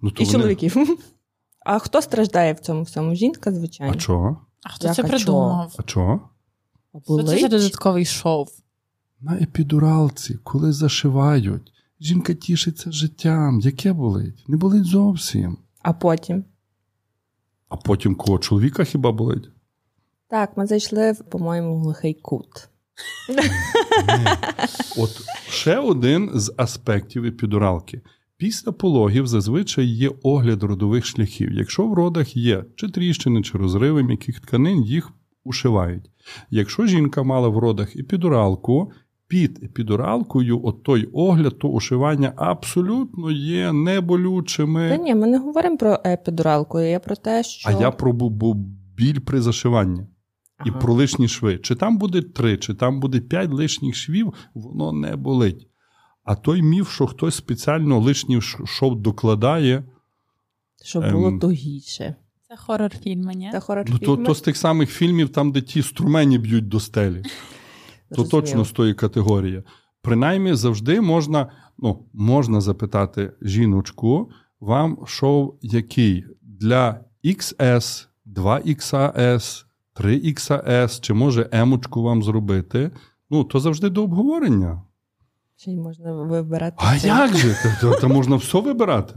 Ну, 0.00 0.10
то 0.10 0.22
і 0.22 0.26
вони- 0.26 0.38
чоловіків. 0.38 0.98
А 1.66 1.78
хто 1.78 2.02
страждає 2.02 2.52
в 2.52 2.58
цьому 2.60 2.82
всьому? 2.82 3.14
Жінка, 3.14 3.52
звичайно. 3.52 3.92
А 3.96 3.98
чого? 3.98 4.46
А 4.64 4.68
хто 4.68 4.86
Як, 4.86 4.96
це 4.96 5.02
а 5.02 5.06
придумав? 5.06 5.74
А 5.78 5.82
чого? 5.82 6.28
А 6.94 6.98
Що 7.00 7.22
це 7.22 7.38
за 7.38 7.48
додатковий 7.48 8.04
шов? 8.04 8.48
На 9.20 9.34
епідуралці, 9.36 10.38
коли 10.44 10.72
зашивають, 10.72 11.72
жінка 12.00 12.34
тішиться 12.34 12.92
життям. 12.92 13.60
Яке 13.60 13.92
болить? 13.92 14.44
Не 14.48 14.56
болить 14.56 14.84
зовсім. 14.84 15.58
А 15.82 15.92
потім. 15.92 16.44
А 17.68 17.76
потім 17.76 18.14
кого? 18.14 18.38
Чоловіка 18.38 18.84
хіба 18.84 19.12
болить? 19.12 19.50
Так, 20.28 20.56
ми 20.56 20.66
зайшли 20.66 21.14
по-моєму, 21.30 21.78
глухий 21.78 22.14
кут. 22.14 22.68
От 24.98 25.10
ще 25.48 25.78
один 25.78 26.30
з 26.34 26.54
аспектів 26.56 27.24
епідуралки. 27.24 28.00
Після 28.36 28.72
пологів 28.72 29.26
зазвичай 29.26 29.86
є 29.86 30.10
огляд 30.22 30.62
родових 30.62 31.06
шляхів. 31.06 31.52
Якщо 31.52 31.86
в 31.86 31.94
родах 31.94 32.36
є 32.36 32.64
чи 32.76 32.88
тріщини, 32.88 33.42
чи 33.42 33.58
розриви 33.58 34.02
м'яких 34.02 34.40
тканин, 34.40 34.82
їх 34.82 35.12
ушивають. 35.44 36.10
Якщо 36.50 36.86
жінка 36.86 37.22
мала 37.22 37.48
в 37.48 37.58
родах 37.58 37.96
епідуралку, 37.96 38.92
під 39.28 39.62
епідуралкою 39.62 40.66
от 40.66 40.82
той 40.82 41.04
огляд, 41.12 41.58
то 41.58 41.68
ушивання 41.68 42.32
абсолютно 42.36 43.30
є 43.30 43.72
неболючими. 43.72 44.88
Та 44.88 44.96
ні, 44.96 45.14
ми 45.14 45.26
не 45.26 45.38
говоримо 45.38 45.76
про 45.76 45.98
епідуралку, 46.06 46.80
я 46.80 47.00
про 47.00 47.16
те, 47.16 47.44
що. 47.44 47.68
А 47.68 47.72
я 47.72 47.90
про 47.90 48.12
бу- 48.12 48.30
бу- 48.30 48.54
біль 48.96 49.18
при 49.18 49.40
зашиванні 49.40 50.00
і 50.64 50.70
Ага. 50.70 50.78
про 50.78 50.94
лишні 50.94 51.28
шви. 51.28 51.58
Чи 51.58 51.74
там 51.74 51.98
буде 51.98 52.22
три, 52.22 52.56
чи 52.56 52.74
там 52.74 53.00
буде 53.00 53.20
п'ять 53.20 53.50
лишніх 53.50 53.94
швів, 53.94 54.32
воно 54.54 54.92
не 54.92 55.16
болить. 55.16 55.68
А 56.24 56.34
той 56.34 56.62
міф, 56.62 56.90
що 56.92 57.06
хтось 57.06 57.34
спеціально 57.34 57.98
лишній 58.00 58.40
шов 58.40 59.02
докладає, 59.02 59.84
Щоб 60.84 61.10
було 61.12 61.28
Ем. 61.28 61.38
тугіше. 61.38 62.14
Це 62.48 62.56
хорор 62.56 62.90
фільми, 62.90 63.34
ні? 63.34 63.48
Та 63.52 63.60
хорор 63.60 63.86
ну, 63.88 63.98
то, 63.98 64.16
то 64.16 64.34
з 64.34 64.40
тих 64.40 64.56
самих 64.56 64.90
фільмів, 64.90 65.28
там, 65.28 65.52
де 65.52 65.60
ті 65.60 65.82
струмені 65.82 66.38
б'ють 66.38 66.68
до 66.68 66.80
стелі, 66.80 67.22
то 68.10 68.24
точно 68.24 68.64
з 68.64 68.72
тої 68.72 68.94
категорії. 68.94 69.62
Принаймні, 70.02 70.54
завжди 70.54 71.00
можна, 71.00 71.50
ну, 71.78 72.04
можна 72.12 72.60
запитати 72.60 73.32
жіночку, 73.42 74.30
вам 74.60 74.98
шов 75.06 75.58
який 75.62 76.24
для 76.42 77.00
XS, 77.24 78.06
2XS, 78.26 79.64
3XS, 79.96 81.00
чи 81.00 81.14
може 81.14 81.48
емочку 81.52 82.02
вам 82.02 82.22
зробити. 82.22 82.90
Ну, 83.30 83.44
то 83.44 83.60
завжди 83.60 83.90
до 83.90 84.02
обговорення. 84.02 84.82
Й 85.66 85.76
можна 85.76 86.12
вибирати. 86.12 86.76
А 86.78 86.98
це. 86.98 87.08
як 87.08 87.36
же? 87.36 87.56
Та, 87.62 87.76
та, 87.80 88.00
та 88.00 88.08
можна 88.08 88.36
все 88.36 88.60
вибирати. 88.60 89.14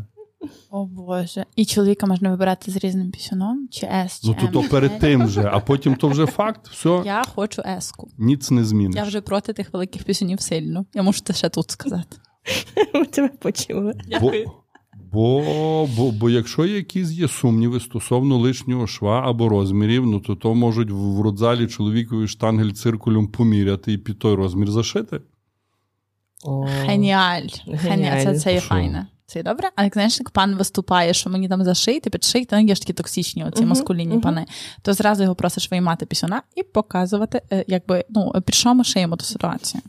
О 0.72 0.86
Боже. 0.86 1.46
І 1.56 1.66
чоловіка 1.66 2.06
можна 2.08 2.30
вибирати 2.30 2.72
з 2.72 2.78
різним 2.78 3.12
пісюном, 3.12 3.68
чи 3.72 3.86
С, 3.86 4.22
чи 4.22 4.28
Ну, 4.28 4.36
то, 4.42 4.48
то 4.48 4.70
перед 4.70 5.00
тим 5.00 5.28
же, 5.30 5.50
а 5.54 5.60
потім 5.60 5.96
то 5.96 6.08
вже 6.08 6.26
факт, 6.26 6.68
все, 6.68 7.02
Я 7.06 7.24
хочу 7.36 7.62
еску. 7.78 8.10
ніц 8.18 8.52
не 8.52 8.64
зміниш. 8.64 8.96
Я 8.96 9.04
вже 9.04 9.22
проти 9.22 9.54
тих 9.54 9.74
великих 9.74 10.04
пісюнів 10.04 10.42
сильно. 10.42 10.86
Я 10.94 11.04
можу 11.04 11.22
це 11.22 11.34
ще 11.34 11.50
тут 11.50 11.72
сказати. 11.72 12.18
Ми 12.94 13.06
тебе 13.06 13.28
почули. 13.28 13.94
Бо, 14.22 14.32
бо, 15.12 15.88
бо, 15.98 16.12
бо 16.12 16.30
якщо 16.30 16.66
якісь 16.66 17.12
є 17.12 17.28
сумніви 17.28 17.80
стосовно 17.80 18.38
лишнього 18.38 18.88
шва 18.88 19.22
або 19.30 19.50
розмірів, 19.50 20.06
ну 20.06 20.20
то 20.20 20.36
то 20.36 20.56
можуть 20.56 20.92
в 20.92 20.96
в 20.96 21.22
родзалі 21.22 21.68
чоловікові 21.68 22.28
штангель 22.28 22.72
циркулем 22.72 23.28
поміряти 23.28 23.94
і 23.94 23.98
під 23.98 24.20
той 24.20 24.36
розмір 24.36 24.72
зашити. 24.72 25.22
О. 26.44 26.62
Геніаль. 26.62 27.48
Геніаль. 27.68 28.24
Це, 28.24 28.40
це 28.40 28.54
є 28.54 28.60
файне. 28.60 29.08
Це 29.30 29.44
добре? 29.44 29.70
А 29.76 29.84
як 29.84 29.94
знаєш, 29.94 30.20
як 30.20 30.30
пан 30.30 30.56
виступає, 30.56 31.14
що 31.14 31.30
мені 31.30 31.50
там 31.50 31.64
зашийте, 31.64 32.10
підшийте, 32.10 32.62
ну 32.62 32.68
є 32.68 32.76
ж 32.76 32.82
такі 32.82 32.94
токсичні, 32.94 33.44
оці 33.44 33.62
Мгм, 33.62 33.70
маскулінні 33.70 34.14
мгм. 34.14 34.22
пани, 34.22 34.46
то 34.82 34.94
зразу 34.94 35.24
його 35.24 35.36
просиш 35.36 35.72
виймати 35.72 36.06
пісюна 36.06 36.42
і 36.56 36.64
показувати, 36.64 37.42
якби, 37.68 38.06
ну, 38.10 38.34
під 38.46 38.56
що 38.56 38.74
ми 38.76 38.84
шиємо 38.84 39.16
ту 39.16 39.26
ситуацію. 39.26 39.82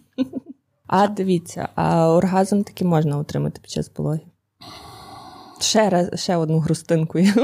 А 0.87 1.09
дивіться, 1.09 1.69
а 1.75 2.11
оргазм 2.11 2.63
таки 2.63 2.85
можна 2.85 3.19
отримати 3.19 3.61
під 3.61 3.71
час 3.71 3.89
пологів. 3.89 4.27
Ще 5.61 5.91
раз, 5.91 6.21
ще 6.21 6.37
одну 6.37 6.59
грустинку 6.59 7.19
я 7.19 7.35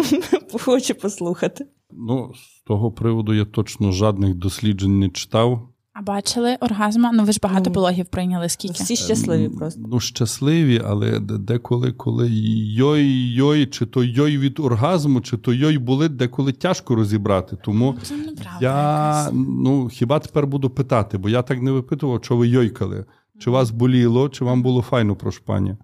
хочу 0.61 0.95
послухати. 0.95 1.67
Ну, 1.91 2.33
з 2.35 2.63
того 2.63 2.93
приводу 2.93 3.35
я 3.35 3.45
точно 3.45 3.93
жодних 3.93 4.35
досліджень 4.35 4.99
не 4.99 5.09
читав. 5.09 5.69
А 5.99 6.03
бачили 6.03 6.57
оргазма? 6.61 7.13
Ну 7.13 7.25
ви 7.25 7.33
ж 7.33 7.41
багато 7.43 7.65
Ну, 7.67 7.75
пологів 7.75 8.07
прийняли 8.07 8.49
скільки? 8.49 8.83
Всі 8.83 8.97
щасливі 8.97 9.45
Ем, 9.45 9.53
просто. 9.53 9.81
Ну, 9.91 10.01
щасливі, 10.01 10.83
але 10.85 11.21
деколи, 11.21 11.93
коли 11.93 12.29
йой-йой, 12.31 13.67
чи 13.67 13.87
то 13.87 14.05
йой 14.05 14.39
від 14.39 14.61
оргазму, 14.61 15.21
чи 15.21 15.37
то 15.37 15.53
йой 15.53 15.79
болить, 15.79 16.17
деколи 16.17 16.53
тяжко 16.53 16.95
розібрати. 16.95 17.57
Тому 17.65 17.97
Це 18.03 18.15
я 18.61 19.31
ну, 19.33 19.89
хіба 19.89 20.19
тепер 20.19 20.47
буду 20.47 20.71
питати, 20.71 21.19
бо 21.19 21.29
я 21.29 21.43
так 21.43 21.63
не 21.63 21.71
випитував, 21.71 22.25
що 22.25 22.37
ви 22.37 22.49
йойкали. 22.49 23.05
Чи 23.39 23.51
вас 23.51 23.71
боліло, 23.71 24.29
чи 24.29 24.45
вам 24.45 24.63
було 24.63 24.83
файно 24.83 25.17
про 25.17 25.31
шпані? 25.31 25.77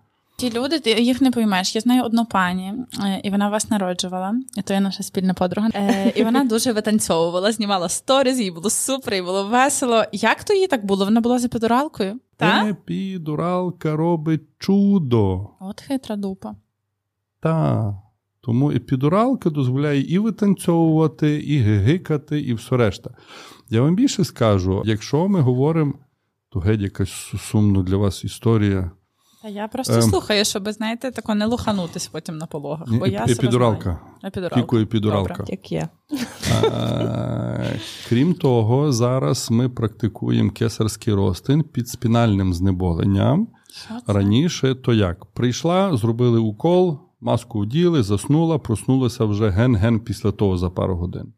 Ті 0.43 0.53
люди, 0.53 0.81
ти 0.81 0.91
їх 0.91 1.21
не 1.21 1.31
поймеш. 1.31 1.75
Я 1.75 1.81
знаю 1.81 2.03
одну 2.03 2.27
пані, 2.27 2.75
е, 3.05 3.21
і 3.25 3.31
вона 3.31 3.49
вас 3.49 3.71
народжувала, 3.71 4.35
і 4.57 4.63
то 4.63 4.75
є 4.75 4.81
наша 4.81 5.03
спільна 5.03 5.35
подруга. 5.35 5.69
Е, 5.75 6.13
І 6.17 6.25
вона 6.25 6.45
дуже 6.51 6.73
витанцьовувала, 6.73 7.53
знімала 7.53 7.89
сторіз, 7.89 8.41
їй 8.41 8.51
було 8.51 8.71
супер, 8.71 9.15
їй 9.15 9.23
було 9.23 9.49
весело. 9.49 10.05
Як 10.13 10.45
то 10.45 10.55
їй 10.55 10.67
так 10.67 10.87
було? 10.87 11.05
Вона 11.05 11.21
була 11.21 11.39
за 11.39 11.49
підуралкою? 11.49 12.21
Епідуралка 12.69 13.97
робить 13.97 14.43
чудо. 14.59 15.51
От 15.61 15.81
хитра 15.81 16.17
дупа. 16.17 16.55
Та. 17.41 18.03
Тому 18.41 18.71
епідуралка 18.71 19.51
дозволяє 19.51 20.01
і 20.01 20.19
витанцьовувати, 20.19 21.41
і 21.41 21.59
гигикати, 21.59 22.41
і 22.41 22.55
все 22.55 22.77
решта. 22.77 23.11
Я 23.71 23.83
вам 23.83 23.97
більше 23.97 24.25
скажу, 24.25 24.83
якщо 24.85 25.29
ми 25.29 25.41
говоримо, 25.41 25.95
то 26.49 26.61
геть 26.61 26.81
якась 26.81 27.33
сумна 27.39 27.83
для 27.83 27.97
вас 27.97 28.25
історія. 28.25 28.91
Та 29.43 29.49
я 29.49 29.69
просто 29.69 29.95
Ем. 29.95 30.03
слухаю, 30.03 30.45
щоб, 30.45 30.73
знаєте, 30.73 31.11
тако 31.11 31.35
не 31.35 31.47
луханутись 31.47 32.07
потім 32.07 32.39
на 32.39 32.47
пологах. 32.47 32.89
Ні, 32.89 32.99
Бо 32.99 33.07
я 33.07 33.25
епідуралка. 33.25 33.99
Епідуралка. 34.25 34.77
Епідуралка. 34.77 35.35
Добре. 35.35 35.45
Як 35.49 35.73
є. 35.73 35.89
Е, 36.65 37.81
Крім 38.09 38.35
того, 38.35 38.93
зараз 38.93 39.51
ми 39.51 39.69
практикуємо 39.69 40.51
кесарський 40.51 41.15
розтин 41.15 41.63
під 41.63 41.89
спінальним 41.89 42.55
знеболенням. 42.55 43.49
Що 43.73 43.95
це? 44.07 44.13
Раніше 44.13 44.75
то 44.75 44.95
як? 44.95 45.25
Прийшла, 45.25 45.97
зробили 45.97 46.39
укол, 46.39 46.99
маску 47.21 47.61
вділи, 47.61 48.03
заснула, 48.03 48.59
проснулася 48.59 49.25
вже 49.25 49.49
ген-ген 49.49 50.01
після 50.01 50.33
того 50.33 50.59
за 50.59 50.71
пару 50.71 50.97
годин. 50.97 51.33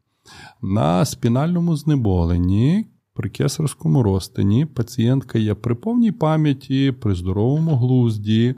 На 0.62 1.04
спінальному 1.04 1.76
знеболенні 1.76 2.86
при 3.14 3.30
кесарському 3.30 4.02
розтині 4.02 4.66
пацієнтка 4.66 5.38
є 5.38 5.54
при 5.54 5.74
повній 5.74 6.12
пам'яті, 6.12 6.92
при 6.92 7.14
здоровому 7.14 7.76
глузді, 7.76 8.54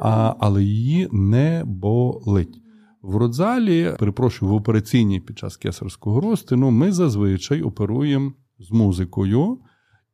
а, 0.00 0.34
але 0.38 0.64
її 0.64 1.08
не 1.12 1.62
болить. 1.66 2.62
В 3.02 3.16
родзалі, 3.16 3.94
перепрошую, 3.98 4.52
в 4.52 4.54
операційній 4.54 5.20
під 5.20 5.38
час 5.38 5.56
кесарського 5.56 6.20
розтину 6.20 6.70
ми 6.70 6.92
зазвичай 6.92 7.62
оперуємо 7.62 8.32
з 8.58 8.70
музикою. 8.70 9.58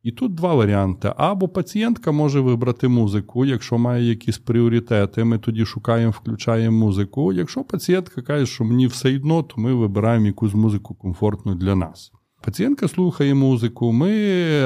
І 0.03 0.11
тут 0.11 0.33
два 0.33 0.55
варіанти. 0.55 1.13
Або 1.17 1.47
пацієнтка 1.47 2.11
може 2.11 2.39
вибрати 2.39 2.87
музику, 2.87 3.45
якщо 3.45 3.77
має 3.77 4.09
якісь 4.09 4.37
пріоритети, 4.37 5.23
ми 5.23 5.37
тоді 5.37 5.65
шукаємо, 5.65 6.11
включаємо 6.11 6.85
музику. 6.85 7.33
Якщо 7.33 7.63
пацієнтка 7.63 8.21
каже, 8.21 8.45
що 8.45 8.63
мені 8.63 8.87
все 8.87 9.15
одно, 9.15 9.43
то 9.43 9.61
ми 9.61 9.73
вибираємо 9.73 10.25
якусь 10.25 10.53
музику 10.53 10.95
комфортну 10.95 11.55
для 11.55 11.75
нас. 11.75 12.11
Пацієнтка 12.45 12.87
слухає 12.87 13.33
музику, 13.33 13.91
ми 13.91 14.11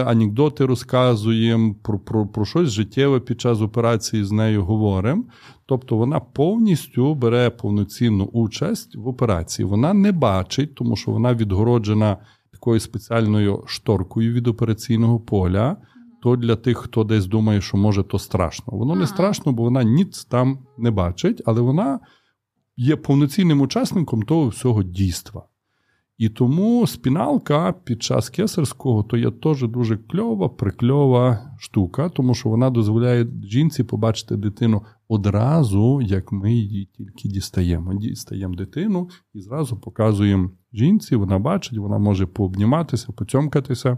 анекдоти 0.02 0.66
розказуємо 0.66 1.76
про, 1.84 2.00
про, 2.00 2.28
про 2.28 2.46
щось 2.46 2.70
життєве 2.70 3.20
під 3.20 3.42
час 3.42 3.62
операції 3.62 4.24
з 4.24 4.32
нею 4.32 4.64
говоримо. 4.64 5.24
Тобто 5.66 5.98
вона 5.98 6.20
повністю 6.20 7.16
бере 7.16 7.50
повноцінну 7.50 8.26
участь 8.26 8.96
в 8.96 9.08
операції. 9.08 9.66
Вона 9.66 9.94
не 9.94 10.12
бачить, 10.12 10.76
тому 10.76 10.96
що 10.96 11.12
вона 11.12 11.34
відгороджена 11.34 12.18
такою 12.52 12.80
спеціальною 12.80 13.64
шторкою 13.66 14.34
від 14.34 14.48
операційного 14.48 15.20
поля. 15.20 15.78
То 16.24 16.36
для 16.36 16.56
тих, 16.56 16.78
хто 16.78 17.04
десь 17.04 17.26
думає, 17.26 17.62
що 17.62 17.78
може 17.78 18.04
то 18.04 18.20
страшно. 18.20 18.78
Воно 18.78 18.96
не 18.96 19.08
страшно, 19.08 19.52
бо 19.52 19.64
вона 19.64 19.84
ніц 19.84 20.26
там 20.26 20.60
не 20.78 20.92
бачить, 20.92 21.42
але 21.46 21.62
вона 21.62 22.00
є 22.78 22.96
повноцінним 22.96 23.62
учасником 23.62 24.22
того 24.22 24.48
всього 24.48 24.84
дійства. 24.84 25.44
І 26.20 26.30
тому 26.30 26.88
спіналка 26.88 27.74
під 27.84 28.04
час 28.04 28.30
кесарського 28.30 29.04
то 29.04 29.18
є 29.18 29.32
теж 29.32 29.68
дуже 29.68 29.98
кльова, 29.98 30.50
прикльова 30.50 31.52
штука, 31.60 32.10
тому 32.10 32.36
що 32.36 32.50
вона 32.50 32.70
дозволяє 32.70 33.28
жінці 33.44 33.84
побачити 33.84 34.36
дитину 34.36 34.82
одразу, 35.08 36.02
як 36.02 36.32
ми 36.32 36.54
її 36.54 36.86
тільки 36.86 37.30
дістаємо. 37.30 37.94
Дістаємо 37.94 38.56
дитину 38.56 39.10
і 39.34 39.42
зразу 39.42 39.78
показуємо 39.78 40.52
жінці, 40.74 41.16
вона 41.16 41.40
бачить, 41.40 41.78
вона 41.78 41.98
може 41.98 42.26
пообніматися, 42.26 43.08
поцьомкатися 43.12 43.98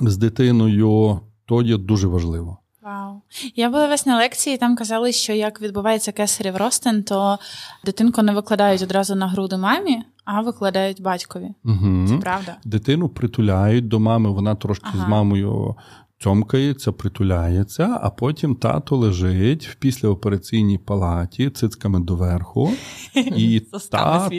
з 0.00 0.16
дитиною. 0.16 1.20
То 1.46 1.62
є 1.62 1.76
дуже 1.76 2.08
важливо. 2.08 2.58
Вау. 2.82 3.22
Я 3.56 3.70
була 3.70 3.88
весь 3.88 4.06
на 4.06 4.16
лекції, 4.16 4.56
там 4.56 4.76
казали, 4.76 5.12
що 5.12 5.32
як 5.32 5.60
відбувається 5.60 6.12
кесарів 6.12 6.56
ростин, 6.56 7.02
то 7.02 7.38
дитинку 7.84 8.22
не 8.22 8.32
викладають 8.32 8.82
одразу 8.82 9.14
на 9.14 9.28
груди 9.28 9.56
мамі, 9.56 10.02
а 10.24 10.40
викладають 10.40 11.02
батькові. 11.02 11.48
Угу. 11.64 12.06
Це 12.08 12.16
правда. 12.16 12.56
Дитину 12.64 13.08
притуляють 13.08 13.88
до 13.88 14.00
мами, 14.00 14.30
вона 14.30 14.54
трошки 14.54 14.88
Ага. 14.92 15.06
з 15.06 15.08
мамою 15.08 15.76
цьомкається, 16.18 16.92
притуляється, 16.92 17.98
а 18.02 18.10
потім 18.10 18.54
тато 18.54 18.96
лежить 18.96 19.66
в 19.66 19.74
післяопераційній 19.74 20.78
палаті 20.78 21.50
цицьками 21.50 22.00
доверху. 22.00 22.70
І 23.14 23.60
та, 23.90 24.30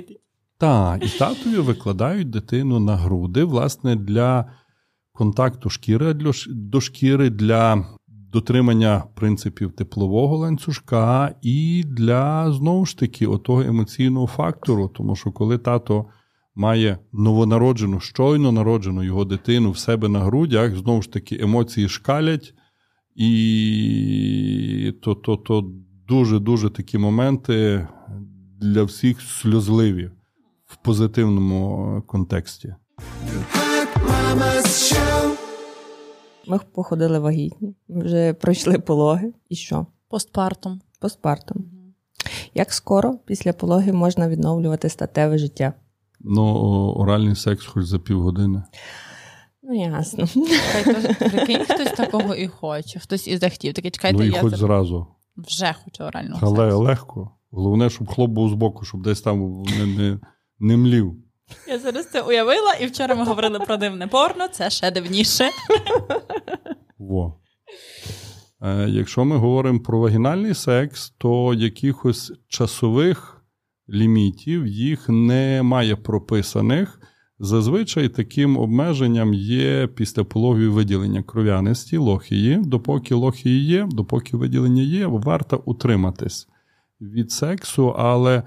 та, 0.57 0.99
і 1.01 1.07
татові 1.07 1.57
викладають 1.57 2.29
дитину 2.29 2.79
на 2.79 2.95
груди, 2.95 3.43
власне, 3.43 3.95
для 3.95 4.45
контакту 5.13 5.69
шкіри 5.69 6.13
до 6.47 6.81
шкіри, 6.81 7.29
для 7.29 7.85
дотримання 8.35 9.03
принципів 9.15 9.71
теплового 9.71 10.37
ланцюжка 10.37 11.35
і 11.41 11.83
для 11.87 12.51
знову 12.51 12.85
ж 12.85 12.97
таки 12.97 13.27
отого 13.27 13.61
емоційного 13.61 14.27
фактору. 14.27 14.87
Тому 14.87 15.15
що 15.15 15.31
коли 15.31 15.57
тато 15.57 16.05
має 16.55 16.97
новонароджену, 17.13 17.99
щойно 17.99 18.51
народжену 18.51 19.03
його 19.03 19.25
дитину 19.25 19.71
в 19.71 19.77
себе 19.77 20.09
на 20.09 20.19
грудях, 20.19 20.75
знову 20.75 21.01
ж 21.01 21.11
таки 21.11 21.37
емоції 21.41 21.89
шкалять, 21.89 22.53
і 23.15 24.93
то, 25.01 25.15
то, 25.15 25.35
то 25.35 25.71
дуже-дуже 26.07 26.69
такі 26.69 26.97
моменти 26.97 27.87
для 28.61 28.83
всіх 28.83 29.21
сльозливі 29.21 30.11
в 30.65 30.75
позитивному 30.75 32.03
контексті. 32.07 32.75
Mamas 34.07 34.67
Show. 34.67 35.34
Ми 36.47 36.59
походили 36.73 37.19
вагітні, 37.19 37.75
ми 37.87 38.03
вже 38.03 38.33
пройшли 38.33 38.79
пологи. 38.79 39.33
І 39.49 39.55
що? 39.55 39.85
Постпартум. 40.09 40.81
Постпартом. 40.99 41.65
Як 42.53 42.73
скоро 42.73 43.17
після 43.25 43.53
пологів 43.53 43.95
можна 43.95 44.29
відновлювати 44.29 44.89
статеве 44.89 45.37
життя? 45.37 45.73
Ну, 46.19 46.43
оральний 46.97 47.35
секс 47.35 47.65
хоч 47.65 47.85
за 47.85 47.99
півгодини. 47.99 48.63
Ну, 49.63 49.73
ясно. 49.81 50.25
Прикинь, 51.19 51.63
хтось 51.63 51.91
такого 51.91 52.35
і 52.35 52.47
хоче, 52.47 52.99
хтось 52.99 53.27
і 53.27 53.37
захотів. 53.37 53.73
Такий, 53.73 53.91
чекайте, 53.91 54.17
ну 54.17 54.23
і 54.23 54.31
я 54.31 54.41
хоч 54.41 54.55
зразу. 54.55 55.07
вже 55.37 55.75
хочу 55.85 56.03
орального 56.03 56.39
Але 56.43 56.57
сексу. 56.57 56.79
легко. 56.79 57.31
Головне, 57.51 57.89
щоб 57.89 58.07
хлоп 58.07 58.31
був 58.31 58.49
збоку, 58.49 58.85
щоб 58.85 59.01
десь 59.01 59.21
там 59.21 59.61
не, 59.63 59.85
не, 59.85 60.19
не 60.59 60.77
млів. 60.77 61.15
Я 61.67 61.79
зараз 61.79 62.09
це 62.09 62.21
уявила, 62.21 62.73
і 62.73 62.85
вчора 62.85 63.15
ми 63.15 63.23
говорили 63.23 63.59
про 63.59 63.77
дивне 63.77 64.07
порно, 64.07 64.47
це 64.47 64.69
ще 64.69 64.91
дивніше. 64.91 65.49
Во. 66.99 67.39
Е, 68.61 68.89
якщо 68.89 69.25
ми 69.25 69.37
говоримо 69.37 69.79
про 69.79 69.99
вагінальний 69.99 70.53
секс, 70.53 71.09
то 71.17 71.53
якихось 71.53 72.33
часових 72.47 73.41
лімітів 73.89 74.67
їх 74.67 75.09
немає 75.09 75.95
прописаних. 75.95 76.99
Зазвичай 77.39 78.09
таким 78.09 78.57
обмеженням 78.57 79.33
є 79.33 79.87
післяпологові 79.87 80.67
виділення 80.67 81.23
кров'яності, 81.23 81.97
лохії. 81.97 82.57
Допоки 82.63 83.15
лохії 83.15 83.65
є, 83.65 83.87
допоки 83.91 84.37
виділення 84.37 84.81
є, 84.81 85.07
варто 85.07 85.61
утриматись 85.65 86.47
від 87.01 87.31
сексу, 87.31 87.95
але 87.97 88.43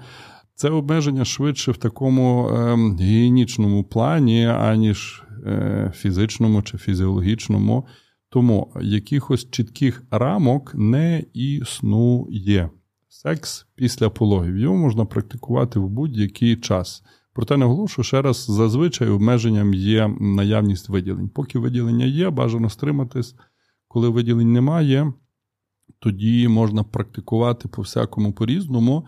це 0.59 0.69
обмеження 0.69 1.25
швидше 1.25 1.71
в 1.71 1.77
такому 1.77 2.49
ем, 2.49 2.97
гігієнічному 2.99 3.83
плані, 3.83 4.45
аніж 4.45 5.23
е, 5.45 5.91
фізичному 5.95 6.61
чи 6.61 6.77
фізіологічному. 6.77 7.87
Тому 8.29 8.73
якихось 8.81 9.51
чітких 9.51 10.03
рамок 10.11 10.71
не 10.75 11.23
існує. 11.33 12.69
Секс 13.09 13.67
після 13.75 14.09
пологів 14.09 14.57
його 14.57 14.75
можна 14.75 15.05
практикувати 15.05 15.79
в 15.79 15.89
будь-який 15.89 16.55
час. 16.55 17.03
Проте 17.33 17.57
наголошую 17.57 18.05
ще 18.05 18.21
раз, 18.21 18.45
зазвичай 18.49 19.09
обмеженням 19.09 19.73
є 19.73 20.07
наявність 20.19 20.89
виділень. 20.89 21.29
Поки 21.29 21.59
виділення 21.59 22.05
є, 22.05 22.29
бажано 22.29 22.69
стриматись. 22.69 23.35
Коли 23.87 24.09
виділень 24.09 24.53
немає, 24.53 25.13
тоді 25.99 26.47
можна 26.47 26.83
практикувати 26.83 27.67
по-всякому 27.67 28.33
по-різному. 28.33 29.07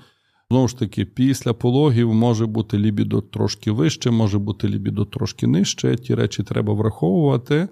Знову 0.51 0.67
ж 0.67 0.79
таки, 0.79 1.05
після 1.05 1.53
пологів 1.53 2.13
може 2.13 2.45
бути 2.45 2.77
лібідо 2.77 3.21
трошки 3.21 3.71
вище, 3.71 4.11
може 4.11 4.39
бути 4.39 4.67
лібідо 4.67 5.05
трошки 5.05 5.47
нижче. 5.47 5.95
Ті 5.95 6.15
речі 6.15 6.43
треба 6.43 6.73
враховувати. 6.73 7.67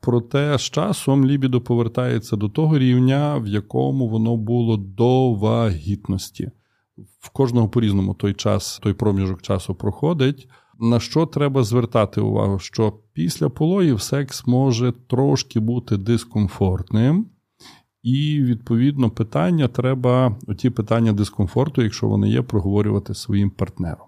Проте 0.00 0.58
з 0.58 0.62
часом 0.62 1.26
лібідо 1.26 1.60
повертається 1.60 2.36
до 2.36 2.48
того 2.48 2.78
рівня, 2.78 3.36
в 3.36 3.46
якому 3.46 4.08
воно 4.08 4.36
було 4.36 4.76
до 4.76 5.32
вагітності. 5.32 6.50
В 7.20 7.28
кожного 7.28 7.68
по-різному 7.68 8.14
той 8.14 8.34
час, 8.34 8.78
той 8.82 8.94
проміжок 8.94 9.42
часу 9.42 9.74
проходить. 9.74 10.48
На 10.80 11.00
що 11.00 11.26
треба 11.26 11.64
звертати 11.64 12.20
увагу? 12.20 12.58
Що 12.58 12.92
після 13.12 13.48
пологів 13.48 14.00
секс 14.00 14.46
може 14.46 14.92
трошки 15.06 15.60
бути 15.60 15.96
дискомфортним, 15.96 17.26
і 18.02 18.42
відповідно 18.42 19.10
питання 19.10 19.68
треба, 19.68 20.36
оті 20.46 20.70
питання 20.70 21.12
дискомфорту, 21.12 21.82
якщо 21.82 22.08
вони 22.08 22.28
є, 22.28 22.42
проговорювати 22.42 23.14
своїм 23.14 23.50
партнером. 23.50 24.06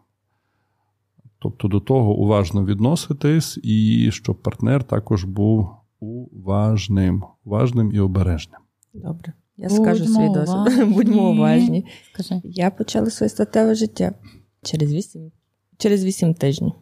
Тобто 1.38 1.68
до 1.68 1.80
того 1.80 2.14
уважно 2.14 2.64
відноситись, 2.64 3.60
і 3.62 4.08
щоб 4.12 4.42
партнер 4.42 4.84
також 4.84 5.24
був 5.24 5.70
уважним, 6.00 7.24
уважним 7.44 7.92
і 7.92 8.00
обережним. 8.00 8.60
Добре. 8.94 9.32
Я 9.56 9.68
Будьмо 9.68 9.84
скажу 9.84 10.04
свій 10.04 10.28
досвід. 10.28 10.88
Будьмо 10.94 11.30
уважні. 11.30 11.86
Скажи, 12.12 12.40
Я 12.44 12.70
почала 12.70 13.10
своє 13.10 13.30
статеве 13.30 13.74
життя 13.74 14.14
через 14.62 14.92
8, 14.92 15.32
через 15.78 16.04
8 16.04 16.34
тижнів. 16.34 16.72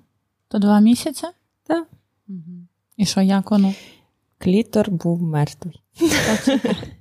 то 0.49 0.59
два 0.59 0.81
місяці? 0.81 1.27
Так. 1.67 1.89
Мгм. 2.29 2.69
І 2.97 3.05
що, 3.05 3.21
як 3.21 3.51
воно? 3.51 3.75
Клітор 4.39 4.91
був 4.91 5.23
мертвий. 5.23 5.83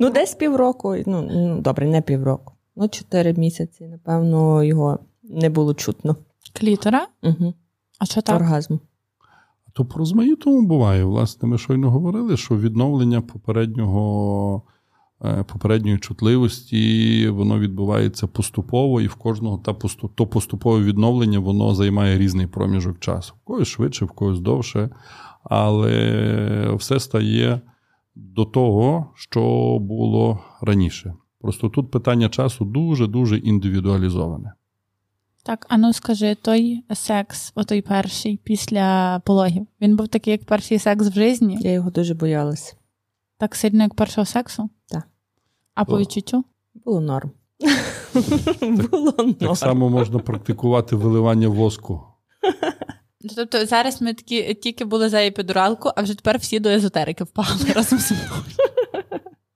ну, 0.00 0.10
десь 0.10 0.34
півроку. 0.34 0.96
Ну, 1.06 1.22
ну, 1.22 1.60
добре, 1.60 1.86
не 1.86 2.02
півроку. 2.02 2.52
Ну, 2.76 2.88
4 2.88 3.34
місяці, 3.34 3.84
напевно, 3.84 4.64
його 4.64 4.98
не 5.22 5.50
було 5.50 5.74
чутно. 5.74 6.16
Клітора? 6.52 7.06
Угу. 7.22 7.54
А 7.98 8.04
що 8.04 8.22
так? 8.22 8.36
Оргазм. 8.36 8.78
То 9.72 9.84
по 9.84 9.98
розмаїтому 9.98 10.62
буває. 10.66 11.04
Власне, 11.04 11.48
ми 11.48 11.58
щойно 11.58 11.90
говорили, 11.90 12.36
що 12.36 12.56
відновлення 12.56 13.20
попереднього, 13.20 14.62
е, 15.24 15.44
попередньої 15.52 15.98
чутливості 15.98 17.28
воно 17.28 17.58
відбувається 17.58 18.26
поступово, 18.26 19.00
і 19.00 19.06
в 19.06 19.14
кожного 19.14 19.58
та 19.58 19.72
поступ, 19.72 20.12
то 20.14 20.26
поступове 20.26 20.82
відновлення 20.82 21.38
воно 21.38 21.74
займає 21.74 22.18
різний 22.18 22.46
проміжок 22.46 22.98
часу. 23.00 23.34
В 23.42 23.44
когось 23.44 23.68
швидше, 23.68 24.04
в 24.04 24.10
когось 24.10 24.40
довше, 24.40 24.90
але 25.44 26.74
все 26.74 27.00
стає 27.00 27.60
до 28.14 28.44
того, 28.44 29.12
що 29.14 29.40
було 29.80 30.38
раніше. 30.60 31.14
Просто 31.40 31.68
тут 31.68 31.90
питання 31.90 32.28
часу 32.28 32.64
дуже-дуже 32.64 33.38
індивідуалізоване. 33.38 34.52
Так, 35.42 35.66
а 35.68 35.76
ну 35.76 35.92
скажи, 35.92 36.34
той 36.34 36.84
секс, 36.94 37.52
отой 37.54 37.82
перший 37.82 38.40
після 38.44 39.18
пологів, 39.24 39.66
він 39.80 39.96
був 39.96 40.08
такий, 40.08 40.32
як 40.32 40.44
перший 40.44 40.78
секс 40.78 41.08
в 41.08 41.12
житті? 41.12 41.58
Я 41.60 41.72
його 41.72 41.90
дуже 41.90 42.14
боялася. 42.14 42.76
Так 43.38 43.54
сильно, 43.54 43.82
як 43.82 43.94
першого 43.94 44.24
сексу? 44.24 44.70
Так. 44.86 45.08
А 45.74 45.84
по 45.84 45.98
відчуттю? 45.98 46.44
Було 46.74 47.00
норм. 47.00 47.30
Було 48.90 49.14
норм. 49.18 49.34
Так 49.34 49.56
само 49.56 49.90
можна 49.90 50.18
практикувати 50.18 50.96
виливання 50.96 51.48
воску. 51.48 52.02
Тобто 53.36 53.66
зараз 53.66 54.02
ми 54.02 54.14
такі 54.14 54.54
тільки 54.54 54.84
були 54.84 55.08
за 55.08 55.22
епідуралку, 55.22 55.90
а 55.96 56.02
вже 56.02 56.14
тепер 56.14 56.38
всі 56.38 56.60
до 56.60 56.68
езотерики 56.68 57.24
впали 57.24 57.64
разом 57.74 57.98
з 57.98 58.10
мною. 58.10 58.28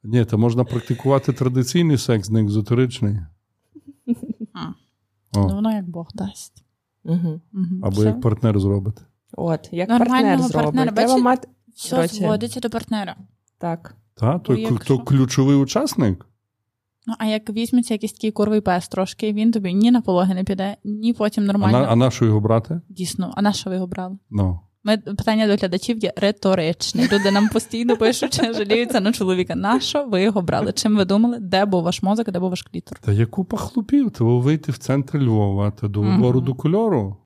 Ні, 0.02 0.24
то 0.24 0.38
можна 0.38 0.64
практикувати 0.64 1.32
традиційний 1.32 1.98
секс, 1.98 2.30
не 2.30 2.42
екзотеричний. 2.42 3.16
Ну, 5.34 5.48
воно 5.48 5.72
як 5.72 5.88
Бог 5.88 6.06
дасть. 6.14 6.64
Угу. 7.04 7.40
Угу. 7.54 7.64
або 7.82 8.04
як 8.04 8.20
партнер 8.20 8.60
зробить. 8.60 8.98
От, 9.32 9.68
як 9.72 9.88
Нормального 9.88 10.48
партнер 10.48 10.62
зробить. 10.62 10.94
Треба 10.94 11.08
бачиш? 11.12 11.22
мати. 11.22 11.48
Все 11.74 11.96
Коротше. 11.96 12.14
зводиться 12.14 12.60
до 12.60 12.70
партнера. 12.70 13.16
Так. 13.58 13.94
Та, 14.14 14.38
то, 14.38 14.52
Ну, 14.52 14.58
якщо- 14.58 14.96
то 14.96 15.04
ключовий 15.04 15.56
учасник. 15.56 16.26
Ну, 17.08 17.14
а 17.18 17.26
як 17.26 17.50
візьметься 17.50 17.94
якийсь 17.94 18.12
такий 18.12 18.30
курвий 18.30 18.60
пес 18.60 18.88
трошки, 18.88 19.32
він 19.32 19.52
тобі 19.52 19.74
ні 19.74 19.90
на 19.90 20.00
пологи 20.00 20.34
не 20.34 20.44
піде, 20.44 20.76
ні 20.84 21.12
потім 21.12 21.44
А, 21.44 21.46
нормально. 21.46 21.80
на, 21.80 21.86
а 21.86 21.96
на 21.96 22.10
що 22.10 22.24
його 22.24 22.40
брати? 22.40 22.80
Дійсно, 22.88 23.32
а 23.36 23.42
на 23.42 23.52
що 23.52 23.70
ви 23.70 23.76
його 23.76 23.86
брали? 23.86 24.18
Ну. 24.30 24.60
Ми 24.84 24.98
питання 24.98 25.46
до 25.46 25.56
глядачів 25.56 25.98
є 25.98 26.12
риторичне. 26.16 27.08
Люди 27.12 27.30
нам 27.30 27.48
постійно 27.48 27.96
пишуть, 27.96 28.34
що 28.34 28.52
жаліються 28.54 29.00
на 29.00 29.12
чоловіка. 29.12 29.54
На 29.54 29.80
що 29.80 30.04
ви 30.04 30.22
його 30.22 30.42
брали? 30.42 30.72
Чим 30.72 30.96
ви 30.96 31.04
думали? 31.04 31.38
Де 31.40 31.64
був 31.64 31.82
ваш 31.82 32.02
мозок, 32.02 32.30
де 32.30 32.38
був 32.38 32.50
ваш 32.50 32.62
клітор? 32.62 32.98
Та 32.98 33.12
є 33.12 33.26
купа 33.26 33.56
хлопів, 33.56 34.10
треба 34.10 34.38
вийти 34.38 34.72
в 34.72 34.78
центр 34.78 35.18
Львова 35.18 35.70
та 35.70 35.88
до 35.88 36.00
вибору 36.00 36.40
до 36.40 36.54
кольору. 36.54 37.16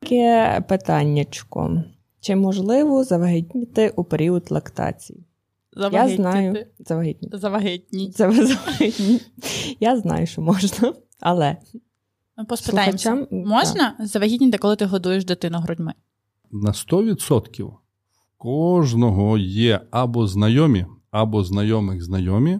Таке 0.00 0.62
питаннячко. 0.68 1.82
Чи 2.20 2.36
можливо 2.36 3.04
завагітніти 3.04 3.92
у 3.96 4.04
період 4.04 4.46
лактації? 4.50 5.27
Я 5.78 6.08
знаю. 6.08 6.66
Завагітніти. 6.78 7.38
Завагітні. 7.38 8.10
Це 8.10 8.32
завагітні. 8.32 9.20
Я 9.80 9.96
знаю, 9.96 10.26
що 10.26 10.42
можна, 10.42 10.92
але 11.20 11.56
Ми 12.36 12.44
поспитаємося. 12.44 13.10
Слухачам, 13.10 13.38
Можна 13.46 13.94
завагітніти, 14.00 14.58
коли 14.58 14.76
ти 14.76 14.84
годуєш 14.84 15.24
дитину 15.24 15.58
грудьми? 15.58 15.92
На 16.50 16.70
100% 16.70 17.64
в 17.64 17.72
кожного 18.36 19.38
є 19.38 19.80
або 19.90 20.26
знайомі, 20.26 20.86
або 21.10 21.44
знайомих 21.44 22.02
знайомі, 22.02 22.58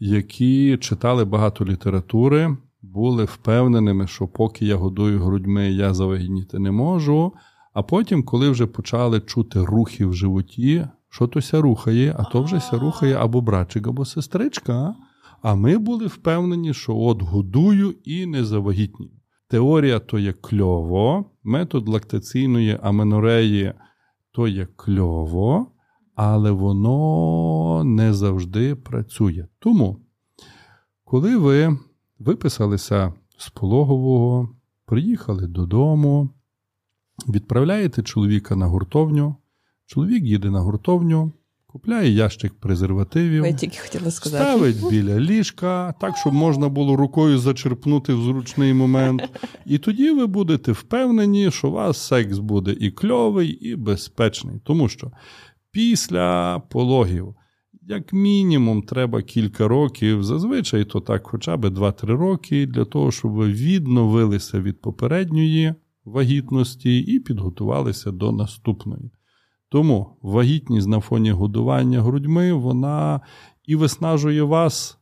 які 0.00 0.76
читали 0.76 1.24
багато 1.24 1.64
літератури, 1.64 2.56
були 2.82 3.24
впевненими, 3.24 4.06
що 4.06 4.28
поки 4.28 4.66
я 4.66 4.76
годую 4.76 5.22
грудьми, 5.22 5.70
я 5.70 5.94
завагітніти 5.94 6.58
не 6.58 6.70
можу. 6.70 7.32
А 7.72 7.82
потім, 7.82 8.22
коли 8.22 8.50
вже 8.50 8.66
почали 8.66 9.20
чути 9.20 9.64
рухи 9.64 10.06
в 10.06 10.14
животі, 10.14 10.86
що 11.16 11.26
то 11.26 11.40
ся 11.40 11.60
рухає, 11.60 12.14
а 12.18 12.24
то 12.24 12.42
вже 12.42 12.60
ся 12.60 12.78
рухає 12.78 13.14
або 13.14 13.40
братчик, 13.40 13.86
або 13.86 14.04
сестричка. 14.04 14.94
А 15.42 15.54
ми 15.54 15.78
були 15.78 16.06
впевнені, 16.06 16.74
що 16.74 16.96
от 16.96 17.22
годую 17.22 17.94
і 18.04 18.26
не 18.26 18.44
завагітнію. 18.44 19.12
Теорія 19.48 19.98
то 19.98 20.18
є 20.18 20.32
кльово, 20.32 21.30
метод 21.42 21.88
лактаційної 21.88 22.78
аменореї 22.82 23.72
то 24.32 24.48
є 24.48 24.66
кльово, 24.76 25.72
але 26.14 26.50
воно 26.50 27.82
не 27.84 28.14
завжди 28.14 28.74
працює. 28.74 29.46
Тому, 29.58 30.00
коли 31.04 31.36
ви 31.36 31.78
виписалися 32.18 33.12
з 33.38 33.48
пологового, 33.48 34.48
приїхали 34.86 35.46
додому, 35.46 36.30
відправляєте 37.28 38.02
чоловіка 38.02 38.56
на 38.56 38.66
гуртовню, 38.66 39.36
чоловік 39.86 40.24
їде 40.24 40.50
на 40.50 40.60
гуртовню, 40.60 41.32
купляє 41.66 42.10
ящик 42.10 42.54
презервативів. 42.54 43.46
я 43.46 43.52
тільки 43.52 43.78
хотіла 43.78 44.10
сказати. 44.10 44.44
Ставить 44.44 44.90
біля 44.90 45.20
ліжка, 45.20 45.94
так, 46.00 46.16
щоб 46.16 46.32
можна 46.32 46.68
було 46.68 46.96
рукою 46.96 47.38
зачерпнути 47.38 48.14
в 48.14 48.22
зручний 48.22 48.74
момент. 48.74 49.22
І 49.66 49.78
тоді 49.78 50.10
ви 50.10 50.26
будете 50.26 50.72
впевнені, 50.72 51.50
що 51.50 51.68
у 51.68 51.72
вас 51.72 52.06
секс 52.06 52.38
буде 52.38 52.76
і 52.80 52.90
кльовий, 52.90 53.48
і 53.48 53.76
безпечний. 53.76 54.60
Тому 54.64 54.88
що 54.88 55.12
після 55.70 56.58
пологів, 56.58 57.34
як 57.82 58.12
мінімум, 58.12 58.82
треба 58.82 59.22
кілька 59.22 59.68
років, 59.68 60.24
зазвичай 60.24 60.84
то 60.84 61.00
так, 61.00 61.26
хоча 61.26 61.56
б 61.56 61.64
2-3 61.64 62.06
роки, 62.06 62.66
для 62.66 62.84
того, 62.84 63.12
щоб 63.12 63.30
ви 63.30 63.52
відновилися 63.52 64.60
від 64.60 64.80
попередньої 64.80 65.74
вагітності 66.04 66.98
і 66.98 67.20
підготувалися 67.20 68.10
до 68.10 68.32
наступної. 68.32 69.10
Тому 69.68 70.18
вагітність 70.22 70.88
на 70.88 71.00
фоні 71.00 71.30
годування 71.30 72.02
грудьми 72.02 72.52
вона 72.52 73.20
і 73.64 73.76
виснажує 73.76 74.42
вас, 74.42 74.98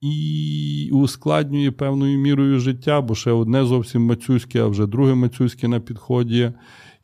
і 0.00 0.90
ускладнює 0.92 1.70
певною 1.70 2.18
мірою 2.18 2.60
життя, 2.60 3.00
бо 3.00 3.14
ще 3.14 3.30
одне 3.30 3.64
зовсім 3.64 4.02
мацюське, 4.02 4.62
а 4.62 4.66
вже 4.66 4.86
друге 4.86 5.14
мацюське 5.14 5.68
на 5.68 5.80
підході. 5.80 6.52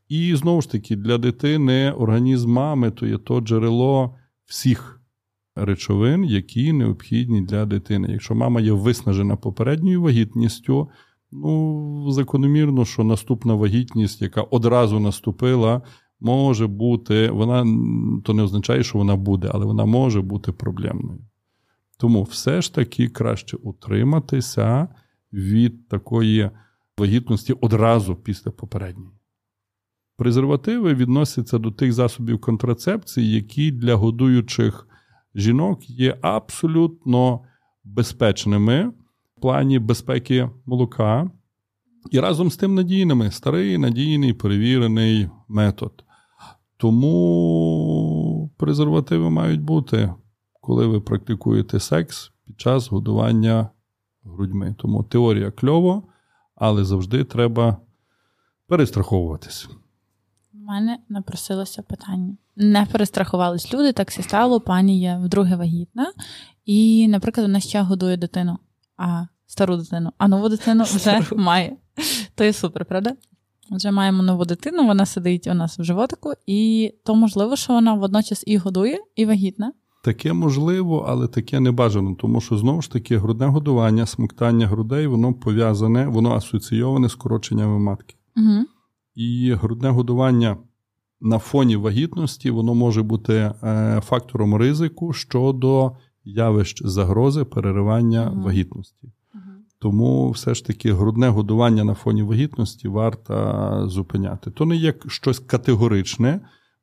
І 0.08 0.34
знову 0.34 0.62
ж 0.62 0.70
таки, 0.70 0.96
для 0.96 1.18
дитини 1.18 1.92
організм 1.92 2.50
мами 2.50 2.90
то 2.90 3.06
є 3.06 3.18
то 3.18 3.40
джерело 3.40 4.16
всіх 4.44 5.00
речовин, 5.56 6.24
які 6.24 6.72
необхідні 6.72 7.42
для 7.42 7.66
дитини. 7.66 8.08
Якщо 8.10 8.34
мама 8.34 8.60
є 8.60 8.72
виснажена 8.72 9.36
попередньою 9.36 10.02
вагітністю, 10.02 10.88
ну 11.32 12.12
закономірно, 12.12 12.84
що 12.84 13.04
наступна 13.04 13.54
вагітність, 13.54 14.22
яка 14.22 14.42
одразу 14.42 15.00
наступила, 15.00 15.82
може 16.24 16.66
бути, 16.66 17.30
вона 17.30 17.66
то 18.24 18.34
не 18.34 18.42
означає, 18.42 18.82
що 18.82 18.98
вона 18.98 19.16
буде, 19.16 19.50
але 19.54 19.66
вона 19.66 19.84
може 19.84 20.20
бути 20.20 20.52
проблемною. 20.52 21.20
Тому 21.98 22.22
все 22.22 22.62
ж 22.62 22.74
таки 22.74 23.08
краще 23.08 23.56
утриматися 23.56 24.88
від 25.32 25.88
такої 25.88 26.50
вагітності 26.98 27.52
одразу 27.52 28.16
після 28.16 28.50
попередньої. 28.50 29.10
Презервативи 30.16 30.94
відносяться 30.94 31.58
до 31.58 31.70
тих 31.70 31.92
засобів 31.92 32.40
контрацепції, 32.40 33.34
які 33.34 33.70
для 33.70 33.94
годуючих 33.94 34.88
жінок 35.34 35.90
є 35.90 36.18
абсолютно 36.22 37.40
безпечними 37.84 38.92
в 39.36 39.40
плані 39.40 39.78
безпеки 39.78 40.50
молока. 40.66 41.30
І 42.10 42.20
разом 42.20 42.50
з 42.50 42.56
тим 42.56 42.74
надійними 42.74 43.30
старий, 43.30 43.78
надійний, 43.78 44.32
перевірений 44.32 45.28
метод. 45.48 46.03
Тому 46.76 48.50
презервативи 48.56 49.30
мають 49.30 49.62
бути, 49.62 50.14
коли 50.60 50.86
ви 50.86 51.00
практикуєте 51.00 51.80
секс 51.80 52.32
під 52.46 52.60
час 52.60 52.88
годування 52.88 53.68
грудьми. 54.24 54.74
Тому 54.78 55.02
теорія 55.02 55.50
кльово, 55.50 56.02
але 56.54 56.84
завжди 56.84 57.24
треба 57.24 57.76
перестраховуватись. 58.66 59.68
У 60.54 60.58
мене 60.58 60.98
напросилося 61.08 61.82
питання. 61.82 62.36
Не 62.56 62.86
перестрахувались 62.86 63.74
люди, 63.74 63.92
так 63.92 64.10
все 64.10 64.22
стало, 64.22 64.60
пані 64.60 65.00
є 65.00 65.20
вдруге 65.24 65.56
вагітна, 65.56 66.12
і, 66.64 67.08
наприклад, 67.08 67.46
вона 67.46 67.60
ще 67.60 67.82
годує 67.82 68.16
дитину, 68.16 68.58
а 68.96 69.26
стару 69.46 69.76
дитину, 69.76 70.12
а 70.18 70.28
нову 70.28 70.48
дитину 70.48 70.84
вже 70.84 71.20
має. 71.36 71.76
То 72.34 72.44
є 72.44 72.52
супер, 72.52 72.84
правда? 72.84 73.16
Вже 73.70 73.90
маємо 73.90 74.22
нову 74.22 74.44
дитину, 74.44 74.86
вона 74.86 75.06
сидить 75.06 75.46
у 75.46 75.54
нас 75.54 75.78
в 75.78 75.82
животику, 75.82 76.32
і 76.46 76.92
то 77.04 77.14
можливо, 77.14 77.56
що 77.56 77.72
вона 77.72 77.94
водночас 77.94 78.44
і 78.46 78.56
годує, 78.56 78.98
і 79.16 79.26
вагітна. 79.26 79.72
Таке 80.04 80.32
можливо, 80.32 81.04
але 81.08 81.28
таке 81.28 81.60
не 81.60 81.70
бажано, 81.70 82.14
тому 82.14 82.40
що 82.40 82.56
знову 82.56 82.82
ж 82.82 82.90
таки 82.90 83.18
грудне 83.18 83.46
годування, 83.46 84.06
смоктання 84.06 84.66
грудей, 84.66 85.06
воно 85.06 85.34
пов'язане, 85.34 86.06
воно 86.06 86.34
асоційоване 86.34 87.08
з 87.08 87.14
короченнями 87.14 87.78
матки. 87.78 88.14
Угу. 88.36 88.64
І 89.14 89.52
грудне 89.52 89.88
годування 89.88 90.56
на 91.20 91.38
фоні 91.38 91.76
вагітності 91.76 92.50
воно 92.50 92.74
може 92.74 93.02
бути 93.02 93.34
е, 93.34 94.00
фактором 94.04 94.54
ризику 94.54 95.12
щодо 95.12 95.92
явищ 96.24 96.82
загрози 96.86 97.44
переривання 97.44 98.30
Мгм. 98.30 98.42
вагітності. 98.42 99.12
Тому 99.84 100.30
все 100.30 100.54
ж 100.54 100.64
таки 100.66 100.92
грудне 100.92 101.28
годування 101.28 101.84
на 101.84 101.94
фоні 101.94 102.22
вагітності 102.22 102.88
варто 102.88 103.84
зупиняти. 103.88 104.50
То 104.50 104.64
не 104.64 104.76
є 104.76 104.94
щось 105.06 105.38
категоричне, 105.38 106.40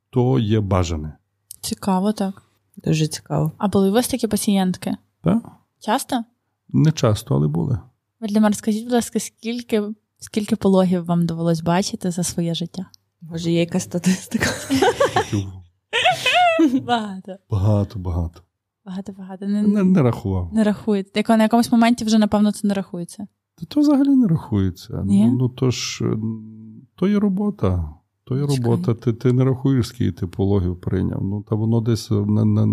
то 0.09 0.39
є 0.39 0.59
бажане. 0.59 1.17
Цікаво, 1.61 2.11
так. 2.13 2.43
Дуже 2.77 3.07
цікаво. 3.07 3.51
А 3.57 3.67
були 3.67 3.89
у 3.89 3.93
вас 3.93 4.07
такі 4.07 4.27
пацієнтки? 4.27 4.97
Так? 5.23 5.43
Часто? 5.79 6.23
Не 6.69 6.91
часто, 6.91 7.35
але 7.35 7.47
були. 7.47 7.79
Вальдемар, 8.19 8.55
скажіть, 8.55 8.83
будь 8.83 8.93
ласка, 8.93 9.19
скільки, 9.19 9.83
скільки 10.19 10.55
пологів 10.55 11.05
вам 11.05 11.25
довелось 11.25 11.61
бачити 11.61 12.11
за 12.11 12.23
своє 12.23 12.53
життя? 12.53 12.85
Може, 13.21 13.51
є 13.51 13.59
якась 13.59 13.83
статистика? 13.83 14.49
Багато. 16.83 17.37
Багато, 17.49 17.99
багато. 17.99 18.41
Багато, 18.85 19.13
багато. 19.17 19.45
Не, 19.45 19.61
Не, 19.63 19.83
не 19.83 20.01
рахував. 20.01 20.49
не 20.53 20.63
рахується. 20.63 21.11
Як 21.15 21.29
на 21.29 21.43
якомусь 21.43 21.71
моменті 21.71 22.05
вже, 22.05 22.17
напевно, 22.17 22.51
це 22.51 22.67
не 22.67 22.73
рахується. 22.73 23.27
Та 23.55 23.65
то 23.65 23.79
взагалі 23.79 24.09
не 24.09 24.27
рахується. 24.27 25.03
Ні? 25.05 25.25
Ну, 25.25 25.37
ну 25.37 25.49
то 25.49 25.71
ж, 25.71 26.05
то 26.95 27.07
є 27.07 27.19
робота. 27.19 27.89
То 28.23 28.35
є 28.37 28.41
Чекай. 28.47 28.57
робота. 28.57 28.93
Ти, 28.93 29.13
ти 29.13 29.33
не 29.33 29.43
рахуєш, 29.43 29.87
скільки 29.87 30.11
ти 30.11 30.27
пологів 30.27 30.81
прийняв. 30.81 31.23
Ну, 31.23 31.43
та 31.49 31.55
воно 31.55 31.81
десь 31.81 32.11
на, 32.11 32.45
на, 32.45 32.65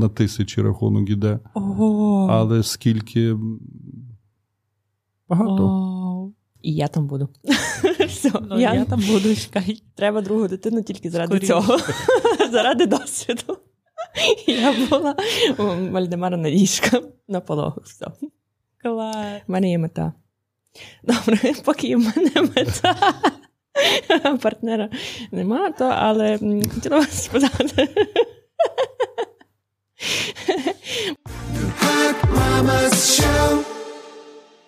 на 0.00 0.08
тисячі 0.08 0.62
рахунок 0.62 1.10
іде. 1.10 1.38
Ого. 1.54 2.26
Але 2.30 2.62
скільки 2.62 3.36
багато. 5.28 5.66
Вау. 5.66 6.34
І 6.62 6.74
я 6.74 6.88
там 6.88 7.06
буду. 7.06 7.28
Все, 8.08 8.32
Ну, 8.50 8.60
я... 8.60 8.84
там 8.84 9.00
буду 9.12 9.34
чекай. 9.34 9.82
Треба 9.94 10.20
другу 10.20 10.48
дитину 10.48 10.82
тільки 10.82 11.10
заради 11.10 11.28
Скоріше. 11.30 11.46
цього, 11.46 11.78
заради 12.52 12.86
досвіду. 12.86 13.56
Я 14.46 14.74
була 14.90 15.16
у 15.58 15.62
Вальдемара 15.92 16.36
Надіжка 16.36 17.00
на 17.28 17.40
пологах. 17.40 17.84
Все. 17.84 18.06
Клас. 18.82 19.42
У 19.48 19.52
мене 19.52 19.70
є 19.70 19.78
мета. 19.78 20.12
Добре, 21.02 21.52
поки 21.64 21.96
в 21.96 21.98
мене 21.98 22.50
мета. 22.56 23.14
Партнера 24.42 24.90
нема, 25.30 25.70
то 25.70 25.84
але 25.84 26.38
хотіла 26.74 26.98
вас 26.98 27.24
спитати. 27.24 27.88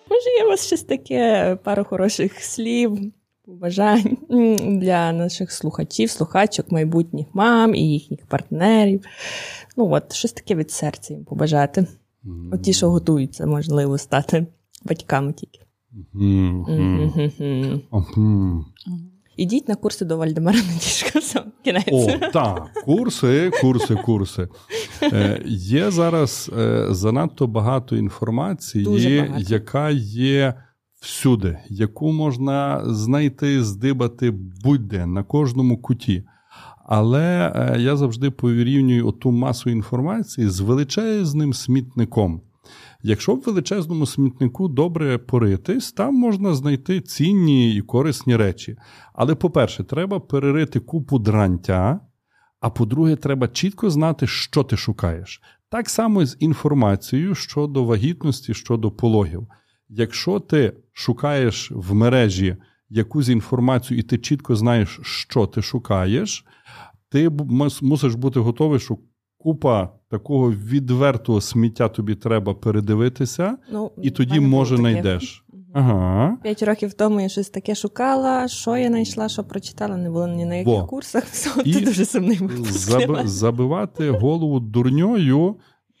Може, 0.09 0.29
є 0.37 0.45
у 0.45 0.47
вас 0.47 0.67
щось 0.67 0.83
таке, 0.83 1.57
пару 1.63 1.83
хороших 1.83 2.43
слів, 2.43 2.99
побажань 3.49 4.17
для 4.79 5.11
наших 5.11 5.51
слухачів, 5.51 6.09
слухачок, 6.09 6.71
майбутніх 6.71 7.27
мам 7.33 7.75
і 7.75 7.89
їхніх 7.89 8.25
партнерів. 8.25 9.05
Ну 9.77 9.91
от, 9.91 10.13
щось 10.13 10.31
таке 10.33 10.55
від 10.55 10.71
серця 10.71 11.13
їм 11.13 11.23
побажати. 11.23 11.87
От 12.51 12.61
ті, 12.61 12.73
що 12.73 12.89
готуються, 12.89 13.45
можливо, 13.45 13.97
стати 13.97 14.47
батьками 14.85 15.33
тільки. 15.33 15.59
Ідіть 19.37 19.67
на 19.67 19.75
курси 19.75 20.05
до 20.05 20.17
Вальдемара. 20.17 20.59
Кінець. 21.63 21.83
О, 21.91 22.29
так, 22.33 22.73
курси, 22.85 23.51
курси, 23.61 23.95
курси. 23.95 24.47
Е, 25.03 25.41
є 25.45 25.91
зараз 25.91 26.51
е, 26.57 26.87
занадто 26.89 27.47
багато 27.47 27.95
інформації, 27.95 28.83
Дуже 28.83 29.21
багато. 29.21 29.53
яка 29.53 29.89
є 29.89 30.53
всюди, 30.99 31.57
яку 31.69 32.11
можна 32.11 32.81
знайти, 32.85 33.63
здибати 33.63 34.31
будь-де 34.63 35.05
на 35.05 35.23
кожному 35.23 35.77
куті. 35.77 36.23
Але 36.85 37.53
е, 37.55 37.81
я 37.81 37.97
завжди 37.97 38.31
порівнюю 38.31 39.11
ту 39.11 39.31
масу 39.31 39.69
інформації 39.69 40.49
з 40.49 40.59
величезним 40.59 41.53
смітником. 41.53 42.41
Якщо 43.03 43.35
в 43.35 43.41
величезному 43.41 44.05
смітнику 44.05 44.67
добре 44.67 45.17
поритись, 45.17 45.91
там 45.91 46.15
можна 46.15 46.53
знайти 46.53 47.01
цінні 47.01 47.75
і 47.75 47.81
корисні 47.81 48.35
речі. 48.35 48.77
Але, 49.13 49.35
по-перше, 49.35 49.83
треба 49.83 50.19
перерити 50.19 50.79
купу 50.79 51.19
дрантя, 51.19 51.99
а 52.59 52.69
по-друге, 52.69 53.15
треба 53.15 53.47
чітко 53.47 53.89
знати, 53.89 54.27
що 54.27 54.63
ти 54.63 54.77
шукаєш. 54.77 55.41
Так 55.69 55.89
само 55.89 56.25
з 56.25 56.37
інформацією 56.39 57.35
щодо 57.35 57.83
вагітності, 57.83 58.53
щодо 58.53 58.91
пологів. 58.91 59.47
Якщо 59.89 60.39
ти 60.39 60.73
шукаєш 60.93 61.71
в 61.75 61.93
мережі 61.93 62.55
якусь 62.89 63.29
інформацію, 63.29 63.99
і 63.99 64.03
ти 64.03 64.17
чітко 64.17 64.55
знаєш, 64.55 64.99
що 65.03 65.45
ти 65.47 65.61
шукаєш, 65.61 66.45
ти 67.09 67.29
мусиш 67.81 68.15
бути 68.15 68.39
готовий, 68.39 68.79
що 68.79 68.97
купа 69.37 69.89
такого 70.09 70.51
відвертого 70.51 71.41
сміття 71.41 71.89
тобі 71.89 72.15
треба 72.15 72.53
передивитися, 72.53 73.57
Ну, 73.71 73.91
і 74.01 74.11
тоді, 74.11 74.39
може, 74.39 74.77
знайдеш. 74.77 75.45
Ага. 75.73 76.37
П'ять 76.43 76.63
років 76.63 76.93
тому 76.93 77.21
я 77.21 77.29
щось 77.29 77.49
таке 77.49 77.75
шукала. 77.75 78.47
Що 78.47 78.77
я 78.77 78.87
знайшла, 78.87 79.29
що 79.29 79.43
прочитала, 79.43 79.97
не 79.97 80.09
було 80.09 80.27
ні 80.27 80.45
на 80.45 80.55
яких 80.55 80.73
Во. 80.73 80.85
курсах. 80.85 81.23
Все, 81.31 81.49
І 81.65 81.73
це 81.73 81.81
дуже 81.81 82.05
сумний. 82.05 82.39
Заб- 82.39 83.27
забивати 83.27 84.11
голову 84.11 84.59
дурньою, 84.59 85.55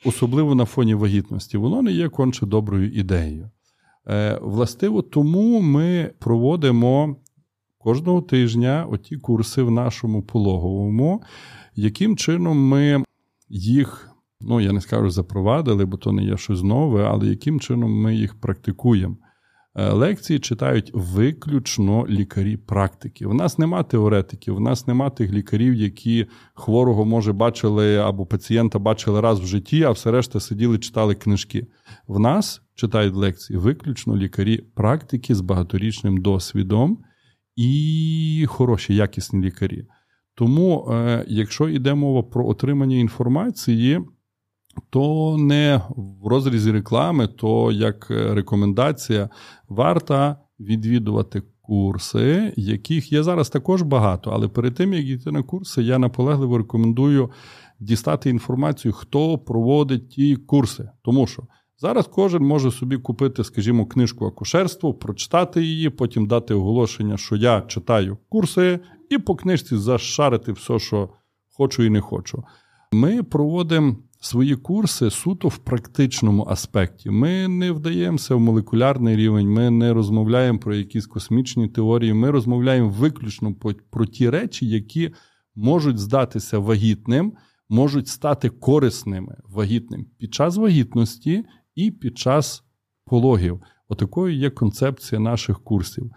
особливо 0.05 0.55
на 0.55 0.65
фоні 0.65 0.95
вагітності, 0.95 1.57
воно 1.57 1.81
не 1.81 1.91
є 1.91 2.09
конче 2.09 2.45
доброю 2.45 2.91
ідеєю. 2.91 3.49
Е, 4.09 4.39
властиво, 4.41 5.01
тому 5.01 5.61
ми 5.61 6.11
проводимо 6.19 7.15
кожного 7.77 8.21
тижня 8.21 8.87
оті 8.89 9.17
курси 9.17 9.61
в 9.61 9.71
нашому 9.71 10.23
пологовому, 10.23 11.21
яким 11.75 12.17
чином 12.17 12.67
ми 12.67 13.03
їх, 13.49 14.11
ну 14.41 14.61
я 14.61 14.71
не 14.71 14.81
скажу, 14.81 15.09
запровадили, 15.09 15.85
бо 15.85 15.97
то 15.97 16.11
не 16.11 16.23
є 16.23 16.37
щось 16.37 16.63
нове, 16.63 17.03
але 17.03 17.27
яким 17.27 17.59
чином 17.59 18.01
ми 18.01 18.15
їх 18.15 18.41
практикуємо. 18.41 19.17
Е, 19.75 19.91
Лекції 19.91 20.39
читають 20.39 20.91
виключно 20.93 22.07
лікарі-практики. 22.07 23.25
У 23.25 23.33
нас 23.33 23.57
нема 23.57 23.83
теоретиків, 23.83 24.57
у 24.57 24.59
нас 24.59 24.87
нема 24.87 25.09
тих 25.09 25.31
лікарів, 25.31 25.73
які 25.73 26.25
хворого, 26.53 27.05
може, 27.05 27.33
бачили 27.33 27.97
або 27.97 28.25
пацієнта 28.25 28.79
бачили 28.79 29.21
раз 29.21 29.39
в 29.39 29.45
житті, 29.45 29.83
а 29.83 29.91
все 29.91 30.11
решта 30.11 30.39
сиділи, 30.39 30.79
читали 30.79 31.15
книжки. 31.15 31.67
В 32.07 32.19
нас 32.19 32.61
читають 32.75 33.15
лекції 33.15 33.59
виключно 33.59 34.17
лікарі-практики 34.17 35.35
з 35.35 35.41
багаторічним 35.41 36.17
досвідом 36.17 36.97
і 37.55 38.45
хороші, 38.49 38.95
якісні 38.95 39.45
лікарі. 39.45 39.87
Тому, 40.35 40.91
е, 40.91 41.25
якщо 41.27 41.69
йде 41.69 41.93
мова 41.93 42.23
про 42.23 42.47
отримання 42.47 42.97
інформації, 42.97 43.99
то 44.89 45.37
не 45.37 45.81
в 45.95 46.27
розрізі 46.27 46.71
реклами, 46.71 47.27
то 47.27 47.71
як 47.71 48.07
е, 48.11 48.33
рекомендація 48.33 49.29
варто 49.69 50.35
відвідувати 50.59 51.43
курси, 51.61 52.53
яких 52.57 53.11
є 53.11 53.23
зараз 53.23 53.49
також 53.49 53.81
багато. 53.81 54.31
Але 54.31 54.47
перед 54.47 54.75
тим, 54.75 54.93
як 54.93 55.05
йти 55.05 55.31
на 55.31 55.43
курси, 55.43 55.83
я 55.83 55.99
наполегливо 55.99 56.57
рекомендую 56.57 57.29
дістати 57.79 58.29
інформацію, 58.29 58.91
хто 58.91 59.37
проводить 59.37 60.09
ті 60.09 60.35
курси. 60.35 60.89
Тому 61.01 61.27
що 61.27 61.43
зараз 61.77 62.07
кожен 62.07 62.43
може 62.43 62.71
собі 62.71 62.97
купити, 62.97 63.43
скажімо, 63.43 63.85
книжку 63.85 64.25
акушерство, 64.25 64.93
прочитати 64.93 65.63
її, 65.63 65.89
потім 65.89 66.27
дати 66.27 66.53
оголошення, 66.53 67.17
що 67.17 67.35
я 67.35 67.61
читаю 67.61 68.17
курси, 68.29 68.79
і 69.09 69.17
по 69.17 69.35
книжці 69.35 69.77
зашарити 69.77 70.51
все, 70.51 70.79
що 70.79 71.09
хочу 71.57 71.83
і 71.83 71.89
не 71.89 72.01
хочу. 72.01 72.43
Ми 72.91 73.23
проводимо 73.23 73.95
свої 74.19 74.55
курси 74.55 75.09
суто 75.09 75.47
в 75.47 75.57
практичному 75.57 76.45
аспекті. 76.49 77.09
Ми 77.09 77.47
не 77.47 77.71
вдаємося 77.71 78.35
в 78.35 78.39
молекулярний 78.39 79.15
рівень, 79.15 79.49
ми 79.49 79.69
не 79.69 79.93
розмовляємо 79.93 80.59
про 80.59 80.75
якісь 80.75 81.07
космічні 81.07 81.67
теорії, 81.67 82.13
ми 82.13 82.31
розмовляємо 82.31 82.89
виключно 82.89 83.55
про 83.89 84.05
ті 84.05 84.29
речі, 84.29 84.67
які 84.67 85.13
можуть 85.55 85.97
здатися 85.97 86.59
вагітним, 86.59 87.33
можуть 87.69 88.07
стати 88.07 88.49
корисними 88.49 89.37
вагітним 89.45 90.05
під 90.17 90.33
час 90.33 90.57
вагітності 90.57 91.45
і 91.75 91.91
під 91.91 92.17
час 92.17 92.63
пологів. 93.05 93.61
Отакою 93.87 94.35
є 94.35 94.49
концепція 94.49 95.21
наших 95.21 95.63
курсів. 95.63 96.11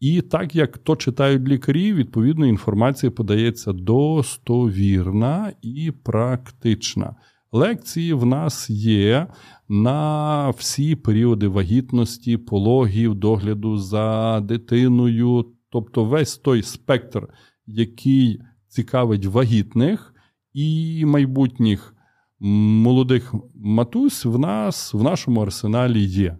І 0.00 0.22
так 0.22 0.54
як 0.54 0.78
то 0.78 0.96
читають 0.96 1.48
лікарі, 1.48 1.92
відповідно 1.92 2.46
інформація 2.46 3.10
подається 3.10 3.72
достовірна 3.72 5.52
і 5.62 5.90
практична. 5.90 7.16
Лекції 7.56 8.12
в 8.12 8.26
нас 8.26 8.70
є 8.70 9.26
на 9.68 10.50
всі 10.50 10.96
періоди 10.96 11.48
вагітності, 11.48 12.36
пологів, 12.36 13.14
догляду 13.14 13.78
за 13.78 14.40
дитиною, 14.40 15.46
тобто 15.70 16.04
весь 16.04 16.38
той 16.38 16.62
спектр, 16.62 17.28
який 17.66 18.40
цікавить 18.68 19.26
вагітних 19.26 20.14
і 20.52 21.04
майбутніх 21.06 21.94
молодих 22.40 23.34
матусь, 23.54 24.24
в 24.24 24.38
нас 24.38 24.94
в 24.94 25.02
нашому 25.02 25.40
арсеналі 25.40 26.00
є. 26.00 26.38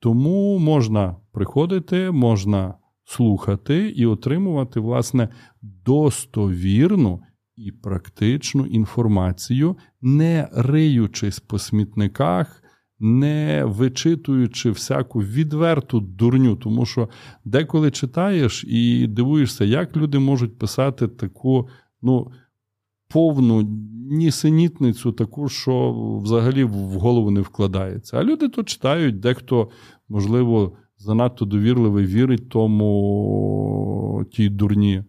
Тому 0.00 0.58
можна 0.58 1.16
приходити, 1.32 2.10
можна 2.10 2.74
слухати 3.04 3.88
і 3.96 4.06
отримувати, 4.06 4.80
власне, 4.80 5.28
достовірну 5.62 7.22
і 7.66 7.72
практичну 7.72 8.66
інформацію, 8.66 9.76
не 10.02 10.48
риючись 10.52 11.40
по 11.40 11.58
смітниках, 11.58 12.62
не 13.00 13.64
вичитуючи 13.64 14.70
всяку 14.70 15.20
відверту 15.20 16.00
дурню, 16.00 16.56
тому 16.56 16.86
що 16.86 17.08
деколи 17.44 17.90
читаєш 17.90 18.64
і 18.64 19.06
дивуєшся, 19.06 19.64
як 19.64 19.96
люди 19.96 20.18
можуть 20.18 20.58
писати 20.58 21.08
таку, 21.08 21.68
ну, 22.02 22.32
повну 23.08 23.62
нісенітницю, 24.10 25.12
таку, 25.12 25.48
що 25.48 25.92
взагалі 26.24 26.64
в 26.64 26.74
голову 26.74 27.30
не 27.30 27.40
вкладається. 27.40 28.16
А 28.18 28.24
люди 28.24 28.48
то 28.48 28.64
читають, 28.64 29.20
дехто, 29.20 29.70
можливо, 30.08 30.72
занадто 30.98 31.44
довірливий, 31.44 32.06
вірить 32.06 32.48
тому 32.48 34.24
тій 34.32 34.48
дурні. 34.48 35.04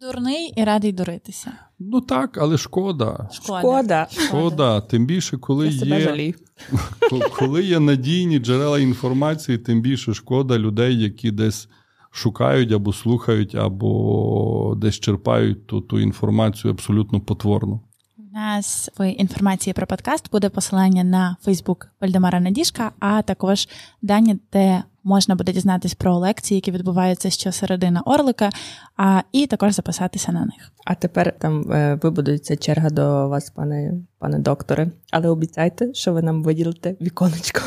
Дурний 0.00 0.52
і 0.56 0.64
радий 0.64 0.92
дуритися. 0.92 1.52
Ну 1.78 2.00
так, 2.00 2.38
але 2.38 2.58
шкода. 2.58 3.28
Шкода. 3.32 3.60
Шкода. 3.60 4.06
Шкода, 4.10 4.80
тим 4.80 5.06
більше, 5.06 5.38
коли 5.38 5.68
Я 5.68 6.14
є, 6.14 6.34
коли 7.38 7.64
є 7.64 7.80
надійні 7.80 8.38
джерела 8.38 8.78
інформації, 8.78 9.58
тим 9.58 9.80
більше 9.80 10.14
шкода 10.14 10.58
людей, 10.58 11.02
які 11.02 11.30
десь 11.30 11.68
шукають 12.10 12.72
або 12.72 12.92
слухають, 12.92 13.54
або 13.54 14.74
десь 14.80 15.00
черпають 15.00 15.66
ту, 15.66 15.80
ту 15.80 16.00
інформацію 16.00 16.72
абсолютно 16.72 17.20
потворну. 17.20 17.80
У 18.18 18.38
нас 18.38 18.90
в 18.98 19.12
інформації 19.12 19.74
про 19.74 19.86
подкаст 19.86 20.30
буде 20.32 20.48
посилання 20.48 21.04
на 21.04 21.36
Фейсбук 21.42 21.88
Вальдемара 22.00 22.40
Надіжка, 22.40 22.92
а 22.98 23.22
також 23.22 23.68
дані, 24.02 24.36
де 24.52 24.82
можна 25.06 25.34
буде 25.34 25.52
дізнатись 25.52 25.94
про 25.94 26.18
лекції, 26.18 26.56
які 26.56 26.70
відбуваються 26.70 27.30
щосередини 27.30 28.00
Орлика, 28.06 28.50
а, 28.96 29.20
і 29.32 29.46
також 29.46 29.72
записатися 29.72 30.32
на 30.32 30.40
них. 30.40 30.72
А 30.84 30.94
тепер 30.94 31.38
там 31.38 31.72
е, 31.72 31.98
вибудується 32.02 32.56
черга 32.56 32.90
до 32.90 33.28
вас, 33.28 33.50
пане 33.50 33.94
пане 34.18 34.38
докторе. 34.38 34.90
Але 35.10 35.28
обіцяйте, 35.28 35.94
що 35.94 36.12
ви 36.12 36.22
нам 36.22 36.42
виділите 36.42 36.96
віконечко. 37.00 37.60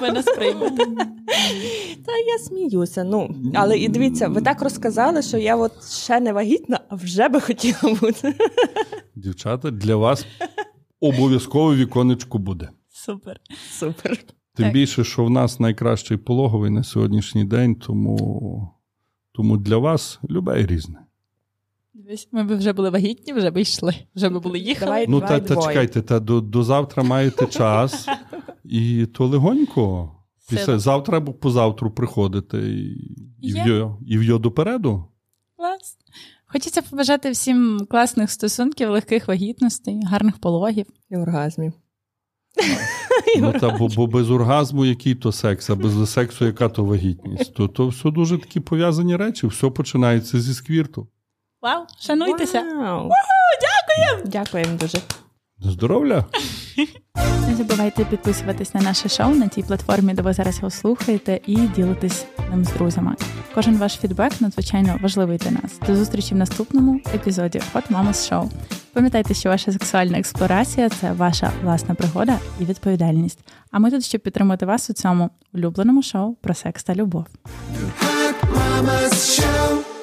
Ви 0.00 0.12
нас 0.12 0.24
приймете. 0.24 0.86
Та 2.06 2.12
я 2.26 2.38
сміюся. 2.38 3.04
Ну 3.04 3.34
але 3.54 3.78
і 3.78 3.88
дивіться, 3.88 4.28
ви 4.28 4.40
так 4.40 4.62
розказали, 4.62 5.22
що 5.22 5.38
я 5.38 5.56
от 5.56 5.88
ще 5.88 6.20
не 6.20 6.32
вагітна, 6.32 6.80
а 6.88 6.94
вже 6.94 7.28
би 7.28 7.40
хотіла 7.40 7.94
бути. 8.00 8.34
Дівчата, 9.14 9.70
для 9.70 9.96
вас 9.96 10.26
обов'язково 11.00 11.74
віконечко 11.74 12.38
буде. 12.38 12.68
Супер. 12.90 13.40
Супер. 13.70 14.18
Тим 14.54 14.66
Так. 14.66 14.72
більше, 14.74 15.04
що 15.04 15.24
в 15.24 15.30
нас 15.30 15.60
найкращий 15.60 16.16
пологовий 16.16 16.70
на 16.70 16.84
сьогоднішній 16.84 17.44
день, 17.44 17.74
тому, 17.74 18.70
тому 19.32 19.56
для 19.56 19.76
вас 19.76 20.20
любе 20.30 20.60
і 20.60 20.66
різне. 20.66 20.98
Ми 22.32 22.44
б 22.44 22.56
вже 22.56 22.72
були 22.72 22.90
вагітні, 22.90 23.32
вже 23.32 23.50
б 23.50 23.56
йшли, 23.56 23.94
вже 24.14 24.28
б 24.28 24.42
були 24.42 24.58
їхали. 24.58 24.90
Давай. 24.90 25.06
Ну, 25.08 25.20
та, 25.20 25.40
та 25.40 25.56
чекайте, 25.56 26.02
та 26.02 26.20
до, 26.20 26.40
до 26.40 26.62
завтра 26.62 27.02
маєте 27.02 27.46
час, 27.46 28.06
і 28.64 29.06
то 29.06 29.26
легонько. 29.26 30.12
Після 30.48 30.78
завтра 30.78 31.18
або 31.18 31.32
позавтру 31.32 31.90
приходите 31.90 32.58
і, 32.58 33.52
в'йо, 33.52 33.98
і 34.06 34.18
в'йо 34.18 34.38
допереду. 34.38 35.04
Клас. 35.56 35.98
Хочеться 36.46 36.82
побажати 36.82 37.30
всім 37.30 37.86
класних 37.90 38.30
стосунків, 38.30 38.90
легких 38.90 39.28
вагітностей, 39.28 40.02
гарних 40.04 40.38
пологів. 40.38 40.86
І 41.10 41.16
оргазмів. 41.16 41.72
Ну, 43.38 43.52
та, 43.60 43.70
бо, 43.70 43.88
бо 43.88 44.06
без 44.06 44.30
оргазму 44.30 44.84
який 44.84 45.14
то 45.14 45.32
секс, 45.32 45.70
а 45.70 45.74
без 45.74 46.12
сексу 46.12 46.44
яка 46.44 46.68
то 46.68 46.84
вагітність. 46.84 47.54
То, 47.54 47.68
то 47.68 47.88
все 47.88 48.10
дуже 48.10 48.38
такі 48.38 48.60
пов'язані 48.60 49.16
речі, 49.16 49.46
все 49.46 49.70
починається 49.70 50.40
зі 50.40 50.54
сквірту. 50.54 51.06
Вау, 51.62 51.86
шануйтеся! 52.00 52.60
Вау. 52.62 53.10
Дякуємо! 53.60 54.30
Дякуємо 54.30 54.78
дуже. 54.78 54.98
Здоров'я! 55.64 56.24
Не 57.48 57.56
забувайте 57.56 58.04
підписуватись 58.04 58.74
на 58.74 58.80
наше 58.80 59.08
шоу 59.08 59.34
на 59.34 59.48
тій 59.48 59.62
платформі, 59.62 60.14
де 60.14 60.22
ви 60.22 60.32
зараз 60.32 60.56
його 60.56 60.70
слухаєте, 60.70 61.40
і 61.46 61.56
ділитись 61.56 62.26
ним 62.50 62.64
з 62.64 62.72
друзями. 62.72 63.14
Кожен 63.54 63.76
ваш 63.76 63.98
фідбек 63.98 64.40
надзвичайно 64.40 64.98
важливий 65.02 65.38
для 65.38 65.50
нас. 65.50 65.78
До 65.86 65.96
зустрічі 65.96 66.34
в 66.34 66.38
наступному 66.38 67.00
епізоді 67.14 67.60
Hot 67.74 67.92
Mamas 67.92 68.32
Show. 68.32 68.50
Пам'ятайте, 68.92 69.34
що 69.34 69.48
ваша 69.48 69.72
сексуальна 69.72 70.18
експлорація 70.18 70.88
це 70.88 71.12
ваша 71.12 71.52
власна 71.62 71.94
пригода 71.94 72.38
і 72.60 72.64
відповідальність. 72.64 73.38
А 73.70 73.78
ми 73.78 73.90
тут, 73.90 74.04
щоб 74.04 74.20
підтримати 74.20 74.66
вас 74.66 74.90
у 74.90 74.92
цьому 74.92 75.30
улюбленому 75.54 76.02
шоу 76.02 76.34
про 76.34 76.54
секс 76.54 76.84
та 76.84 76.94
любов. 76.94 77.26
Hot 78.00 78.34
Mamas 78.54 79.12
Show. 79.12 80.01